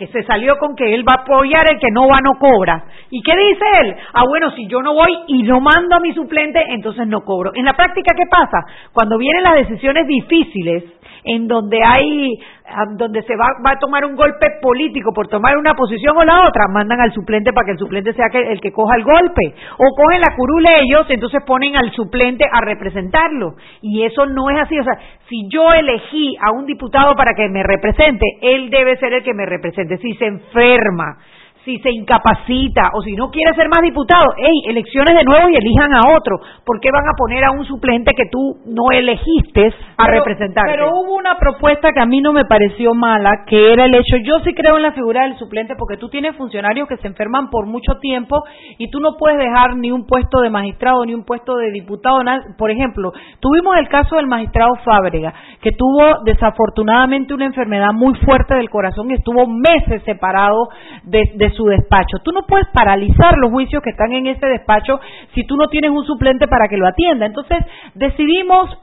que 0.01 0.07
se 0.07 0.23
salió 0.23 0.57
con 0.57 0.75
que 0.75 0.95
él 0.95 1.07
va 1.07 1.13
a 1.19 1.21
apoyar 1.21 1.61
el 1.71 1.79
que 1.79 1.91
no 1.91 2.07
va 2.07 2.17
no 2.23 2.39
cobra. 2.39 2.85
¿Y 3.11 3.21
qué 3.21 3.33
dice 3.37 3.65
él? 3.83 3.95
Ah, 4.13 4.23
bueno, 4.27 4.49
si 4.55 4.65
yo 4.65 4.81
no 4.81 4.95
voy 4.95 5.15
y 5.27 5.43
no 5.43 5.61
mando 5.61 5.95
a 5.95 5.99
mi 5.99 6.11
suplente, 6.11 6.59
entonces 6.69 7.05
no 7.05 7.21
cobro. 7.21 7.51
En 7.53 7.65
la 7.65 7.73
práctica, 7.73 8.15
¿qué 8.17 8.25
pasa? 8.25 8.65
Cuando 8.93 9.19
vienen 9.19 9.43
las 9.43 9.67
decisiones 9.67 10.07
difíciles, 10.07 10.85
en 11.23 11.47
donde 11.47 11.79
hay, 11.83 12.39
donde 12.97 13.21
se 13.23 13.35
va, 13.35 13.47
va 13.65 13.71
a 13.71 13.79
tomar 13.79 14.05
un 14.05 14.15
golpe 14.15 14.47
político 14.61 15.11
por 15.13 15.27
tomar 15.27 15.57
una 15.57 15.73
posición 15.73 16.17
o 16.17 16.23
la 16.23 16.47
otra, 16.47 16.67
mandan 16.67 16.99
al 16.99 17.13
suplente 17.13 17.53
para 17.53 17.65
que 17.65 17.71
el 17.73 17.77
suplente 17.77 18.13
sea 18.13 18.27
el 18.33 18.59
que 18.61 18.71
coja 18.71 18.95
el 18.95 19.03
golpe. 19.03 19.53
O 19.77 19.95
cogen 19.95 20.21
la 20.21 20.35
curul 20.35 20.65
ellos, 20.81 21.05
entonces 21.09 21.41
ponen 21.45 21.75
al 21.75 21.91
suplente 21.91 22.45
a 22.51 22.61
representarlo. 22.61 23.55
Y 23.81 24.03
eso 24.03 24.25
no 24.25 24.49
es 24.49 24.59
así. 24.59 24.79
O 24.79 24.83
sea, 24.83 24.97
si 25.27 25.47
yo 25.49 25.67
elegí 25.75 26.35
a 26.41 26.51
un 26.51 26.65
diputado 26.65 27.15
para 27.15 27.33
que 27.33 27.47
me 27.49 27.63
represente, 27.63 28.25
él 28.41 28.69
debe 28.69 28.97
ser 28.97 29.13
el 29.13 29.23
que 29.23 29.33
me 29.33 29.45
represente. 29.45 29.97
Si 29.97 30.13
se 30.15 30.25
enferma, 30.25 31.17
si 31.65 31.77
se 31.79 31.91
incapacita 31.91 32.89
o 32.93 33.01
si 33.01 33.13
no 33.13 33.29
quiere 33.29 33.53
ser 33.55 33.69
más 33.69 33.81
diputado, 33.81 34.25
hey, 34.37 34.61
elecciones 34.67 35.15
de 35.15 35.23
nuevo 35.23 35.49
y 35.49 35.55
elijan 35.55 35.93
a 35.93 36.15
otro. 36.15 36.39
¿Por 36.65 36.79
qué 36.79 36.89
van 36.91 37.07
a 37.07 37.13
poner 37.15 37.43
a 37.43 37.51
un 37.51 37.65
suplente 37.65 38.13
que 38.15 38.25
tú 38.31 38.57
no 38.65 38.91
elegiste 38.91 39.73
a 39.97 40.07
representarte? 40.07 40.71
Pero 40.71 40.89
hubo 40.89 41.15
una 41.15 41.37
propuesta 41.37 41.91
que 41.93 41.99
a 41.99 42.05
mí 42.05 42.21
no 42.21 42.33
me 42.33 42.45
pareció 42.45 42.93
mala, 42.93 43.45
que 43.45 43.73
era 43.73 43.85
el 43.85 43.93
hecho, 43.93 44.17
yo 44.23 44.39
sí 44.43 44.53
creo 44.53 44.77
en 44.77 44.83
la 44.83 44.93
figura 44.93 45.23
del 45.23 45.37
suplente 45.37 45.75
porque 45.75 45.97
tú 45.97 46.09
tienes 46.09 46.35
funcionarios 46.35 46.87
que 46.87 46.97
se 46.97 47.07
enferman 47.07 47.49
por 47.49 47.67
mucho 47.67 47.99
tiempo 47.99 48.43
y 48.77 48.89
tú 48.89 48.99
no 48.99 49.15
puedes 49.17 49.37
dejar 49.37 49.75
ni 49.75 49.91
un 49.91 50.07
puesto 50.07 50.41
de 50.41 50.49
magistrado 50.49 51.05
ni 51.05 51.13
un 51.13 51.25
puesto 51.25 51.57
de 51.57 51.71
diputado. 51.71 52.21
Por 52.57 52.71
ejemplo, 52.71 53.11
tuvimos 53.39 53.77
el 53.77 53.87
caso 53.87 54.15
del 54.15 54.27
magistrado 54.27 54.71
Fábrega, 54.83 55.33
que 55.61 55.71
tuvo 55.71 56.23
desafortunadamente 56.25 57.33
una 57.33 57.45
enfermedad 57.45 57.93
muy 57.93 58.15
fuerte 58.15 58.55
del 58.55 58.69
corazón 58.69 59.11
y 59.11 59.13
estuvo 59.13 59.45
meses 59.47 60.01
separado 60.03 60.69
de, 61.03 61.21
de 61.35 61.50
su 61.51 61.65
despacho. 61.65 62.17
Tú 62.23 62.31
no 62.31 62.43
puedes 62.47 62.67
paralizar 62.73 63.37
los 63.37 63.51
juicios 63.51 63.81
que 63.83 63.91
están 63.91 64.11
en 64.13 64.27
ese 64.27 64.45
despacho 64.45 64.99
si 65.33 65.45
tú 65.45 65.55
no 65.55 65.67
tienes 65.67 65.91
un 65.91 66.05
suplente 66.05 66.47
para 66.47 66.67
que 66.67 66.77
lo 66.77 66.87
atienda. 66.87 67.25
Entonces 67.25 67.59
decidimos 67.95 68.77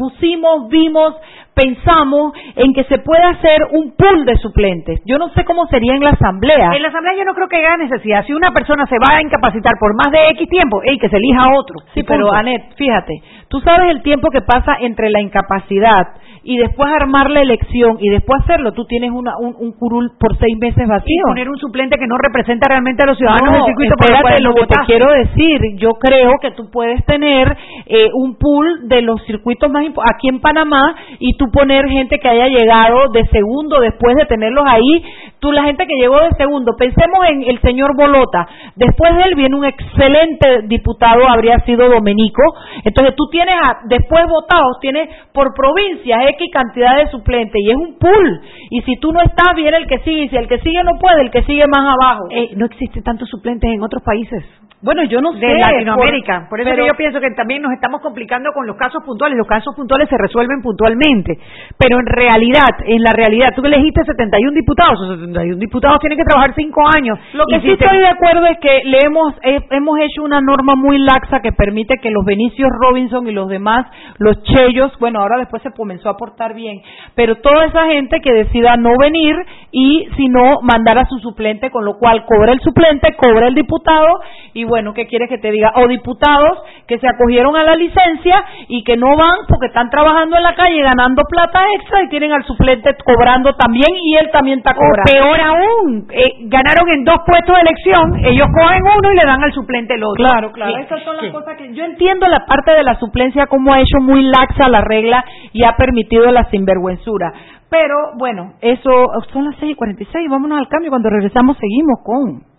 pusimos, 0.00 0.68
vimos, 0.70 1.14
pensamos 1.60 2.32
en 2.56 2.72
que 2.72 2.84
se 2.84 2.98
puede 2.98 3.22
hacer 3.22 3.58
un 3.72 3.94
pool 3.96 4.24
de 4.24 4.36
suplentes. 4.36 5.00
Yo 5.04 5.18
no 5.18 5.28
sé 5.30 5.44
cómo 5.44 5.66
sería 5.66 5.94
en 5.94 6.02
la 6.02 6.10
asamblea. 6.10 6.70
En 6.74 6.82
la 6.82 6.88
asamblea 6.88 7.14
yo 7.18 7.24
no 7.24 7.34
creo 7.34 7.48
que 7.48 7.56
haya 7.56 7.76
necesidad. 7.76 8.24
Si 8.26 8.32
una 8.32 8.50
persona 8.52 8.86
se 8.86 8.96
va 8.96 9.16
a 9.18 9.22
incapacitar 9.22 9.72
por 9.78 9.94
más 9.94 10.10
de 10.12 10.30
X 10.30 10.48
tiempo, 10.48 10.80
hey, 10.84 10.98
que 10.98 11.08
se 11.08 11.16
elija 11.16 11.52
otro. 11.54 11.76
Sí, 11.94 12.00
Y 12.00 12.02
pero 12.04 12.24
punto. 12.24 12.36
Anet, 12.36 12.74
fíjate, 12.76 13.12
tú 13.48 13.60
sabes 13.60 13.90
el 13.90 14.02
tiempo 14.02 14.30
que 14.30 14.40
pasa 14.40 14.76
entre 14.80 15.10
la 15.10 15.20
incapacidad 15.20 16.08
y 16.42 16.56
después 16.56 16.88
armar 16.90 17.28
la 17.30 17.42
elección 17.42 17.98
y 18.00 18.08
después 18.08 18.40
hacerlo. 18.42 18.72
Tú 18.72 18.84
tienes 18.86 19.10
una, 19.10 19.36
un, 19.38 19.54
un 19.58 19.72
curul 19.72 20.12
por 20.18 20.36
seis 20.38 20.56
meses 20.58 20.84
Y 20.84 20.88
vacío. 20.88 21.22
poner 21.28 21.48
un 21.50 21.58
suplente 21.58 21.98
que 21.98 22.06
no 22.06 22.16
representa 22.16 22.66
realmente 22.68 23.02
a 23.02 23.06
los 23.06 23.18
ciudadanos 23.18 23.44
No, 23.50 23.52
del 23.52 23.64
circuito 23.66 23.94
espérate, 24.00 24.42
lo 24.42 24.50
lo 24.50 24.54
que 24.56 24.66
te 24.66 24.74
quiero 24.86 25.12
decir, 25.12 25.60
yo 25.76 25.90
creo 26.00 26.32
que 26.40 26.52
tú 26.52 26.70
puedes 26.70 27.04
tener 27.04 27.56
eh, 27.86 28.08
un 28.14 28.36
pool 28.38 28.88
de 28.88 29.02
los 29.02 29.22
circuitos 29.26 29.70
más 29.70 29.82
importantes 29.84 30.00
aquí 30.16 30.28
en 30.28 30.40
Panamá 30.40 30.94
y 31.18 31.36
tú 31.36 31.49
poner 31.50 31.86
gente 31.88 32.18
que 32.18 32.28
haya 32.28 32.46
llegado 32.48 33.08
de 33.12 33.24
segundo 33.32 33.80
después 33.80 34.16
de 34.16 34.26
tenerlos 34.26 34.64
ahí. 34.66 35.02
Tú, 35.40 35.52
la 35.52 35.62
gente 35.64 35.86
que 35.86 35.94
llegó 36.00 36.16
de 36.20 36.30
segundo, 36.36 36.72
pensemos 36.78 37.20
en 37.30 37.42
el 37.44 37.60
señor 37.60 37.96
Bolota. 37.96 38.46
Después 38.76 39.16
de 39.16 39.22
él 39.22 39.34
viene 39.34 39.56
un 39.56 39.64
excelente 39.64 40.62
diputado, 40.64 41.26
habría 41.28 41.58
sido 41.60 41.88
Domenico. 41.88 42.42
Entonces 42.84 43.14
tú 43.16 43.24
tienes, 43.30 43.54
a- 43.62 43.78
después 43.88 44.24
votados, 44.28 44.78
tienes 44.80 45.08
por 45.32 45.54
provincias 45.54 46.18
X 46.30 46.50
cantidad 46.52 46.96
de 46.98 47.06
suplentes 47.10 47.54
y 47.64 47.70
es 47.70 47.76
un 47.76 47.98
pool. 47.98 48.40
Y 48.70 48.82
si 48.82 48.96
tú 49.00 49.12
no 49.12 49.20
estás, 49.22 49.54
viene 49.56 49.76
el 49.78 49.86
que 49.86 49.98
sigue. 50.00 50.24
Y 50.24 50.28
si 50.28 50.36
el 50.36 50.48
que 50.48 50.58
sigue 50.58 50.82
no 50.84 50.98
puede, 51.00 51.22
el 51.22 51.30
que 51.30 51.42
sigue 51.44 51.64
más 51.66 51.94
abajo. 51.98 52.24
Eh, 52.30 52.50
no 52.56 52.66
existen 52.66 53.02
tantos 53.02 53.28
suplentes 53.28 53.70
en 53.72 53.82
otros 53.82 54.02
países. 54.02 54.44
Bueno, 54.82 55.04
yo 55.04 55.20
no 55.20 55.32
sé. 55.32 55.40
de 55.40 55.58
Latinoamérica. 55.58 56.46
Por, 56.48 56.58
eso 56.60 56.70
pero- 56.70 56.86
yo 56.86 56.94
pienso 56.96 57.20
que 57.20 57.30
también 57.36 57.60
nos 57.60 57.72
estamos 57.72 58.00
complicando 58.00 58.50
con 58.54 58.66
los 58.66 58.76
casos 58.76 59.02
puntuales. 59.04 59.36
Los 59.36 59.46
casos 59.46 59.74
puntuales 59.76 60.08
se 60.08 60.16
resuelven 60.16 60.62
puntualmente. 60.62 61.36
Pero 61.78 61.98
en 61.98 62.06
realidad, 62.06 62.68
en 62.86 63.02
la 63.02 63.12
realidad, 63.12 63.50
tú 63.56 63.62
elegiste 63.64 64.04
71 64.04 64.52
diputados. 64.54 64.94
Esos 65.00 65.18
71 65.20 65.58
diputados 65.58 65.98
tienen 66.00 66.18
que 66.18 66.24
trabajar 66.24 66.52
5 66.54 66.80
años. 66.94 67.18
Lo 67.32 67.46
que 67.46 67.60
sí 67.60 67.66
estoy 67.72 67.98
de 67.98 68.06
acuerdo 68.06 68.46
es 68.46 68.58
que 68.58 68.82
le 68.84 68.98
hemos, 69.04 69.34
he- 69.42 69.64
hemos 69.70 69.98
hecho 70.00 70.22
una 70.22 70.40
norma 70.40 70.74
muy 70.76 70.98
laxa 70.98 71.40
que 71.40 71.52
permite 71.52 71.96
que 72.02 72.10
los 72.10 72.24
Benicios 72.24 72.68
Robinson 72.82 73.26
y 73.28 73.32
los 73.32 73.48
demás, 73.48 73.86
los 74.18 74.42
Chellos, 74.42 74.92
bueno, 75.00 75.20
ahora 75.20 75.38
después 75.38 75.62
se 75.62 75.70
comenzó 75.72 76.08
a 76.10 76.16
portar 76.16 76.54
bien, 76.54 76.82
pero 77.14 77.36
toda 77.36 77.64
esa 77.66 77.86
gente 77.86 78.20
que 78.20 78.32
decida 78.32 78.76
no 78.76 78.90
venir 78.98 79.34
y 79.72 80.06
si 80.16 80.28
no, 80.28 80.60
mandar 80.62 80.98
a 80.98 81.06
su 81.06 81.18
suplente, 81.18 81.70
con 81.70 81.84
lo 81.84 81.94
cual 81.98 82.24
cobra 82.26 82.52
el 82.52 82.60
suplente, 82.60 83.14
cobra 83.16 83.48
el 83.48 83.54
diputado 83.54 84.20
y 84.54 84.64
bueno, 84.64 84.92
¿qué 84.94 85.06
quieres 85.06 85.28
que 85.28 85.38
te 85.38 85.50
diga? 85.50 85.72
O 85.76 85.86
diputados 85.88 86.58
que 86.86 86.98
se 86.98 87.08
acogieron 87.08 87.56
a 87.56 87.62
la 87.64 87.74
licencia 87.76 88.44
y 88.68 88.82
que 88.84 88.96
no 88.96 89.16
van 89.16 89.46
porque 89.48 89.66
están 89.66 89.88
trabajando 89.90 90.36
en 90.36 90.42
la 90.42 90.54
calle 90.54 90.80
ganando 90.82 91.19
plata 91.28 91.60
extra 91.76 92.02
y 92.02 92.08
tienen 92.08 92.32
al 92.32 92.44
suplente 92.44 92.90
cobrando 93.04 93.54
también 93.54 93.88
y 94.02 94.16
él 94.16 94.30
también 94.32 94.58
está 94.58 94.74
cobrando. 94.74 95.02
O 95.02 95.10
peor 95.10 95.40
aún, 95.40 96.06
eh, 96.10 96.46
ganaron 96.46 96.88
en 96.90 97.04
dos 97.04 97.18
puestos 97.26 97.54
de 97.54 97.62
elección, 97.62 98.24
ellos 98.24 98.46
cogen 98.54 98.82
uno 98.82 99.12
y 99.12 99.16
le 99.16 99.26
dan 99.26 99.42
al 99.42 99.52
suplente 99.52 99.94
el 99.94 100.04
otro. 100.04 100.24
Claro, 100.24 100.52
claro. 100.52 100.76
Esas 100.78 101.02
son 101.02 101.16
las 101.16 101.32
cosas 101.32 101.56
que 101.56 101.72
yo 101.74 101.84
entiendo 101.84 102.26
la 102.28 102.44
parte 102.46 102.72
de 102.72 102.82
la 102.82 102.98
suplencia 102.98 103.46
como 103.46 103.72
ha 103.72 103.80
hecho 103.80 104.00
muy 104.00 104.22
laxa 104.22 104.68
la 104.68 104.80
regla 104.80 105.24
y 105.52 105.64
ha 105.64 105.76
permitido 105.76 106.30
la 106.30 106.44
sinvergüenzura. 106.50 107.32
Pero 107.70 107.94
bueno, 108.18 108.54
eso 108.60 108.90
son 109.32 109.44
las 109.44 109.56
seis 109.60 109.72
y 109.72 109.74
cuarenta 109.76 110.02
y 110.02 110.06
seis. 110.12 110.28
Vámonos 110.28 110.58
al 110.58 110.68
cambio. 110.68 110.90
Cuando 110.90 111.08
regresamos 111.08 111.56
seguimos 111.58 112.00
con 112.04 112.50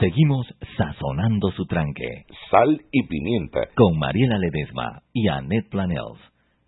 Seguimos 0.00 0.46
sazonando 0.76 1.50
su 1.50 1.66
tranque. 1.66 2.24
Sal 2.50 2.80
y 2.90 3.06
pimienta. 3.06 3.60
Con 3.76 3.98
Mariela 3.98 4.38
Ledesma 4.38 5.02
y 5.12 5.28
Annette 5.28 5.68
Planels. 5.70 6.31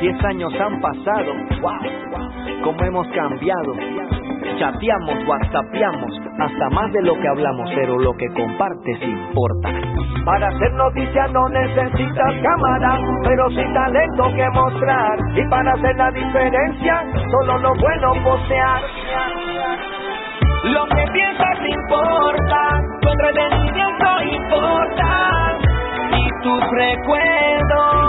Diez 0.00 0.24
años 0.24 0.52
han 0.58 0.80
pasado, 0.80 1.34
wow, 1.60 2.62
cómo 2.64 2.84
hemos 2.84 3.06
cambiado. 3.08 3.74
Chateamos, 4.58 5.28
whatsappeamos, 5.28 6.12
hasta 6.38 6.70
más 6.70 6.90
de 6.92 7.02
lo 7.02 7.14
que 7.20 7.28
hablamos, 7.28 7.70
pero 7.74 7.98
lo 7.98 8.14
que 8.14 8.26
compartes 8.28 9.02
importa. 9.02 9.70
Para 10.24 10.48
hacer 10.48 10.72
noticia 10.72 11.26
no 11.28 11.48
necesitas 11.50 12.34
cámara, 12.42 12.98
pero 13.24 13.50
sí 13.50 13.62
talento 13.74 14.24
que 14.34 14.50
mostrar. 14.50 15.18
Y 15.34 15.48
para 15.50 15.72
hacer 15.72 15.96
la 15.96 16.10
diferencia, 16.10 17.04
solo 17.30 17.58
lo 17.58 17.74
bueno 17.74 18.12
postear. 18.24 18.82
Lo 20.64 20.86
que 20.86 21.04
piensas 21.12 21.58
importa, 21.76 22.80
tu 23.02 23.08
entretenimiento 23.08 24.22
importa, 24.22 25.58
y 26.12 26.42
tus 26.42 26.70
recuerdos. 26.70 27.99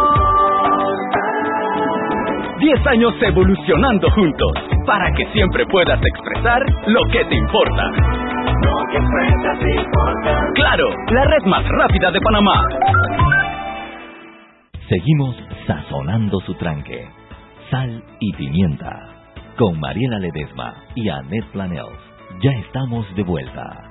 Diez 2.62 2.86
años 2.86 3.14
evolucionando 3.20 4.08
juntos 4.12 4.52
para 4.86 5.12
que 5.14 5.26
siempre 5.34 5.66
puedas 5.66 6.00
expresar 6.00 6.62
lo 6.86 7.02
que 7.12 7.26
te 7.26 7.36
importa. 7.36 7.84
Lo 8.64 8.86
que 8.92 8.98
expresas 8.98 9.60
importa. 9.82 10.48
Claro, 10.54 10.84
la 11.12 11.24
red 11.24 11.46
más 11.48 11.68
rápida 11.68 12.12
de 12.12 12.22
Panamá. 12.22 12.68
Seguimos 14.88 15.36
sazonando 15.66 16.40
su 16.42 16.54
tranque. 16.54 17.10
Sal 17.72 18.04
y 18.20 18.32
pimienta. 18.34 19.10
Con 19.58 19.80
Mariela 19.80 20.20
Ledesma 20.20 20.76
y 20.94 21.10
Annette 21.10 21.52
Planels. 21.54 21.98
Ya 22.44 22.52
estamos 22.52 23.08
de 23.16 23.24
vuelta. 23.24 23.91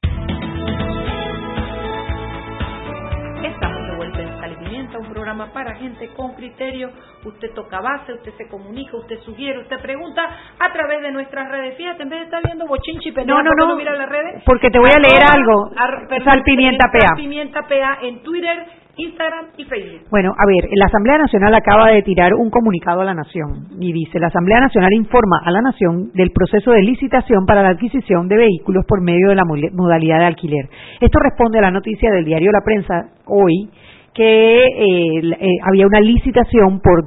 Programa 5.41 5.53
para 5.53 5.75
gente 5.75 6.07
con 6.15 6.33
criterio. 6.35 6.89
Usted 7.25 7.51
toca 7.53 7.81
base, 7.81 8.13
usted 8.13 8.31
se 8.37 8.47
comunica, 8.47 8.97
usted 8.97 9.19
sugiere, 9.21 9.59
usted 9.59 9.79
pregunta 9.81 10.21
a 10.59 10.73
través 10.73 11.01
de 11.01 11.11
nuestras 11.11 11.49
redes. 11.49 11.75
Fíjate, 11.77 12.03
en 12.03 12.09
vez 12.09 12.19
de 12.19 12.25
estar 12.25 12.41
viendo 12.43 12.65
bochinchi 12.67 13.11
pelea, 13.11 13.35
No, 13.35 13.43
no, 13.43 13.49
¿por 13.49 13.57
qué 13.59 13.65
no, 13.67 13.75
mira 13.77 13.95
las 13.95 14.09
redes? 14.09 14.43
porque 14.45 14.69
te 14.69 14.79
voy 14.79 14.89
a 14.89 14.99
leer 14.99 15.23
algo. 15.33 15.69
ar- 15.77 16.07
perdón, 16.07 16.25
Sal 16.33 16.43
Pimienta 16.43 16.89
Sal 16.91 16.99
PA. 16.99 17.15
Pimienta 17.15 17.61
PA 17.67 17.97
en 18.01 18.23
Twitter, 18.23 18.65
Instagram 18.97 19.45
y 19.57 19.63
Facebook. 19.65 20.07
Bueno, 20.09 20.31
a 20.37 20.45
ver, 20.47 20.69
la 20.75 20.85
Asamblea 20.87 21.17
Nacional 21.19 21.53
acaba 21.55 21.89
de 21.91 22.01
tirar 22.03 22.33
un 22.33 22.49
comunicado 22.49 23.01
a 23.01 23.05
la 23.05 23.13
Nación 23.13 23.67
y 23.79 23.93
dice, 23.93 24.19
la 24.19 24.27
Asamblea 24.27 24.59
Nacional 24.59 24.91
informa 24.93 25.41
a 25.45 25.51
la 25.51 25.61
Nación 25.61 26.11
del 26.13 26.31
proceso 26.31 26.71
de 26.71 26.81
licitación 26.81 27.45
para 27.45 27.61
la 27.63 27.69
adquisición 27.69 28.27
de 28.27 28.37
vehículos 28.37 28.83
por 28.87 29.01
medio 29.01 29.29
de 29.29 29.35
la 29.35 29.45
modalidad 29.45 30.19
de 30.19 30.25
alquiler. 30.25 30.65
Esto 30.99 31.19
responde 31.19 31.59
a 31.59 31.61
la 31.61 31.71
noticia 31.71 32.11
del 32.11 32.25
diario 32.25 32.51
La 32.51 32.61
Prensa 32.65 33.05
hoy 33.27 33.69
que 34.13 34.57
eh, 34.57 35.21
eh, 35.39 35.47
había 35.63 35.87
una 35.87 36.01
licitación 36.01 36.81
por 36.81 37.05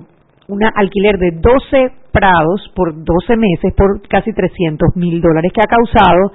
un 0.49 0.61
alquiler 0.75 1.19
de 1.19 1.33
12 1.33 1.93
prados 2.13 2.71
por 2.75 2.95
12 2.95 3.37
meses 3.37 3.75
por 3.77 4.07
casi 4.09 4.33
300 4.33 4.97
mil 4.97 5.21
dólares 5.21 5.53
que 5.53 5.61
ha 5.61 5.67
causado 5.67 6.33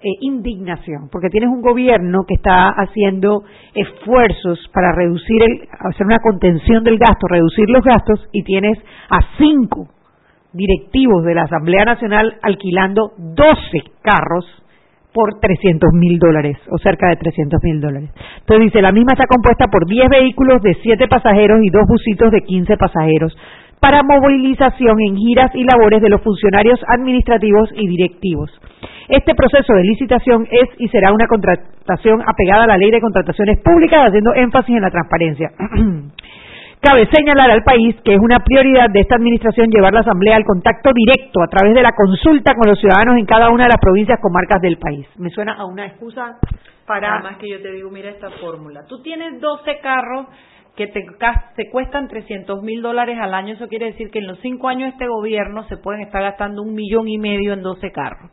eh, 0.00 0.08
indignación, 0.20 1.08
porque 1.10 1.28
tienes 1.28 1.50
un 1.50 1.60
gobierno 1.60 2.20
que 2.26 2.34
está 2.34 2.68
haciendo 2.68 3.42
esfuerzos 3.74 4.60
para 4.72 4.92
reducir, 4.92 5.42
el, 5.42 5.68
hacer 5.90 6.06
una 6.06 6.20
contención 6.20 6.84
del 6.84 6.98
gasto, 6.98 7.26
reducir 7.28 7.68
los 7.68 7.82
gastos, 7.82 8.28
y 8.32 8.44
tienes 8.44 8.78
a 9.10 9.18
cinco 9.38 9.88
directivos 10.52 11.24
de 11.24 11.34
la 11.34 11.42
Asamblea 11.42 11.84
Nacional 11.84 12.38
alquilando 12.42 13.10
12 13.18 13.50
carros 14.02 14.46
por 15.12 15.40
300 15.40 15.90
mil 15.94 16.18
dólares, 16.18 16.58
o 16.70 16.78
cerca 16.78 17.08
de 17.08 17.16
300 17.16 17.60
mil 17.62 17.80
dólares. 17.80 18.10
Entonces 18.40 18.66
dice, 18.66 18.82
la 18.82 18.92
misma 18.92 19.12
está 19.12 19.26
compuesta 19.26 19.66
por 19.68 19.86
10 19.86 20.08
vehículos 20.08 20.62
de 20.62 20.74
7 20.82 21.08
pasajeros 21.08 21.60
y 21.62 21.70
dos 21.70 21.84
busitos 21.88 22.30
de 22.30 22.42
15 22.42 22.76
pasajeros 22.76 23.36
para 23.80 24.02
movilización 24.02 25.00
en 25.00 25.16
giras 25.16 25.50
y 25.54 25.64
labores 25.64 26.02
de 26.02 26.08
los 26.08 26.20
funcionarios 26.22 26.80
administrativos 26.88 27.70
y 27.74 27.86
directivos. 27.86 28.50
Este 29.08 29.34
proceso 29.34 29.72
de 29.72 29.84
licitación 29.84 30.46
es 30.50 30.68
y 30.78 30.88
será 30.88 31.12
una 31.12 31.26
contratación 31.26 32.22
apegada 32.26 32.64
a 32.64 32.66
la 32.66 32.76
ley 32.76 32.90
de 32.90 33.00
contrataciones 33.00 33.58
públicas, 33.60 34.08
haciendo 34.08 34.34
énfasis 34.34 34.76
en 34.76 34.82
la 34.82 34.90
transparencia. 34.90 35.50
Cabe 36.80 37.08
señalar 37.10 37.50
al 37.50 37.64
país 37.64 37.96
que 38.04 38.14
es 38.14 38.20
una 38.20 38.38
prioridad 38.38 38.88
de 38.90 39.00
esta 39.00 39.16
administración 39.16 39.66
llevar 39.68 39.92
la 39.92 40.00
Asamblea 40.00 40.36
al 40.36 40.44
contacto 40.44 40.90
directo 40.94 41.42
a 41.42 41.48
través 41.48 41.74
de 41.74 41.82
la 41.82 41.92
consulta 41.92 42.54
con 42.54 42.70
los 42.70 42.78
ciudadanos 42.78 43.18
en 43.18 43.26
cada 43.26 43.50
una 43.50 43.64
de 43.64 43.70
las 43.70 43.80
provincias 43.80 44.20
comarcas 44.20 44.60
del 44.62 44.78
país. 44.78 45.06
Me 45.16 45.30
suena 45.30 45.54
a 45.54 45.64
una 45.64 45.86
excusa 45.86 46.38
para... 46.86 47.08
Nada 47.08 47.30
más 47.30 47.38
que 47.38 47.48
yo 47.50 47.60
te 47.60 47.72
digo, 47.72 47.90
mira 47.90 48.10
esta 48.10 48.30
fórmula. 48.30 48.84
Tú 48.88 49.02
tienes 49.02 49.40
12 49.40 49.80
carros 49.80 50.26
que 50.76 50.86
te, 50.86 51.04
te 51.56 51.70
cuestan 51.70 52.06
300 52.06 52.62
mil 52.62 52.80
dólares 52.80 53.18
al 53.20 53.34
año. 53.34 53.54
Eso 53.54 53.66
quiere 53.66 53.86
decir 53.86 54.10
que 54.12 54.20
en 54.20 54.28
los 54.28 54.38
cinco 54.38 54.68
años 54.68 54.90
de 54.90 54.90
este 54.90 55.08
gobierno 55.08 55.64
se 55.64 55.78
pueden 55.78 56.02
estar 56.02 56.22
gastando 56.22 56.62
un 56.62 56.74
millón 56.74 57.08
y 57.08 57.18
medio 57.18 57.54
en 57.54 57.62
12 57.62 57.90
carros. 57.90 58.30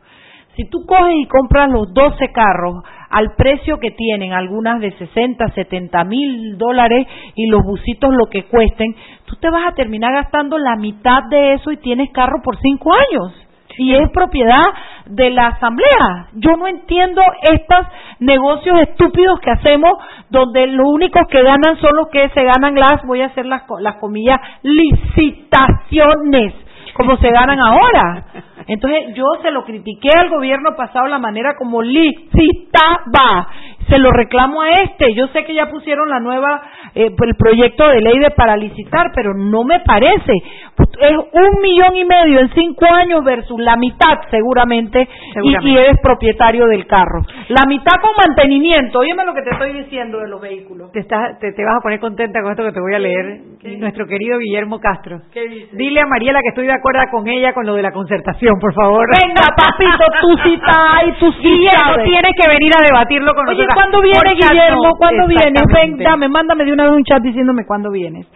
Si 0.54 0.68
tú 0.70 0.86
coges 0.86 1.16
y 1.16 1.26
compras 1.26 1.68
los 1.68 1.92
12 1.92 2.32
carros 2.32 2.84
al 3.10 3.34
precio 3.36 3.78
que 3.78 3.90
tienen, 3.90 4.32
algunas 4.32 4.80
de 4.80 4.92
60, 4.92 5.48
70 5.54 6.04
mil 6.04 6.58
dólares 6.58 7.06
y 7.34 7.48
los 7.48 7.62
busitos 7.64 8.10
lo 8.14 8.26
que 8.26 8.44
cuesten, 8.44 8.94
tú 9.24 9.36
te 9.36 9.50
vas 9.50 9.68
a 9.68 9.74
terminar 9.74 10.12
gastando 10.12 10.58
la 10.58 10.76
mitad 10.76 11.24
de 11.30 11.54
eso 11.54 11.72
y 11.72 11.76
tienes 11.78 12.10
carro 12.10 12.42
por 12.42 12.58
cinco 12.60 12.92
años. 12.92 13.32
Y 13.78 13.94
es 13.94 14.10
propiedad 14.10 14.64
de 15.04 15.28
la 15.28 15.48
asamblea. 15.48 16.28
Yo 16.32 16.56
no 16.56 16.66
entiendo 16.66 17.20
estos 17.42 17.86
negocios 18.20 18.80
estúpidos 18.80 19.38
que 19.40 19.50
hacemos 19.50 19.92
donde 20.30 20.66
los 20.68 20.86
únicos 20.86 21.22
que 21.28 21.42
ganan 21.42 21.78
son 21.78 21.94
los 21.94 22.08
que 22.08 22.26
se 22.30 22.42
ganan 22.42 22.74
las, 22.74 23.04
voy 23.04 23.20
a 23.20 23.26
hacer 23.26 23.44
las, 23.44 23.64
las 23.80 23.96
comillas, 23.96 24.40
licitaciones 24.62 26.54
como 26.96 27.16
se 27.18 27.30
ganan 27.30 27.58
ahora. 27.60 28.24
Entonces 28.66 29.14
yo 29.14 29.24
se 29.42 29.50
lo 29.50 29.64
critiqué 29.64 30.10
al 30.16 30.28
gobierno 30.28 30.74
pasado 30.76 31.06
la 31.06 31.18
manera 31.18 31.54
como 31.56 31.82
licitaba. 31.82 33.48
Se 33.88 33.98
lo 33.98 34.10
reclamo 34.10 34.62
a 34.62 34.70
este. 34.70 35.14
Yo 35.14 35.28
sé 35.28 35.44
que 35.44 35.54
ya 35.54 35.70
pusieron 35.70 36.08
la 36.08 36.20
nueva 36.20 36.62
eh, 36.96 37.12
el 37.14 37.34
proyecto 37.36 37.86
de 37.88 38.00
ley 38.00 38.18
de 38.18 38.30
paralicitar, 38.30 39.12
pero 39.14 39.34
no 39.34 39.64
me 39.64 39.80
parece. 39.80 40.32
Es 40.32 41.12
un 41.12 41.60
millón 41.60 41.94
y 41.94 42.04
medio 42.06 42.40
en 42.40 42.48
cinco 42.54 42.86
años 42.86 43.22
versus 43.22 43.60
la 43.60 43.76
mitad 43.76 44.16
seguramente, 44.30 45.06
Y, 45.42 45.68
y, 45.68 45.76
eres 45.76 45.98
propietario 46.02 46.66
del 46.66 46.86
carro. 46.86 47.20
La 47.48 47.66
mitad 47.68 48.00
con 48.00 48.12
mantenimiento. 48.16 49.00
Óyeme 49.00 49.24
lo 49.24 49.34
que 49.34 49.42
te 49.42 49.50
estoy 49.50 49.72
diciendo 49.74 50.20
de 50.20 50.28
los 50.28 50.40
vehículos. 50.40 50.90
Te, 50.92 51.00
estás, 51.00 51.38
te, 51.38 51.52
vas 51.64 51.76
a 51.78 51.82
poner 51.82 52.00
contenta 52.00 52.40
con 52.40 52.50
esto 52.52 52.64
que 52.64 52.72
te 52.72 52.80
voy 52.80 52.94
a 52.94 52.98
leer. 52.98 53.40
Nuestro 53.78 54.06
querido 54.06 54.38
Guillermo 54.38 54.80
Castro. 54.80 55.20
¿Qué 55.32 55.48
dice? 55.48 55.76
Dile 55.76 56.00
a 56.00 56.06
Mariela 56.06 56.40
que 56.40 56.48
estoy 56.48 56.66
de 56.66 56.72
acuerdo 56.72 57.00
con 57.10 57.28
ella 57.28 57.52
con 57.52 57.66
lo 57.66 57.74
de 57.74 57.82
la 57.82 57.92
concertación, 57.92 58.54
por 58.60 58.72
favor. 58.72 59.06
Venga, 59.20 59.42
papito, 59.54 60.04
tú 60.20 60.36
sí 60.44 60.54
y 60.56 61.42
sí 61.42 61.42
Guillermo 61.42 62.04
tienes 62.04 62.32
que 62.40 62.48
venir 62.48 62.72
a 62.72 62.84
debatirlo 62.84 63.34
con 63.34 63.44
nosotros. 63.44 63.66
Oye, 63.66 63.74
¿cuándo 63.74 64.00
viene, 64.00 64.34
Guillermo? 64.34 64.96
¿Cuándo 64.96 65.26
vienes? 65.26 65.62
Ven, 65.74 65.98
dame, 65.98 66.28
mándame 66.28 66.64
de 66.64 66.72
una 66.72 66.85
vez 66.90 66.98
un 66.98 67.04
chat 67.04 67.22
diciéndome 67.22 67.66
cuándo 67.66 67.90
vienes. 67.90 68.26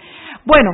Bueno, 0.44 0.70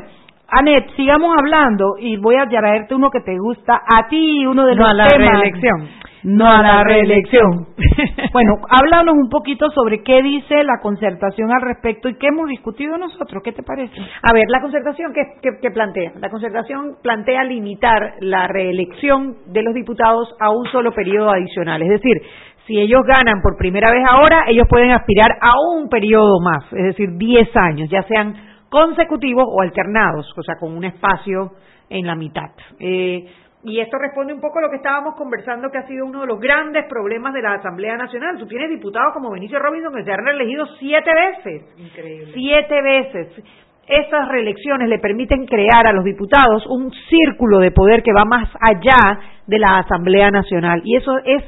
Anet, 0.48 0.94
sigamos 0.94 1.34
hablando 1.38 1.96
y 1.98 2.16
voy 2.16 2.36
a 2.36 2.46
traerte 2.46 2.94
uno 2.94 3.10
que 3.10 3.20
te 3.20 3.36
gusta 3.38 3.82
a 3.86 4.08
ti, 4.08 4.46
uno 4.46 4.64
de 4.64 4.76
no 4.76 4.82
los 4.82 4.90
a 4.90 4.94
la 4.94 5.08
reelección. 5.08 5.88
No 6.22 6.48
a 6.48 6.62
la 6.62 6.82
reelección. 6.84 7.66
bueno, 8.32 8.54
háblanos 8.68 9.14
un 9.16 9.28
poquito 9.28 9.70
sobre 9.70 10.02
qué 10.02 10.22
dice 10.22 10.62
la 10.64 10.80
concertación 10.80 11.50
al 11.52 11.62
respecto 11.62 12.08
y 12.08 12.14
qué 12.14 12.28
hemos 12.28 12.48
discutido 12.48 12.96
nosotros. 12.98 13.42
¿Qué 13.42 13.52
te 13.52 13.62
parece? 13.62 13.94
A 14.22 14.32
ver, 14.32 14.44
la 14.48 14.60
concertación, 14.60 15.12
¿qué, 15.12 15.70
plantea? 15.70 16.12
La 16.20 16.30
concertación 16.30 16.96
plantea 17.02 17.44
limitar 17.44 18.14
la 18.20 18.46
reelección 18.48 19.36
de 19.46 19.62
los 19.62 19.74
diputados 19.74 20.34
a 20.40 20.50
un 20.50 20.66
solo 20.66 20.92
periodo 20.92 21.30
adicional. 21.30 21.82
Es 21.82 21.88
decir, 21.88 22.22
si 22.66 22.78
ellos 22.78 23.02
ganan 23.06 23.40
por 23.42 23.56
primera 23.56 23.90
vez 23.90 24.04
ahora, 24.08 24.44
ellos 24.48 24.66
pueden 24.68 24.90
aspirar 24.90 25.38
a 25.40 25.52
un 25.72 25.88
periodo 25.88 26.40
más, 26.40 26.64
es 26.72 26.84
decir, 26.84 27.16
10 27.16 27.56
años, 27.56 27.88
ya 27.90 28.02
sean 28.02 28.34
consecutivos 28.68 29.44
o 29.48 29.62
alternados, 29.62 30.32
o 30.36 30.42
sea, 30.42 30.56
con 30.58 30.76
un 30.76 30.84
espacio 30.84 31.52
en 31.88 32.06
la 32.06 32.16
mitad. 32.16 32.50
Eh, 32.80 33.24
y 33.62 33.80
esto 33.80 33.98
responde 33.98 34.32
un 34.32 34.40
poco 34.40 34.58
a 34.58 34.62
lo 34.62 34.70
que 34.70 34.76
estábamos 34.76 35.14
conversando, 35.16 35.70
que 35.70 35.78
ha 35.78 35.86
sido 35.86 36.06
uno 36.06 36.20
de 36.20 36.26
los 36.26 36.40
grandes 36.40 36.84
problemas 36.88 37.34
de 37.34 37.42
la 37.42 37.54
Asamblea 37.54 37.96
Nacional. 37.96 38.38
Tú 38.38 38.46
tienes 38.46 38.70
diputados 38.70 39.12
como 39.12 39.30
Benicio 39.30 39.58
Robinson 39.58 39.92
que 39.92 40.04
se 40.04 40.12
han 40.12 40.24
reelegido 40.24 40.66
siete 40.78 41.10
veces. 41.12 41.64
Increíble. 41.76 42.32
Siete 42.32 42.82
veces. 42.82 43.44
Estas 43.88 44.28
reelecciones 44.28 44.88
le 44.88 44.98
permiten 44.98 45.46
crear 45.46 45.86
a 45.86 45.92
los 45.92 46.04
diputados 46.04 46.64
un 46.66 46.92
círculo 47.08 47.58
de 47.58 47.70
poder 47.70 48.02
que 48.02 48.12
va 48.12 48.24
más 48.24 48.48
allá 48.60 49.20
de 49.46 49.58
la 49.58 49.78
Asamblea 49.78 50.30
Nacional. 50.30 50.82
Y 50.84 50.96
eso 50.96 51.18
es 51.24 51.42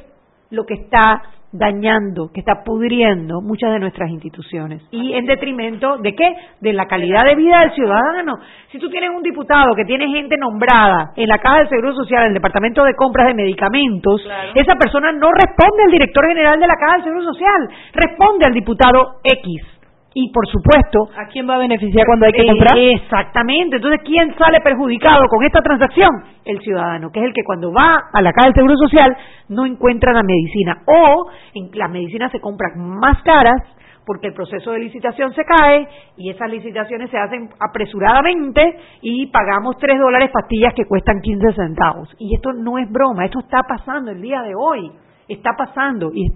lo 0.50 0.64
que 0.64 0.74
está 0.74 1.22
dañando, 1.52 2.30
que 2.32 2.40
está 2.40 2.62
pudriendo 2.62 3.40
muchas 3.40 3.72
de 3.72 3.78
nuestras 3.78 4.10
instituciones. 4.10 4.82
¿Y 4.90 5.14
en 5.14 5.24
detrimento 5.24 5.96
de 5.98 6.14
qué? 6.14 6.36
De 6.60 6.72
la 6.72 6.86
calidad 6.86 7.24
de 7.24 7.36
vida 7.36 7.60
del 7.60 7.72
ciudadano. 7.72 8.38
Si 8.70 8.78
tú 8.78 8.90
tienes 8.90 9.10
un 9.10 9.22
diputado 9.22 9.74
que 9.74 9.84
tiene 9.84 10.08
gente 10.08 10.36
nombrada 10.36 11.12
en 11.16 11.28
la 11.28 11.38
Caja 11.38 11.60
del 11.60 11.68
Seguro 11.70 11.94
Social, 11.94 12.22
en 12.22 12.28
el 12.28 12.34
Departamento 12.34 12.84
de 12.84 12.94
Compras 12.94 13.28
de 13.28 13.34
Medicamentos, 13.34 14.22
esa 14.54 14.74
persona 14.74 15.12
no 15.12 15.30
responde 15.32 15.84
al 15.86 15.90
director 15.90 16.26
general 16.28 16.60
de 16.60 16.66
la 16.66 16.76
Caja 16.76 16.96
del 16.96 17.04
Seguro 17.04 17.22
Social, 17.32 17.68
responde 17.94 18.44
al 18.46 18.52
diputado 18.52 19.20
X 19.24 19.77
y 20.14 20.32
por 20.32 20.46
supuesto 20.48 21.08
a 21.16 21.26
quién 21.26 21.48
va 21.48 21.56
a 21.56 21.58
beneficiar 21.58 22.06
cuando 22.06 22.26
hay 22.26 22.32
que 22.32 22.46
comprar 22.46 22.78
exactamente 22.78 23.76
entonces 23.76 24.00
quién 24.04 24.34
sale 24.38 24.60
perjudicado 24.60 25.26
con 25.28 25.44
esta 25.44 25.60
transacción 25.60 26.10
el 26.44 26.60
ciudadano 26.60 27.10
que 27.10 27.20
es 27.20 27.26
el 27.26 27.32
que 27.32 27.44
cuando 27.44 27.72
va 27.72 28.08
a 28.12 28.22
la 28.22 28.32
caja 28.32 28.46
del 28.46 28.54
seguro 28.54 28.76
social 28.76 29.16
no 29.48 29.66
encuentra 29.66 30.12
la 30.12 30.22
medicina 30.22 30.82
o 30.86 31.30
las 31.74 31.90
medicinas 31.90 32.32
se 32.32 32.40
compran 32.40 32.78
más 32.78 33.22
caras 33.22 33.62
porque 34.08 34.28
el 34.28 34.32
proceso 34.32 34.70
de 34.70 34.78
licitación 34.78 35.34
se 35.34 35.44
cae 35.44 35.86
y 36.16 36.30
esas 36.30 36.50
licitaciones 36.50 37.10
se 37.10 37.18
hacen 37.18 37.50
apresuradamente 37.60 38.62
y 39.02 39.26
pagamos 39.26 39.76
tres 39.78 40.00
dólares 40.00 40.30
pastillas 40.32 40.72
que 40.72 40.86
cuestan 40.86 41.20
15 41.20 41.52
centavos. 41.52 42.08
Y 42.18 42.34
esto 42.34 42.54
no 42.54 42.78
es 42.78 42.90
broma, 42.90 43.26
esto 43.26 43.40
está 43.40 43.64
pasando 43.68 44.10
el 44.10 44.22
día 44.22 44.40
de 44.40 44.54
hoy, 44.54 44.90
está 45.28 45.50
pasando 45.58 46.10
y 46.14 46.24
es 46.24 46.32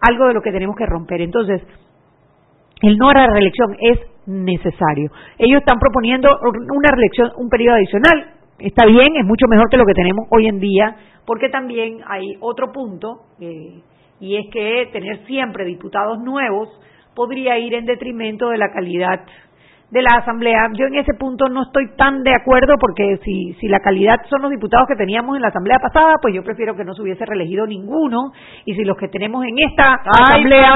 algo 0.00 0.28
de 0.28 0.32
lo 0.32 0.40
que 0.40 0.50
tenemos 0.50 0.74
que 0.74 0.86
romper. 0.86 1.20
Entonces, 1.20 1.60
el 2.82 2.96
no 2.96 3.10
a 3.10 3.14
la 3.14 3.26
reelección 3.26 3.76
es 3.80 3.98
necesario. 4.26 5.10
Ellos 5.38 5.60
están 5.60 5.78
proponiendo 5.78 6.28
una 6.42 6.90
reelección, 6.92 7.30
un 7.36 7.48
periodo 7.48 7.76
adicional. 7.76 8.34
Está 8.58 8.86
bien, 8.86 9.16
es 9.16 9.26
mucho 9.26 9.46
mejor 9.48 9.68
que 9.70 9.76
lo 9.76 9.86
que 9.86 9.94
tenemos 9.94 10.26
hoy 10.30 10.46
en 10.46 10.60
día, 10.60 10.96
porque 11.26 11.48
también 11.48 12.00
hay 12.06 12.36
otro 12.40 12.72
punto, 12.72 13.22
eh, 13.40 13.80
y 14.20 14.36
es 14.36 14.46
que 14.52 14.88
tener 14.92 15.24
siempre 15.26 15.64
diputados 15.64 16.18
nuevos 16.18 16.68
podría 17.14 17.58
ir 17.58 17.74
en 17.74 17.86
detrimento 17.86 18.50
de 18.50 18.58
la 18.58 18.70
calidad 18.72 19.20
de 19.90 20.02
la 20.02 20.18
Asamblea. 20.18 20.68
Yo 20.74 20.86
en 20.86 20.94
ese 20.96 21.14
punto 21.14 21.48
no 21.48 21.62
estoy 21.62 21.94
tan 21.96 22.22
de 22.22 22.32
acuerdo 22.32 22.74
porque 22.78 23.18
si, 23.24 23.54
si 23.54 23.68
la 23.68 23.80
calidad 23.80 24.16
son 24.28 24.42
los 24.42 24.50
diputados 24.50 24.86
que 24.86 24.96
teníamos 24.96 25.36
en 25.36 25.42
la 25.42 25.48
Asamblea 25.48 25.78
pasada, 25.80 26.14
pues 26.22 26.34
yo 26.34 26.44
prefiero 26.44 26.76
que 26.76 26.84
no 26.84 26.94
se 26.94 27.02
hubiese 27.02 27.26
reelegido 27.26 27.66
ninguno. 27.66 28.32
Y 28.64 28.74
si 28.74 28.84
los 28.84 28.96
que 28.96 29.08
tenemos 29.08 29.44
en 29.44 29.56
esta 29.58 29.94
Asamblea, 30.04 30.74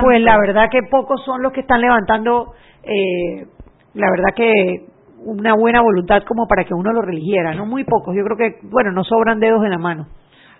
pues 0.00 0.20
la 0.20 0.38
verdad 0.38 0.68
que 0.70 0.80
pocos 0.90 1.24
son 1.24 1.42
los 1.42 1.52
que 1.52 1.60
están 1.60 1.80
levantando, 1.80 2.52
eh, 2.84 3.46
la 3.94 4.10
verdad 4.10 4.34
que 4.36 4.86
una 5.24 5.54
buena 5.54 5.80
voluntad 5.82 6.22
como 6.26 6.46
para 6.46 6.64
que 6.64 6.74
uno 6.74 6.92
lo 6.92 7.02
religiera, 7.02 7.54
no 7.54 7.66
muy 7.66 7.84
pocos. 7.84 8.14
Yo 8.14 8.24
creo 8.24 8.36
que, 8.36 8.66
bueno, 8.68 8.92
no 8.92 9.04
sobran 9.04 9.40
dedos 9.40 9.64
en 9.64 9.70
la 9.70 9.78
mano. 9.78 10.06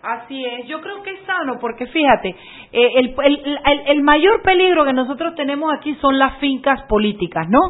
Así 0.02 0.44
es, 0.44 0.66
yo 0.66 0.80
creo 0.80 1.00
que 1.04 1.12
es 1.12 1.20
sano 1.24 1.58
porque 1.60 1.86
fíjate, 1.86 2.30
eh, 2.72 2.90
el, 2.96 3.14
el, 3.24 3.82
el, 3.86 4.02
mayor 4.02 4.42
peligro 4.42 4.84
que 4.84 4.92
nosotros 4.92 5.36
tenemos 5.36 5.72
aquí 5.72 5.94
son 6.00 6.18
las 6.18 6.38
fincas 6.38 6.82
políticas, 6.88 7.48
¿no? 7.48 7.60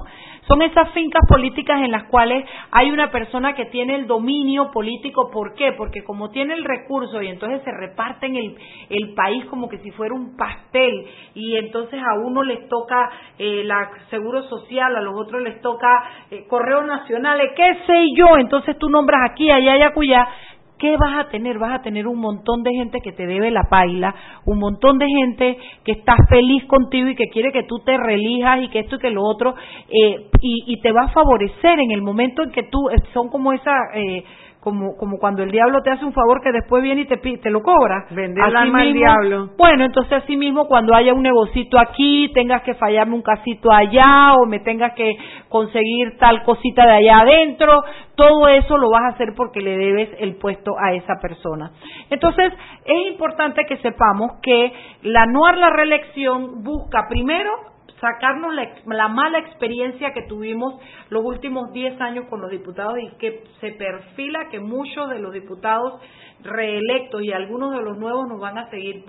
Son 0.49 0.61
esas 0.61 0.91
fincas 0.93 1.23
políticas 1.29 1.83
en 1.83 1.93
las 1.93 2.05
cuales 2.05 2.45
hay 2.73 2.91
una 2.91 3.11
persona 3.11 3.55
que 3.55 3.67
tiene 3.67 3.95
el 3.95 4.07
dominio 4.07 4.73
político. 4.73 5.31
¿Por 5.31 5.55
qué? 5.55 5.73
Porque 5.73 6.03
como 6.03 6.31
tiene 6.31 6.55
el 6.55 6.65
recurso 6.65 7.23
y 7.23 7.29
entonces 7.29 7.63
se 7.63 7.71
reparten 7.71 8.35
el, 8.37 9.15
país 9.15 9.45
como 9.47 9.69
que 9.69 9.79
si 9.79 9.91
fuera 9.91 10.15
un 10.15 10.37
pastel 10.37 11.07
y 11.35 11.57
entonces 11.57 12.01
a 12.01 12.19
uno 12.19 12.43
les 12.43 12.67
toca 12.69 13.11
eh, 13.39 13.63
la 13.65 13.91
seguro 14.11 14.43
social, 14.45 14.97
a 14.97 15.03
los 15.03 15.15
otros 15.15 15.43
les 15.43 15.61
toca 15.61 15.87
eh, 16.31 16.47
correo 16.49 16.83
nacional, 16.83 17.39
qué 17.55 17.79
sé 17.87 18.07
yo, 18.17 18.39
entonces 18.39 18.79
tú 18.79 18.89
nombras 18.89 19.31
aquí, 19.31 19.51
allá 19.51 19.77
y 19.77 19.83
acullá 19.83 20.27
¿qué 20.83 20.97
vas 20.97 21.27
a 21.27 21.31
tener? 21.31 21.59
Vas 21.61 21.79
a 21.79 21.83
tener 21.83 22.09
un 22.09 22.19
montón 22.19 22.65
de 22.65 22.73
gente 22.73 23.01
que 23.01 23.13
te 23.13 23.25
debe 23.25 23.53
la 23.53 23.63
paila, 23.71 24.13
un 24.45 24.59
montón 24.59 24.99
de 24.99 25.07
gente 25.07 25.57
que 25.85 25.93
está 25.93 26.17
feliz 26.29 26.65
contigo 26.65 27.09
y 27.09 27.15
que 27.15 27.29
quiere 27.29 27.53
que 27.53 27.63
tú 27.63 27.79
te 27.85 27.97
relijas 27.97 28.63
y 28.63 28.69
que 28.69 28.81
esto 28.81 28.97
y 28.97 28.99
que 28.99 29.11
lo 29.11 29.23
otro, 29.23 29.55
eh, 29.89 30.29
y, 30.41 30.81
te 30.83 30.91
va 30.91 31.05
a 31.05 31.09
favorecer 31.11 31.79
en 31.79 31.93
el 31.93 32.03
momento 32.03 32.43
en 32.43 32.51
que 32.51 32.65
tú, 32.65 32.91
eh, 32.91 32.97
son 33.15 33.29
como 33.29 33.53
esa... 33.53 33.73
Eh, 33.95 34.25
como, 34.63 34.97
como 34.97 35.19
cuando 35.19 35.43
el 35.43 35.51
diablo 35.51 35.83
te 35.83 35.91
hace 35.91 36.05
un 36.05 36.13
favor 36.13 36.41
que 36.41 36.53
después 36.53 36.85
viene 36.85 37.01
y 37.01 37.07
te, 37.07 37.17
te 37.17 37.51
lo 37.51 37.63
cobra. 37.63 38.07
Vender 38.11 38.45
el 38.47 38.57
alma 38.57 38.83
al 38.83 38.93
diablo. 38.93 39.51
Bueno, 39.59 39.85
entonces 39.85 40.23
así 40.23 40.37
mismo 40.37 40.69
cuando 40.69 40.95
haya 40.95 41.13
un 41.13 41.23
negocito 41.23 41.81
aquí, 41.81 42.31
tengas 42.33 42.63
que 42.63 42.75
fallarme 42.75 43.17
un 43.17 43.23
casito 43.23 43.73
allá 43.73 44.35
o 44.35 44.47
me 44.47 44.61
tengas 44.61 44.95
que 44.95 45.17
conseguir 45.49 46.17
tal 46.19 46.45
cosita 46.45 46.87
de 46.87 46.93
allá 46.93 47.19
adentro, 47.23 47.83
todo 48.15 48.47
eso 48.47 48.79
lo 48.79 48.91
vas 48.91 49.03
a 49.03 49.15
hacer 49.15 49.35
porque 49.37 49.61
le 49.61 49.77
debes 49.77 50.11
el 50.21 50.37
puesto 50.37 50.77
a 50.79 50.93
esa 50.93 51.15
persona. 51.21 51.73
Entonces, 52.09 52.53
es 52.85 53.13
importante 53.13 53.65
que 53.67 53.79
sepamos 53.79 54.35
que 54.43 54.73
la 55.03 55.27
no 55.27 55.45
a 55.45 55.57
la 55.57 55.71
reelección 55.71 56.63
busca 56.63 57.09
primero 57.09 57.51
sacarnos 58.03 58.53
la, 58.87 59.09
mala 59.09 59.39
experiencia 59.39 60.13
que 60.13 60.23
tuvimos 60.23 60.75
los 61.09 61.25
últimos 61.25 61.73
10 61.73 62.01
años 62.01 62.27
con 62.29 62.41
los 62.41 62.51
diputados 62.51 62.99
y 62.99 63.17
que 63.19 63.45
se 63.61 63.71
perfila 63.71 64.49
que 64.51 64.59
muchos 64.59 65.09
de 65.09 65.21
los 65.21 65.33
diputados 65.33 66.03
reelectos 66.43 67.23
y 67.23 67.33
algunos 67.33 67.73
de 67.73 67.81
los 67.81 67.97
nuevos 67.99 68.27
nos 68.29 68.41
van 68.41 68.59
a 68.59 68.69
seguir 68.71 69.05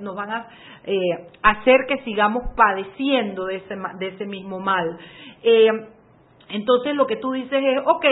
nos 0.00 0.14
van 0.14 0.30
a 0.30 0.48
eh, 0.84 0.98
hacer 1.42 1.80
que 1.88 1.98
sigamos 2.04 2.44
padeciendo 2.56 3.46
de 3.46 3.56
ese 3.56 3.74
de 3.98 4.06
ese 4.06 4.24
mismo 4.24 4.60
mal. 4.60 4.96
Eh, 5.42 5.70
entonces 6.50 6.94
lo 6.94 7.08
que 7.08 7.16
tú 7.16 7.32
dices 7.32 7.60
es 7.60 7.78
ok 7.84 8.06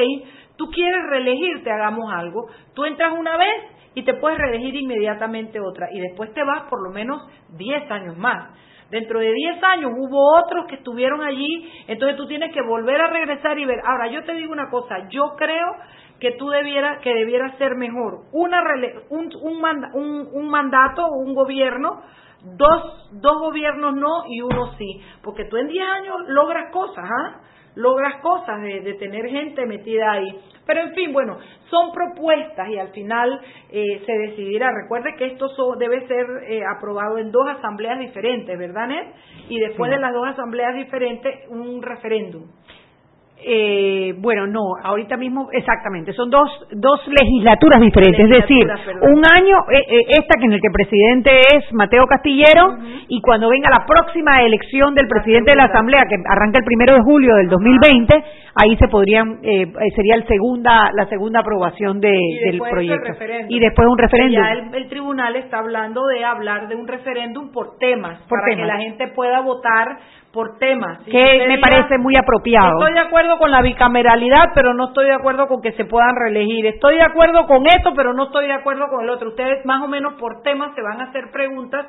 tú 0.56 0.66
quieres 0.72 1.04
reelegirte 1.08 1.70
hagamos 1.70 2.12
algo. 2.12 2.48
Tú 2.74 2.84
entras 2.84 3.12
una 3.16 3.36
vez 3.36 3.62
y 3.94 4.02
te 4.02 4.14
puedes 4.14 4.38
reelegir 4.38 4.74
inmediatamente 4.74 5.60
otra. 5.60 5.86
Y 5.92 6.00
después 6.00 6.34
te 6.34 6.42
vas 6.42 6.64
por 6.68 6.82
lo 6.82 6.92
menos 6.92 7.22
10 7.56 7.90
años 7.92 8.18
más 8.18 8.50
Dentro 8.90 9.18
de 9.18 9.32
10 9.32 9.62
años 9.64 9.92
hubo 9.96 10.38
otros 10.38 10.66
que 10.66 10.76
estuvieron 10.76 11.20
allí, 11.22 11.70
entonces 11.88 12.16
tú 12.16 12.26
tienes 12.26 12.52
que 12.54 12.62
volver 12.62 13.00
a 13.00 13.08
regresar 13.08 13.58
y 13.58 13.64
ver. 13.64 13.80
Ahora, 13.84 14.08
yo 14.08 14.24
te 14.24 14.34
digo 14.34 14.52
una 14.52 14.70
cosa, 14.70 15.08
yo 15.08 15.34
creo 15.36 15.74
que 16.20 16.32
tú 16.32 16.48
debieras 16.48 17.00
que 17.02 17.12
debiera 17.12 17.56
ser 17.58 17.76
mejor 17.76 18.22
una 18.32 18.62
un, 19.10 19.30
un, 19.42 20.28
un, 20.32 20.48
mandato 20.48 21.06
un 21.10 21.34
gobierno 21.34 22.02
dos 22.42 23.10
dos 23.12 23.38
gobiernos 23.40 23.94
no 23.94 24.24
y 24.28 24.40
uno 24.40 24.72
sí 24.78 25.02
porque 25.22 25.44
tú 25.44 25.56
en 25.56 25.68
10 25.68 25.88
años 25.88 26.16
logras 26.28 26.72
cosas 26.72 27.04
¿ah? 27.04 27.40
Logras 27.76 28.20
cosas 28.20 28.60
de, 28.62 28.80
de 28.80 28.94
tener 28.94 29.26
gente 29.28 29.64
metida 29.66 30.12
ahí. 30.12 30.40
Pero 30.66 30.80
en 30.80 30.94
fin, 30.94 31.12
bueno, 31.12 31.38
son 31.70 31.92
propuestas 31.92 32.68
y 32.68 32.78
al 32.78 32.88
final 32.88 33.40
eh, 33.70 34.02
se 34.04 34.12
decidirá. 34.12 34.70
Recuerde 34.82 35.14
que 35.16 35.26
esto 35.26 35.48
debe 35.78 36.06
ser 36.08 36.26
eh, 36.48 36.62
aprobado 36.76 37.18
en 37.18 37.30
dos 37.30 37.48
asambleas 37.48 38.00
diferentes, 38.00 38.58
¿verdad, 38.58 38.88
Ned? 38.88 39.06
Y 39.48 39.60
después 39.60 39.90
de 39.90 39.98
las 39.98 40.12
dos 40.12 40.26
asambleas 40.26 40.74
diferentes, 40.74 41.48
un 41.48 41.82
referéndum. 41.82 42.46
Eh, 43.38 44.14
bueno, 44.18 44.46
no, 44.46 44.76
ahorita 44.82 45.16
mismo, 45.18 45.48
exactamente, 45.52 46.12
son 46.14 46.30
dos, 46.30 46.50
dos 46.72 47.00
legislaturas 47.06 47.80
diferentes, 47.80 48.24
es 48.24 48.30
decir, 48.30 48.66
un 49.02 49.22
año, 49.30 49.58
eh, 49.70 49.84
eh, 49.88 50.00
esta 50.08 50.38
que 50.40 50.46
en 50.46 50.52
el 50.52 50.60
que 50.60 50.68
el 50.68 50.72
presidente 50.72 51.30
es 51.54 51.72
Mateo 51.72 52.06
Castillero, 52.06 52.78
y 53.08 53.20
cuando 53.20 53.50
venga 53.50 53.68
la 53.68 53.84
próxima 53.86 54.42
elección 54.42 54.94
del 54.94 55.06
presidente 55.06 55.50
de 55.50 55.56
la 55.56 55.64
Asamblea, 55.64 56.06
que 56.08 56.16
arranca 56.26 56.60
el 56.60 56.64
primero 56.64 56.94
de 56.94 57.02
julio 57.02 57.36
del 57.36 57.48
2020, 57.48 58.24
ahí 58.54 58.76
se 58.78 58.88
podrían, 58.88 59.38
eh, 59.42 59.70
sería 59.94 60.14
el 60.14 60.26
segunda, 60.26 60.90
la 60.94 61.06
segunda 61.06 61.40
aprobación 61.40 62.00
de, 62.00 62.18
del 62.42 62.58
proyecto. 62.58 63.12
Y 63.48 63.60
después 63.60 63.86
un 63.86 63.98
referéndum. 63.98 64.42
Ya 64.42 64.76
el, 64.76 64.88
tribunal 64.88 65.36
está 65.36 65.58
hablando 65.58 66.06
de 66.06 66.24
hablar 66.24 66.68
de 66.68 66.74
un 66.74 66.88
referéndum 66.88 67.52
por 67.52 67.76
temas, 67.78 68.18
para 68.28 68.56
que 68.56 68.64
la 68.64 68.78
gente 68.78 69.08
pueda 69.08 69.40
votar 69.40 69.98
por 70.36 70.58
temas. 70.58 70.98
Que 71.06 71.46
me 71.48 71.56
parece 71.58 71.96
muy 71.96 72.12
apropiado. 72.14 72.78
Estoy 72.78 72.92
de 72.92 73.00
acuerdo 73.00 73.38
con 73.38 73.50
la 73.50 73.62
bicameralidad, 73.62 74.52
pero 74.54 74.74
no 74.74 74.88
estoy 74.88 75.06
de 75.06 75.14
acuerdo 75.14 75.48
con 75.48 75.62
que 75.62 75.72
se 75.72 75.86
puedan 75.86 76.14
reelegir. 76.14 76.66
Estoy 76.66 76.96
de 76.96 77.02
acuerdo 77.02 77.46
con 77.46 77.66
esto, 77.66 77.94
pero 77.96 78.12
no 78.12 78.24
estoy 78.24 78.46
de 78.46 78.52
acuerdo 78.52 78.88
con 78.90 79.02
el 79.02 79.08
otro. 79.08 79.30
Ustedes 79.30 79.64
más 79.64 79.82
o 79.82 79.88
menos 79.88 80.12
por 80.20 80.42
temas 80.42 80.74
se 80.74 80.82
van 80.82 81.00
a 81.00 81.04
hacer 81.04 81.30
preguntas 81.32 81.86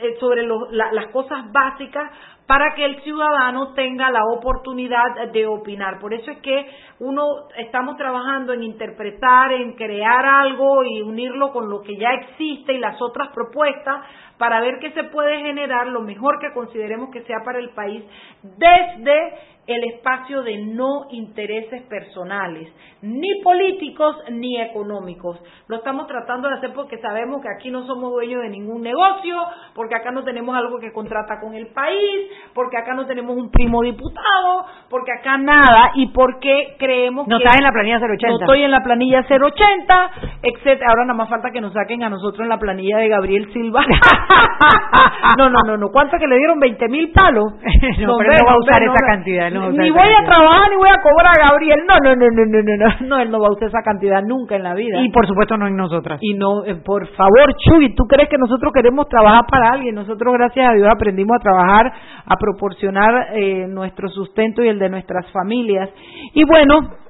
eh, 0.00 0.16
sobre 0.18 0.42
las 0.72 1.06
cosas 1.12 1.52
básicas 1.52 2.10
para 2.46 2.74
que 2.74 2.84
el 2.84 3.00
ciudadano 3.02 3.72
tenga 3.72 4.10
la 4.10 4.24
oportunidad 4.26 5.30
de 5.32 5.46
opinar. 5.46 5.98
Por 5.98 6.12
eso 6.12 6.30
es 6.30 6.38
que 6.38 6.66
uno 7.00 7.24
estamos 7.56 7.96
trabajando 7.96 8.52
en 8.52 8.62
interpretar, 8.62 9.52
en 9.52 9.72
crear 9.72 10.26
algo 10.26 10.84
y 10.84 11.00
unirlo 11.00 11.52
con 11.52 11.70
lo 11.70 11.80
que 11.80 11.96
ya 11.96 12.10
existe 12.12 12.74
y 12.74 12.78
las 12.78 13.00
otras 13.00 13.28
propuestas 13.28 14.04
para 14.36 14.60
ver 14.60 14.78
qué 14.80 14.90
se 14.92 15.04
puede 15.04 15.40
generar 15.40 15.86
lo 15.86 16.02
mejor 16.02 16.38
que 16.38 16.52
consideremos 16.52 17.10
que 17.10 17.22
sea 17.22 17.38
para 17.44 17.58
el 17.58 17.70
país 17.70 18.04
desde 18.42 19.53
el 19.66 19.84
espacio 19.84 20.42
de 20.42 20.58
no 20.58 21.06
intereses 21.10 21.82
personales, 21.82 22.68
ni 23.00 23.40
políticos 23.42 24.16
ni 24.30 24.60
económicos. 24.60 25.40
Lo 25.68 25.76
estamos 25.76 26.06
tratando 26.06 26.48
de 26.48 26.54
hacer 26.54 26.72
porque 26.74 26.98
sabemos 26.98 27.40
que 27.40 27.48
aquí 27.48 27.70
no 27.70 27.86
somos 27.86 28.12
dueños 28.12 28.42
de 28.42 28.50
ningún 28.50 28.82
negocio, 28.82 29.36
porque 29.74 29.94
acá 29.94 30.10
no 30.10 30.22
tenemos 30.22 30.54
algo 30.54 30.78
que 30.78 30.92
contrata 30.92 31.40
con 31.40 31.54
el 31.54 31.68
país, 31.68 32.30
porque 32.54 32.76
acá 32.76 32.94
no 32.94 33.06
tenemos 33.06 33.36
un 33.36 33.50
primo 33.50 33.82
diputado, 33.82 34.66
porque 34.90 35.12
acá 35.18 35.38
nada 35.38 35.92
y 35.94 36.08
porque 36.08 36.76
creemos 36.78 37.26
no 37.26 37.38
que... 37.38 37.44
No 37.44 37.50
estás 37.50 37.58
en 37.58 37.64
la 37.64 37.72
planilla 37.72 37.98
080. 37.98 38.28
No 38.28 38.40
estoy 38.40 38.62
en 38.62 38.70
la 38.70 38.80
planilla 38.82 39.24
080, 39.28 40.10
etcétera. 40.42 40.86
Ahora 40.90 41.04
nada 41.04 41.16
más 41.16 41.28
falta 41.30 41.50
que 41.50 41.60
nos 41.60 41.72
saquen 41.72 42.02
a 42.02 42.10
nosotros 42.10 42.40
en 42.40 42.48
la 42.48 42.58
planilla 42.58 42.98
de 42.98 43.08
Gabriel 43.08 43.50
Silva. 43.52 43.84
no, 45.38 45.48
no, 45.48 45.58
no, 45.66 45.76
no. 45.76 45.88
¿Cuánto 45.88 46.18
que 46.18 46.26
le 46.26 46.36
dieron? 46.36 46.60
¿20 46.60 46.90
mil 46.90 47.10
palos? 47.12 47.52
no, 48.00 48.16
pero 48.18 48.32
no 48.32 48.46
va 48.46 48.52
a 48.52 48.58
usar 48.58 48.82
esa 48.82 49.06
cantidad 49.06 49.53
ni 49.54 49.90
voy 49.90 50.08
a 50.08 50.24
trabajar 50.24 50.70
ni 50.70 50.76
voy 50.76 50.88
a 50.88 51.00
cobrar 51.00 51.32
a 51.38 51.48
Gabriel. 51.48 51.80
No, 51.86 51.94
no, 52.02 52.16
no, 52.16 52.30
no, 52.30 52.44
no, 52.44 52.62
no, 52.62 53.06
no, 53.06 53.18
él 53.20 53.30
no 53.30 53.40
va 53.40 53.48
a 53.48 53.52
usar 53.52 53.68
esa 53.68 53.82
cantidad 53.82 54.22
nunca 54.22 54.56
en 54.56 54.62
la 54.62 54.74
vida. 54.74 55.00
Y 55.00 55.10
por 55.10 55.26
supuesto 55.26 55.56
no 55.56 55.66
en 55.66 55.76
nosotras. 55.76 56.18
Y 56.22 56.34
no, 56.34 56.64
eh, 56.64 56.76
por 56.76 57.06
favor, 57.14 57.54
Chuy, 57.58 57.94
¿tú 57.94 58.04
crees 58.04 58.28
que 58.28 58.38
nosotros 58.38 58.72
queremos 58.72 59.08
trabajar 59.08 59.44
para 59.50 59.70
alguien? 59.72 59.94
Nosotros, 59.94 60.34
gracias 60.34 60.68
a 60.68 60.74
Dios, 60.74 60.88
aprendimos 60.90 61.36
a 61.38 61.42
trabajar, 61.42 61.92
a 62.26 62.36
proporcionar 62.36 63.28
eh, 63.34 63.66
nuestro 63.68 64.08
sustento 64.08 64.62
y 64.62 64.68
el 64.68 64.78
de 64.78 64.88
nuestras 64.88 65.30
familias. 65.32 65.90
Y 66.34 66.44
bueno, 66.44 67.03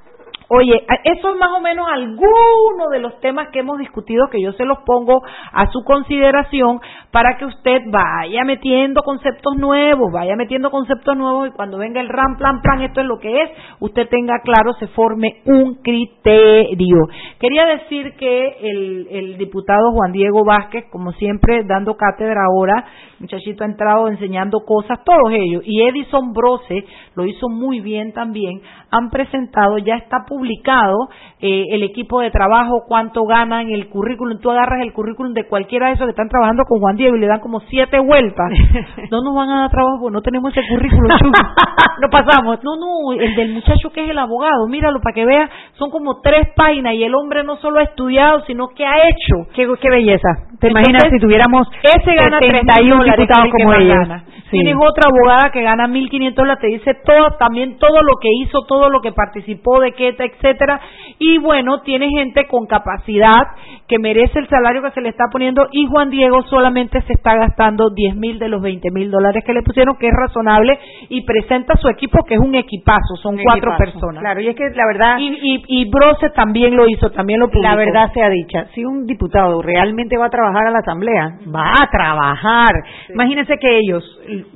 Oye, 0.48 0.84
eso 1.04 1.30
es 1.30 1.36
más 1.36 1.50
o 1.56 1.60
menos 1.60 1.86
alguno 1.90 2.88
de 2.90 3.00
los 3.00 3.18
temas 3.20 3.48
que 3.48 3.60
hemos 3.60 3.78
discutido 3.78 4.28
que 4.30 4.42
yo 4.42 4.52
se 4.52 4.66
los 4.66 4.78
pongo 4.84 5.22
a 5.52 5.66
su 5.70 5.82
consideración 5.84 6.80
para 7.10 7.38
que 7.38 7.46
usted 7.46 7.80
vaya 7.90 8.44
metiendo 8.44 9.02
conceptos 9.02 9.54
nuevos, 9.56 10.12
vaya 10.12 10.36
metiendo 10.36 10.70
conceptos 10.70 11.16
nuevos 11.16 11.48
y 11.48 11.52
cuando 11.52 11.78
venga 11.78 12.00
el 12.00 12.10
RAM, 12.10 12.36
plan, 12.36 12.60
plan, 12.60 12.82
esto 12.82 13.00
es 13.00 13.06
lo 13.06 13.18
que 13.18 13.42
es, 13.42 13.50
usted 13.80 14.06
tenga 14.08 14.40
claro, 14.42 14.74
se 14.74 14.88
forme 14.88 15.40
un 15.46 15.76
criterio. 15.76 16.98
Quería 17.40 17.64
decir 17.66 18.14
que 18.16 18.56
el, 18.60 19.08
el 19.10 19.38
diputado 19.38 19.92
Juan 19.92 20.12
Diego 20.12 20.44
Vázquez, 20.44 20.84
como 20.90 21.12
siempre, 21.12 21.62
dando 21.64 21.96
cátedra 21.96 22.42
ahora, 22.44 22.84
muchachito 23.18 23.64
ha 23.64 23.66
entrado 23.66 24.08
enseñando 24.08 24.60
cosas, 24.66 25.02
todos 25.04 25.32
ellos, 25.32 25.62
y 25.64 25.82
Edison 25.82 26.32
Brose 26.32 26.84
lo 27.14 27.24
hizo 27.24 27.48
muy 27.48 27.80
bien 27.80 28.12
también, 28.12 28.60
han 28.90 29.10
presentado, 29.10 29.78
ya 29.78 29.96
está 29.96 30.24
publicado 30.34 31.08
eh, 31.40 31.66
el 31.70 31.82
equipo 31.84 32.20
de 32.20 32.30
trabajo, 32.30 32.84
cuánto 32.88 33.24
ganan, 33.24 33.70
el 33.70 33.88
currículum, 33.88 34.40
tú 34.40 34.50
agarras 34.50 34.82
el 34.82 34.92
currículum 34.92 35.32
de 35.32 35.46
cualquiera 35.46 35.88
de 35.88 35.94
esos 35.94 36.06
que 36.06 36.10
están 36.10 36.28
trabajando 36.28 36.64
con 36.66 36.80
Juan 36.80 36.96
Diego 36.96 37.14
y 37.16 37.20
le 37.20 37.28
dan 37.28 37.38
como 37.38 37.60
siete 37.70 38.00
vueltas, 38.00 38.50
no 39.10 39.22
nos 39.22 39.34
van 39.34 39.50
a 39.50 39.60
dar 39.60 39.70
trabajo, 39.70 40.10
no 40.10 40.22
tenemos 40.22 40.50
ese 40.56 40.66
currículum, 40.68 41.08
no 42.00 42.08
pasamos, 42.10 42.58
no, 42.64 42.76
no, 42.76 43.12
el 43.12 43.36
del 43.36 43.54
muchacho 43.54 43.90
que 43.92 44.04
es 44.04 44.10
el 44.10 44.18
abogado, 44.18 44.66
míralo 44.68 45.00
para 45.00 45.14
que 45.14 45.24
vea, 45.24 45.48
son 45.74 45.90
como 45.90 46.20
tres 46.20 46.48
páginas 46.56 46.94
y 46.94 47.04
el 47.04 47.14
hombre 47.14 47.44
no 47.44 47.56
solo 47.56 47.78
ha 47.78 47.84
estudiado, 47.84 48.42
sino 48.46 48.68
que 48.68 48.84
ha 48.84 49.08
hecho. 49.08 49.48
Qué, 49.54 49.68
qué 49.80 49.90
belleza. 49.90 50.28
¿Te 50.60 50.70
imaginas 50.70 51.04
si 51.10 51.18
tuviéramos 51.20 51.68
ese 51.82 52.14
gana 52.14 52.38
31 52.38 53.04
diputados 53.04 53.48
como 53.52 53.74
ella? 53.74 54.24
Tienes 54.54 54.76
otra 54.76 55.08
abogada 55.08 55.50
que 55.50 55.62
gana 55.62 55.86
1.500 55.88 56.34
dólares, 56.34 56.60
te 56.60 56.68
dice 56.68 56.94
todo, 57.04 57.36
también 57.38 57.78
todo 57.78 58.02
lo 58.02 58.16
que 58.20 58.28
hizo, 58.42 58.64
todo 58.66 58.88
lo 58.88 59.00
que 59.00 59.12
participó, 59.12 59.80
de 59.80 59.92
qué, 59.92 60.14
etcétera. 60.18 60.80
Y 61.18 61.38
bueno, 61.38 61.80
tiene 61.82 62.08
gente 62.10 62.46
con 62.46 62.66
capacidad 62.66 63.48
que 63.88 63.98
merece 63.98 64.38
el 64.38 64.48
salario 64.48 64.82
que 64.82 64.90
se 64.92 65.00
le 65.00 65.10
está 65.10 65.24
poniendo 65.30 65.66
y 65.72 65.86
Juan 65.86 66.10
Diego 66.10 66.42
solamente 66.42 67.02
se 67.02 67.12
está 67.12 67.34
gastando 67.34 67.90
10 67.90 68.16
mil 68.16 68.38
de 68.38 68.48
los 68.48 68.62
20 68.62 68.90
mil 68.90 69.10
dólares 69.10 69.42
que 69.44 69.52
le 69.52 69.62
pusieron, 69.62 69.96
que 69.96 70.08
es 70.08 70.14
razonable, 70.14 70.78
y 71.08 71.22
presenta 71.22 71.76
su 71.76 71.88
equipo, 71.88 72.24
que 72.24 72.34
es 72.34 72.40
un 72.40 72.54
equipazo, 72.54 73.16
son 73.22 73.36
cuatro 73.42 73.76
personas. 73.76 74.20
Claro, 74.20 74.40
y 74.40 74.48
es 74.48 74.56
que 74.56 74.70
la 74.70 74.86
verdad... 74.86 75.18
Y, 75.18 75.28
y, 75.42 75.64
y 75.68 75.90
Brose 75.90 76.30
también 76.30 76.76
lo 76.76 76.86
hizo, 76.88 77.10
también 77.10 77.40
lo 77.40 77.48
publicó. 77.48 77.68
La 77.68 77.76
verdad 77.76 78.12
sea 78.12 78.30
dicha, 78.30 78.66
si 78.74 78.84
un 78.84 79.06
diputado 79.06 79.60
realmente 79.62 80.16
va 80.16 80.26
a 80.26 80.30
trabajar 80.30 80.68
a 80.68 80.70
la 80.70 80.78
Asamblea, 80.78 81.38
va 81.54 81.72
a 81.82 81.90
trabajar. 81.90 82.72
Imagínense 83.10 83.56
que 83.58 83.78
ellos 83.78 84.04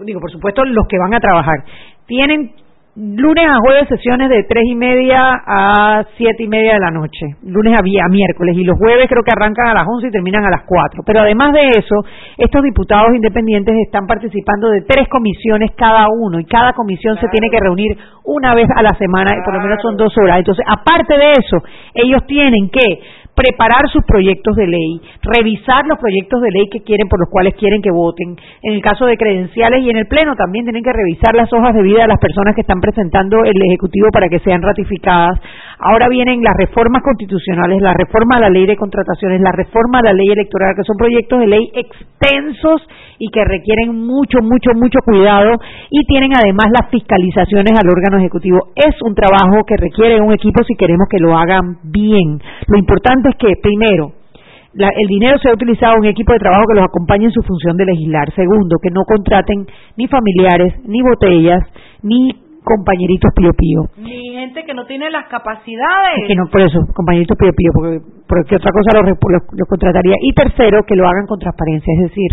digo, 0.05 0.21
por 0.21 0.31
supuesto, 0.31 0.65
los 0.65 0.87
que 0.89 0.99
van 0.99 1.15
a 1.15 1.21
trabajar, 1.21 1.65
tienen 2.07 2.53
lunes 2.99 3.47
a 3.47 3.61
jueves 3.63 3.87
sesiones 3.89 4.29
de 4.29 4.43
tres 4.43 4.65
y 4.67 4.75
media 4.75 5.31
a 5.47 6.05
siete 6.17 6.43
y 6.43 6.49
media 6.49 6.75
de 6.75 6.81
la 6.81 6.91
noche, 6.91 7.39
lunes 7.45 7.73
a, 7.75 7.79
a, 7.79 8.09
miércoles, 8.09 8.57
y 8.59 8.65
los 8.65 8.77
jueves 8.77 9.07
creo 9.09 9.23
que 9.23 9.31
arrancan 9.31 9.69
a 9.69 9.75
las 9.75 9.87
once 9.87 10.09
y 10.09 10.11
terminan 10.11 10.45
a 10.45 10.51
las 10.51 10.63
cuatro. 10.67 11.03
Pero 11.07 11.21
además 11.21 11.53
de 11.53 11.79
eso, 11.79 11.95
estos 12.37 12.63
diputados 12.65 13.15
independientes 13.15 13.77
están 13.87 14.07
participando 14.07 14.71
de 14.71 14.83
tres 14.83 15.07
comisiones 15.09 15.71
cada 15.77 16.09
uno, 16.09 16.41
y 16.41 16.45
cada 16.45 16.73
comisión 16.73 17.17
se 17.21 17.29
tiene 17.29 17.49
que 17.51 17.61
reunir 17.61 17.97
una 18.25 18.55
vez 18.55 18.67
a 18.75 18.83
la 18.83 18.97
semana, 18.99 19.31
y 19.31 19.45
por 19.45 19.55
lo 19.55 19.61
menos 19.61 19.81
son 19.81 19.97
dos 19.97 20.13
horas. 20.19 20.39
Entonces, 20.39 20.65
aparte 20.67 21.17
de 21.17 21.33
eso, 21.33 21.63
ellos 21.95 22.27
tienen 22.27 22.69
que 22.69 23.01
preparar 23.39 23.87
sus 23.93 24.03
proyectos 24.05 24.57
de 24.57 24.67
ley, 24.67 25.01
revisar 25.23 25.87
los 25.87 25.97
proyectos 25.99 26.43
de 26.43 26.51
ley 26.51 26.67
que 26.69 26.83
quieren, 26.83 27.07
por 27.09 27.21
los 27.21 27.31
cuales 27.31 27.55
quieren 27.55 27.81
que 27.81 27.93
voten. 27.93 28.35
En 28.63 28.75
el 28.75 28.83
caso 28.83 29.07
de 29.07 29.17
credenciales 29.17 29.85
y 29.85 29.91
en 29.91 29.97
el 29.97 30.09
Pleno 30.09 30.35
también 30.35 30.65
tienen 30.65 30.83
que 30.83 30.93
revisar 30.93 31.37
las 31.37 31.53
hojas 31.53 31.73
de 31.73 31.83
vida 31.83 32.03
de 32.03 32.09
las 32.09 32.19
personas 32.19 32.57
que 32.57 32.63
están 32.63 32.81
presentando 32.81 33.45
el 33.45 33.55
Ejecutivo 33.71 34.09
para 34.13 34.29
que 34.29 34.41
sean 34.41 34.61
ratificadas. 34.61 35.39
Ahora 35.79 36.09
vienen 36.09 36.43
las 36.43 36.57
reformas 36.57 37.03
constitucionales, 37.05 37.81
la 37.81 37.95
reforma 37.95 38.39
a 38.39 38.41
la 38.41 38.51
ley 38.51 38.67
de 38.67 38.77
contrataciones, 38.77 39.41
la 39.41 39.53
reforma 39.53 40.01
a 40.01 40.03
la 40.03 40.13
ley 40.13 40.27
electoral, 40.33 40.75
que 40.75 40.83
son 40.83 40.97
proyectos 40.97 41.39
de 41.39 41.47
ley 41.47 41.71
extensos 41.75 42.83
y 43.19 43.29
que 43.31 43.45
requieren 43.45 43.95
mucho, 43.95 44.39
mucho, 44.43 44.71
mucho 44.75 44.99
cuidado 45.05 45.53
y 45.91 46.05
tienen 46.05 46.33
además 46.35 46.67
las 46.71 46.91
fiscalizaciones 46.91 47.73
al 47.79 47.89
órgano 47.89 48.19
ejecutivo. 48.19 48.59
Es 48.75 48.95
un 49.03 49.15
trabajo 49.15 49.65
que 49.67 49.77
requiere 49.77 50.21
un 50.21 50.33
equipo 50.33 50.63
si 50.65 50.75
queremos 50.75 51.09
que 51.11 51.19
lo 51.19 51.37
hagan 51.37 51.79
bien. 51.83 52.41
Lo 52.67 52.79
importante 52.79 53.31
es 53.31 53.37
que, 53.37 53.55
primero, 53.61 54.13
el 54.75 55.09
dinero 55.09 55.39
sea 55.39 55.53
utilizado 55.53 55.95
en 55.95 56.01
un 56.01 56.07
equipo 56.07 56.33
de 56.33 56.39
trabajo 56.39 56.65
que 56.69 56.77
los 56.77 56.85
acompañe 56.85 57.25
en 57.25 57.33
su 57.33 57.43
función 57.43 57.77
de 57.77 57.87
legislar. 57.87 58.33
Segundo, 58.35 58.77
que 58.83 58.91
no 58.91 59.03
contraten 59.05 59.67
ni 59.97 60.07
familiares, 60.07 60.75
ni 60.85 61.03
botellas, 61.03 61.63
ni 62.03 62.31
compañeritos 62.63 63.33
pío 63.35 63.51
pío. 63.57 63.81
Ni 63.97 64.37
gente 64.37 64.65
que 64.65 64.75
no 64.75 64.85
tiene 64.85 65.11
las 65.11 65.27
capacidades. 65.29 66.29
que 66.29 66.35
no, 66.37 66.47
por 66.47 66.61
eso, 66.61 66.79
compañeritos 66.95 67.37
pío 67.39 67.53
pío, 67.57 67.71
porque, 67.73 67.99
porque 68.29 68.57
otra 68.57 68.71
cosa 68.73 69.01
los, 69.01 69.17
los, 69.17 69.69
contrataría. 69.69 70.15
Y 70.21 70.33
tercero, 70.33 70.85
que 70.87 70.95
lo 70.95 71.09
hagan 71.09 71.27
con 71.27 71.39
transparencia, 71.39 71.93
es 71.95 72.11
decir, 72.11 72.31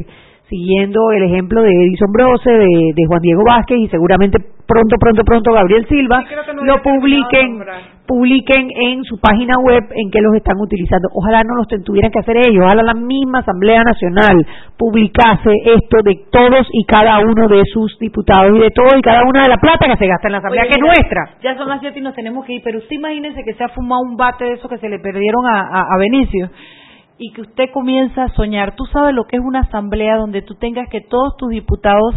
siguiendo 0.49 1.11
el 1.11 1.23
ejemplo 1.23 1.61
de 1.61 1.69
Edison 1.69 2.11
Brose, 2.11 2.49
de, 2.49 3.05
Juan 3.07 3.21
Diego 3.21 3.43
Vázquez 3.45 3.77
y 3.77 3.87
seguramente 3.87 4.39
pronto, 4.67 4.95
pronto, 4.99 5.23
pronto 5.23 5.53
Gabriel 5.53 5.85
Silva, 5.87 6.23
lo 6.63 6.81
publiquen 6.81 7.61
publiquen 8.05 8.69
en 8.69 9.03
su 9.03 9.19
página 9.19 9.55
web 9.57 9.83
en 9.89 10.11
qué 10.11 10.21
los 10.21 10.35
están 10.35 10.57
utilizando. 10.59 11.09
Ojalá 11.13 11.41
no 11.43 11.55
los 11.55 11.67
tuvieran 11.83 12.11
que 12.11 12.19
hacer 12.19 12.37
ellos, 12.37 12.63
ojalá 12.63 12.83
la 12.83 12.93
misma 12.93 13.39
Asamblea 13.39 13.81
Nacional 13.83 14.45
publicase 14.77 15.51
esto 15.65 15.97
de 16.03 16.21
todos 16.31 16.67
y 16.71 16.85
cada 16.85 17.19
uno 17.19 17.47
de 17.47 17.63
sus 17.65 17.97
diputados 17.99 18.55
y 18.55 18.59
de 18.59 18.69
todo 18.69 18.97
y 18.97 19.01
cada 19.01 19.23
una 19.23 19.41
de 19.41 19.49
la 19.49 19.57
plata 19.57 19.87
que 19.87 19.97
se 19.97 20.07
gasta 20.07 20.27
en 20.27 20.33
la 20.33 20.37
Asamblea, 20.37 20.65
que 20.65 20.77
es 20.77 20.81
nuestra. 20.81 21.29
Ya 21.41 21.57
son 21.57 21.67
las 21.67 21.79
siete 21.79 21.99
y 21.99 22.01
nos 22.03 22.13
tenemos 22.13 22.45
que 22.45 22.53
ir, 22.53 22.61
pero 22.63 22.77
usted 22.77 22.95
imagínese 22.95 23.43
que 23.43 23.53
se 23.53 23.63
ha 23.63 23.69
fumado 23.69 24.01
un 24.03 24.15
bate 24.15 24.45
de 24.45 24.53
eso 24.53 24.69
que 24.69 24.77
se 24.77 24.89
le 24.89 24.99
perdieron 24.99 25.45
a, 25.47 25.79
a 25.81 25.97
Benicio 25.97 26.49
y 27.17 27.31
que 27.33 27.41
usted 27.41 27.65
comienza 27.73 28.23
a 28.23 28.35
soñar. 28.35 28.75
Tú 28.75 28.85
sabes 28.85 29.13
lo 29.13 29.25
que 29.25 29.37
es 29.37 29.43
una 29.43 29.61
asamblea 29.61 30.17
donde 30.17 30.41
tú 30.41 30.55
tengas 30.55 30.89
que 30.89 31.01
todos 31.01 31.37
tus 31.37 31.49
diputados 31.49 32.15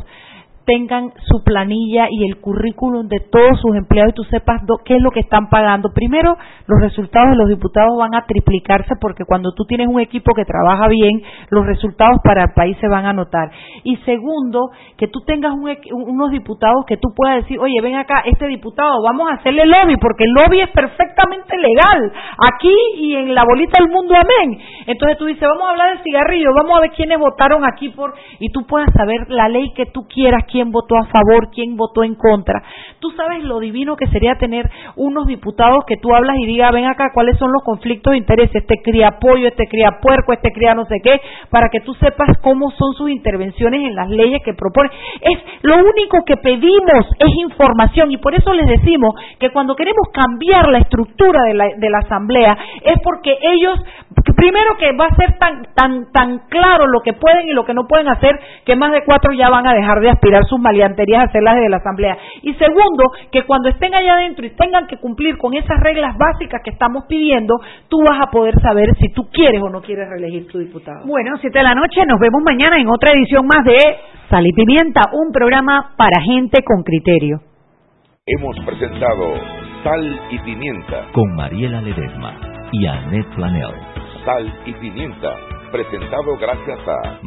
tengan 0.69 1.15
su 1.25 1.43
planilla 1.43 2.09
y 2.11 2.29
el 2.29 2.43
currículum 2.43 3.09
de 3.09 3.21
todos 3.21 3.59
sus 3.63 3.75
empleados 3.75 4.13
y 4.13 4.17
tú 4.17 4.25
sepas 4.25 4.61
qué 4.85 4.97
es 4.97 5.03
lo 5.03 5.11
que 5.11 5.21
están 5.21 5.49
pagando. 5.49 5.95
Primero, 5.95 6.37
los 6.67 6.79
resultados 6.83 7.31
de 7.31 7.37
los 7.37 7.49
diputados 7.49 7.97
van 7.97 8.15
a 8.15 8.27
triplicarse 8.27 8.95
porque 9.01 9.25
cuando 9.25 9.55
tú 9.55 9.65
tienes 9.65 9.89
un 9.89 9.99
equipo 9.99 10.35
que 10.35 10.45
trabaja 10.45 10.87
bien, 10.89 11.23
los 11.49 11.65
resultados 11.65 12.19
para 12.23 12.43
el 12.45 12.53
país 12.55 12.77
se 12.83 12.89
van 12.89 13.07
a 13.07 13.15
notar. 13.15 13.51
Y 13.83 13.97
segundo, 14.05 14.69
que 14.99 15.09
tú 15.09 15.21
tengas 15.25 15.55
unos 15.55 16.31
diputados 16.33 16.85
que 16.87 16.99
tú 16.99 17.15
puedas 17.17 17.43
decir, 17.45 17.59
oye, 17.59 17.81
ven 17.81 17.95
acá, 17.95 18.23
este 18.27 18.47
diputado, 18.47 19.03
vamos 19.03 19.31
a 19.31 19.37
hacerle 19.37 19.65
lobby, 19.65 19.97
porque 19.97 20.25
el 20.25 20.33
lobby 20.33 20.61
es 20.61 20.69
perfectamente 20.71 21.57
legal, 21.57 22.13
aquí 22.53 22.75
y 22.97 23.15
en 23.15 23.35
la 23.35 23.45
bolita 23.45 23.81
del 23.81 23.91
mundo, 23.91 24.15
amén. 24.15 24.59
Entonces 24.87 25.17
tú 25.17 25.25
dices, 25.25 25.49
vamos 25.49 25.67
a 25.67 25.71
hablar 25.71 25.95
del 25.95 26.03
cigarrillo, 26.03 26.51
vamos 26.55 26.77
a 26.77 26.81
ver 26.83 26.91
quiénes 26.91 27.19
votaron 27.19 27.65
aquí 27.65 27.89
por, 27.89 28.13
y 28.39 28.51
tú 28.51 28.67
puedas 28.67 28.93
saber 28.93 29.31
la 29.31 29.49
ley 29.49 29.73
que 29.73 29.87
tú 29.87 30.07
quieras, 30.07 30.45
votó 30.67 30.97
a 30.97 31.07
favor, 31.07 31.51
quién 31.51 31.77
votó 31.77 32.05
en 32.05 32.15
contra. 32.15 32.63
Tú 33.01 33.11
sabes 33.13 33.45
lo 33.45 33.61
divino 33.61 33.97
que 33.97 34.07
sería 34.09 34.35
tener 34.37 34.69
unos 34.97 35.27
diputados 35.27 35.85
que 35.87 35.97
tú 35.97 36.15
hablas 36.15 36.37
y 36.39 36.47
digas, 36.47 36.73
ven 36.73 36.87
acá, 36.87 37.11
cuáles 37.15 37.39
son 37.39 37.53
los 37.53 37.63
conflictos 37.63 38.13
de 38.13 38.19
interés, 38.19 38.51
este 38.55 38.83
cría 38.83 39.19
pollo, 39.21 39.49
este 39.49 39.67
cría 39.67 39.99
puerco, 40.03 40.33
este 40.33 40.53
cría 40.53 40.75
no 40.75 40.85
sé 40.87 40.97
qué, 41.03 41.21
para 41.51 41.69
que 41.69 41.81
tú 41.81 41.95
sepas 41.95 42.37
cómo 42.43 42.71
son 42.73 42.95
sus 42.95 43.11
intervenciones 43.11 43.83
en 43.83 43.95
las 43.95 44.09
leyes 44.11 44.43
que 44.45 44.55
propone. 44.55 44.91
Es 45.21 45.39
lo 45.63 45.77
único 45.77 46.25
que 46.25 46.37
pedimos 46.37 47.07
es 47.19 47.31
información 47.39 48.11
y 48.11 48.17
por 48.19 48.35
eso 48.35 48.53
les 48.53 48.67
decimos 48.67 49.15
que 49.39 49.51
cuando 49.51 49.75
queremos 49.77 50.09
cambiar 50.13 50.69
la 50.69 50.79
estructura 50.79 51.43
de 51.43 51.55
la, 51.55 51.65
de 51.77 51.91
la 51.91 51.99
asamblea 51.99 52.57
es 52.83 52.99
porque 53.03 53.37
ellos 53.41 53.79
primero 54.37 54.77
que 54.79 54.93
va 54.93 55.07
a 55.07 55.17
ser 55.17 55.39
tan 55.39 55.67
tan 55.75 56.13
tan 56.13 56.39
claro 56.49 56.87
lo 56.87 57.01
que 57.01 57.13
pueden 57.13 57.49
y 57.49 57.53
lo 57.53 57.65
que 57.65 57.75
no 57.75 57.87
pueden 57.87 58.09
hacer 58.09 58.39
que 58.65 58.77
más 58.77 58.93
de 58.93 59.05
cuatro 59.05 59.33
ya 59.33 59.49
van 59.49 59.67
a 59.67 59.75
dejar 59.75 60.01
de 60.01 60.11
aspirar 60.11 60.45
sus 60.49 60.59
maleanterías 60.59 61.29
hacerlas 61.29 61.57
desde 61.57 61.69
la 61.69 61.77
asamblea. 61.79 62.17
Y 62.43 62.55
segundo 62.55 63.05
que 63.31 63.45
cuando 63.45 63.69
estén 63.69 63.95
allá 63.95 64.15
adentro 64.15 64.47
y 64.47 64.51
tengan 64.51 64.87
que 64.87 64.99
cumplir 64.99 65.37
con 65.39 65.55
esas 65.55 65.81
reglas 65.81 66.17
básicas 66.17 66.61
que 66.65 66.71
estamos 66.71 67.05
pidiendo 67.09 67.55
tú 67.89 67.99
vas 68.09 68.21
a 68.21 68.31
poder 68.31 68.55
saber 68.61 68.95
si 69.01 69.13
tú 69.13 69.29
quieres 69.31 69.63
o 69.63 69.69
no 69.69 69.81
quieres 69.81 70.09
reelegir 70.09 70.49
tu 70.49 70.59
diputado. 70.59 71.07
Bueno 71.07 71.37
siete 71.41 71.59
de 71.59 71.65
la 71.65 71.75
noche 71.75 72.01
nos 72.07 72.19
vemos 72.19 72.43
mañana 72.45 72.79
en 72.79 72.89
otra 72.89 73.13
edición 73.15 73.47
más 73.47 73.65
de 73.65 73.79
Sal 74.29 74.47
y 74.47 74.53
Pimienta 74.53 75.03
un 75.13 75.33
programa 75.33 75.93
para 75.97 76.23
gente 76.23 76.63
con 76.65 76.83
criterio. 76.83 77.41
Hemos 78.27 78.59
presentado 78.65 79.35
Sal 79.83 80.21
y 80.31 80.39
Pimienta. 80.41 81.07
Con 81.13 81.35
Mariela 81.35 81.81
Ledesma 81.81 82.35
y 82.73 82.87
Annette 82.87 83.35
Planel 83.35 83.73
Sal 84.25 84.53
y 84.67 84.73
Pimienta, 84.75 85.35
presentado 85.73 86.37
gracias 86.39 86.79
a 86.87 87.19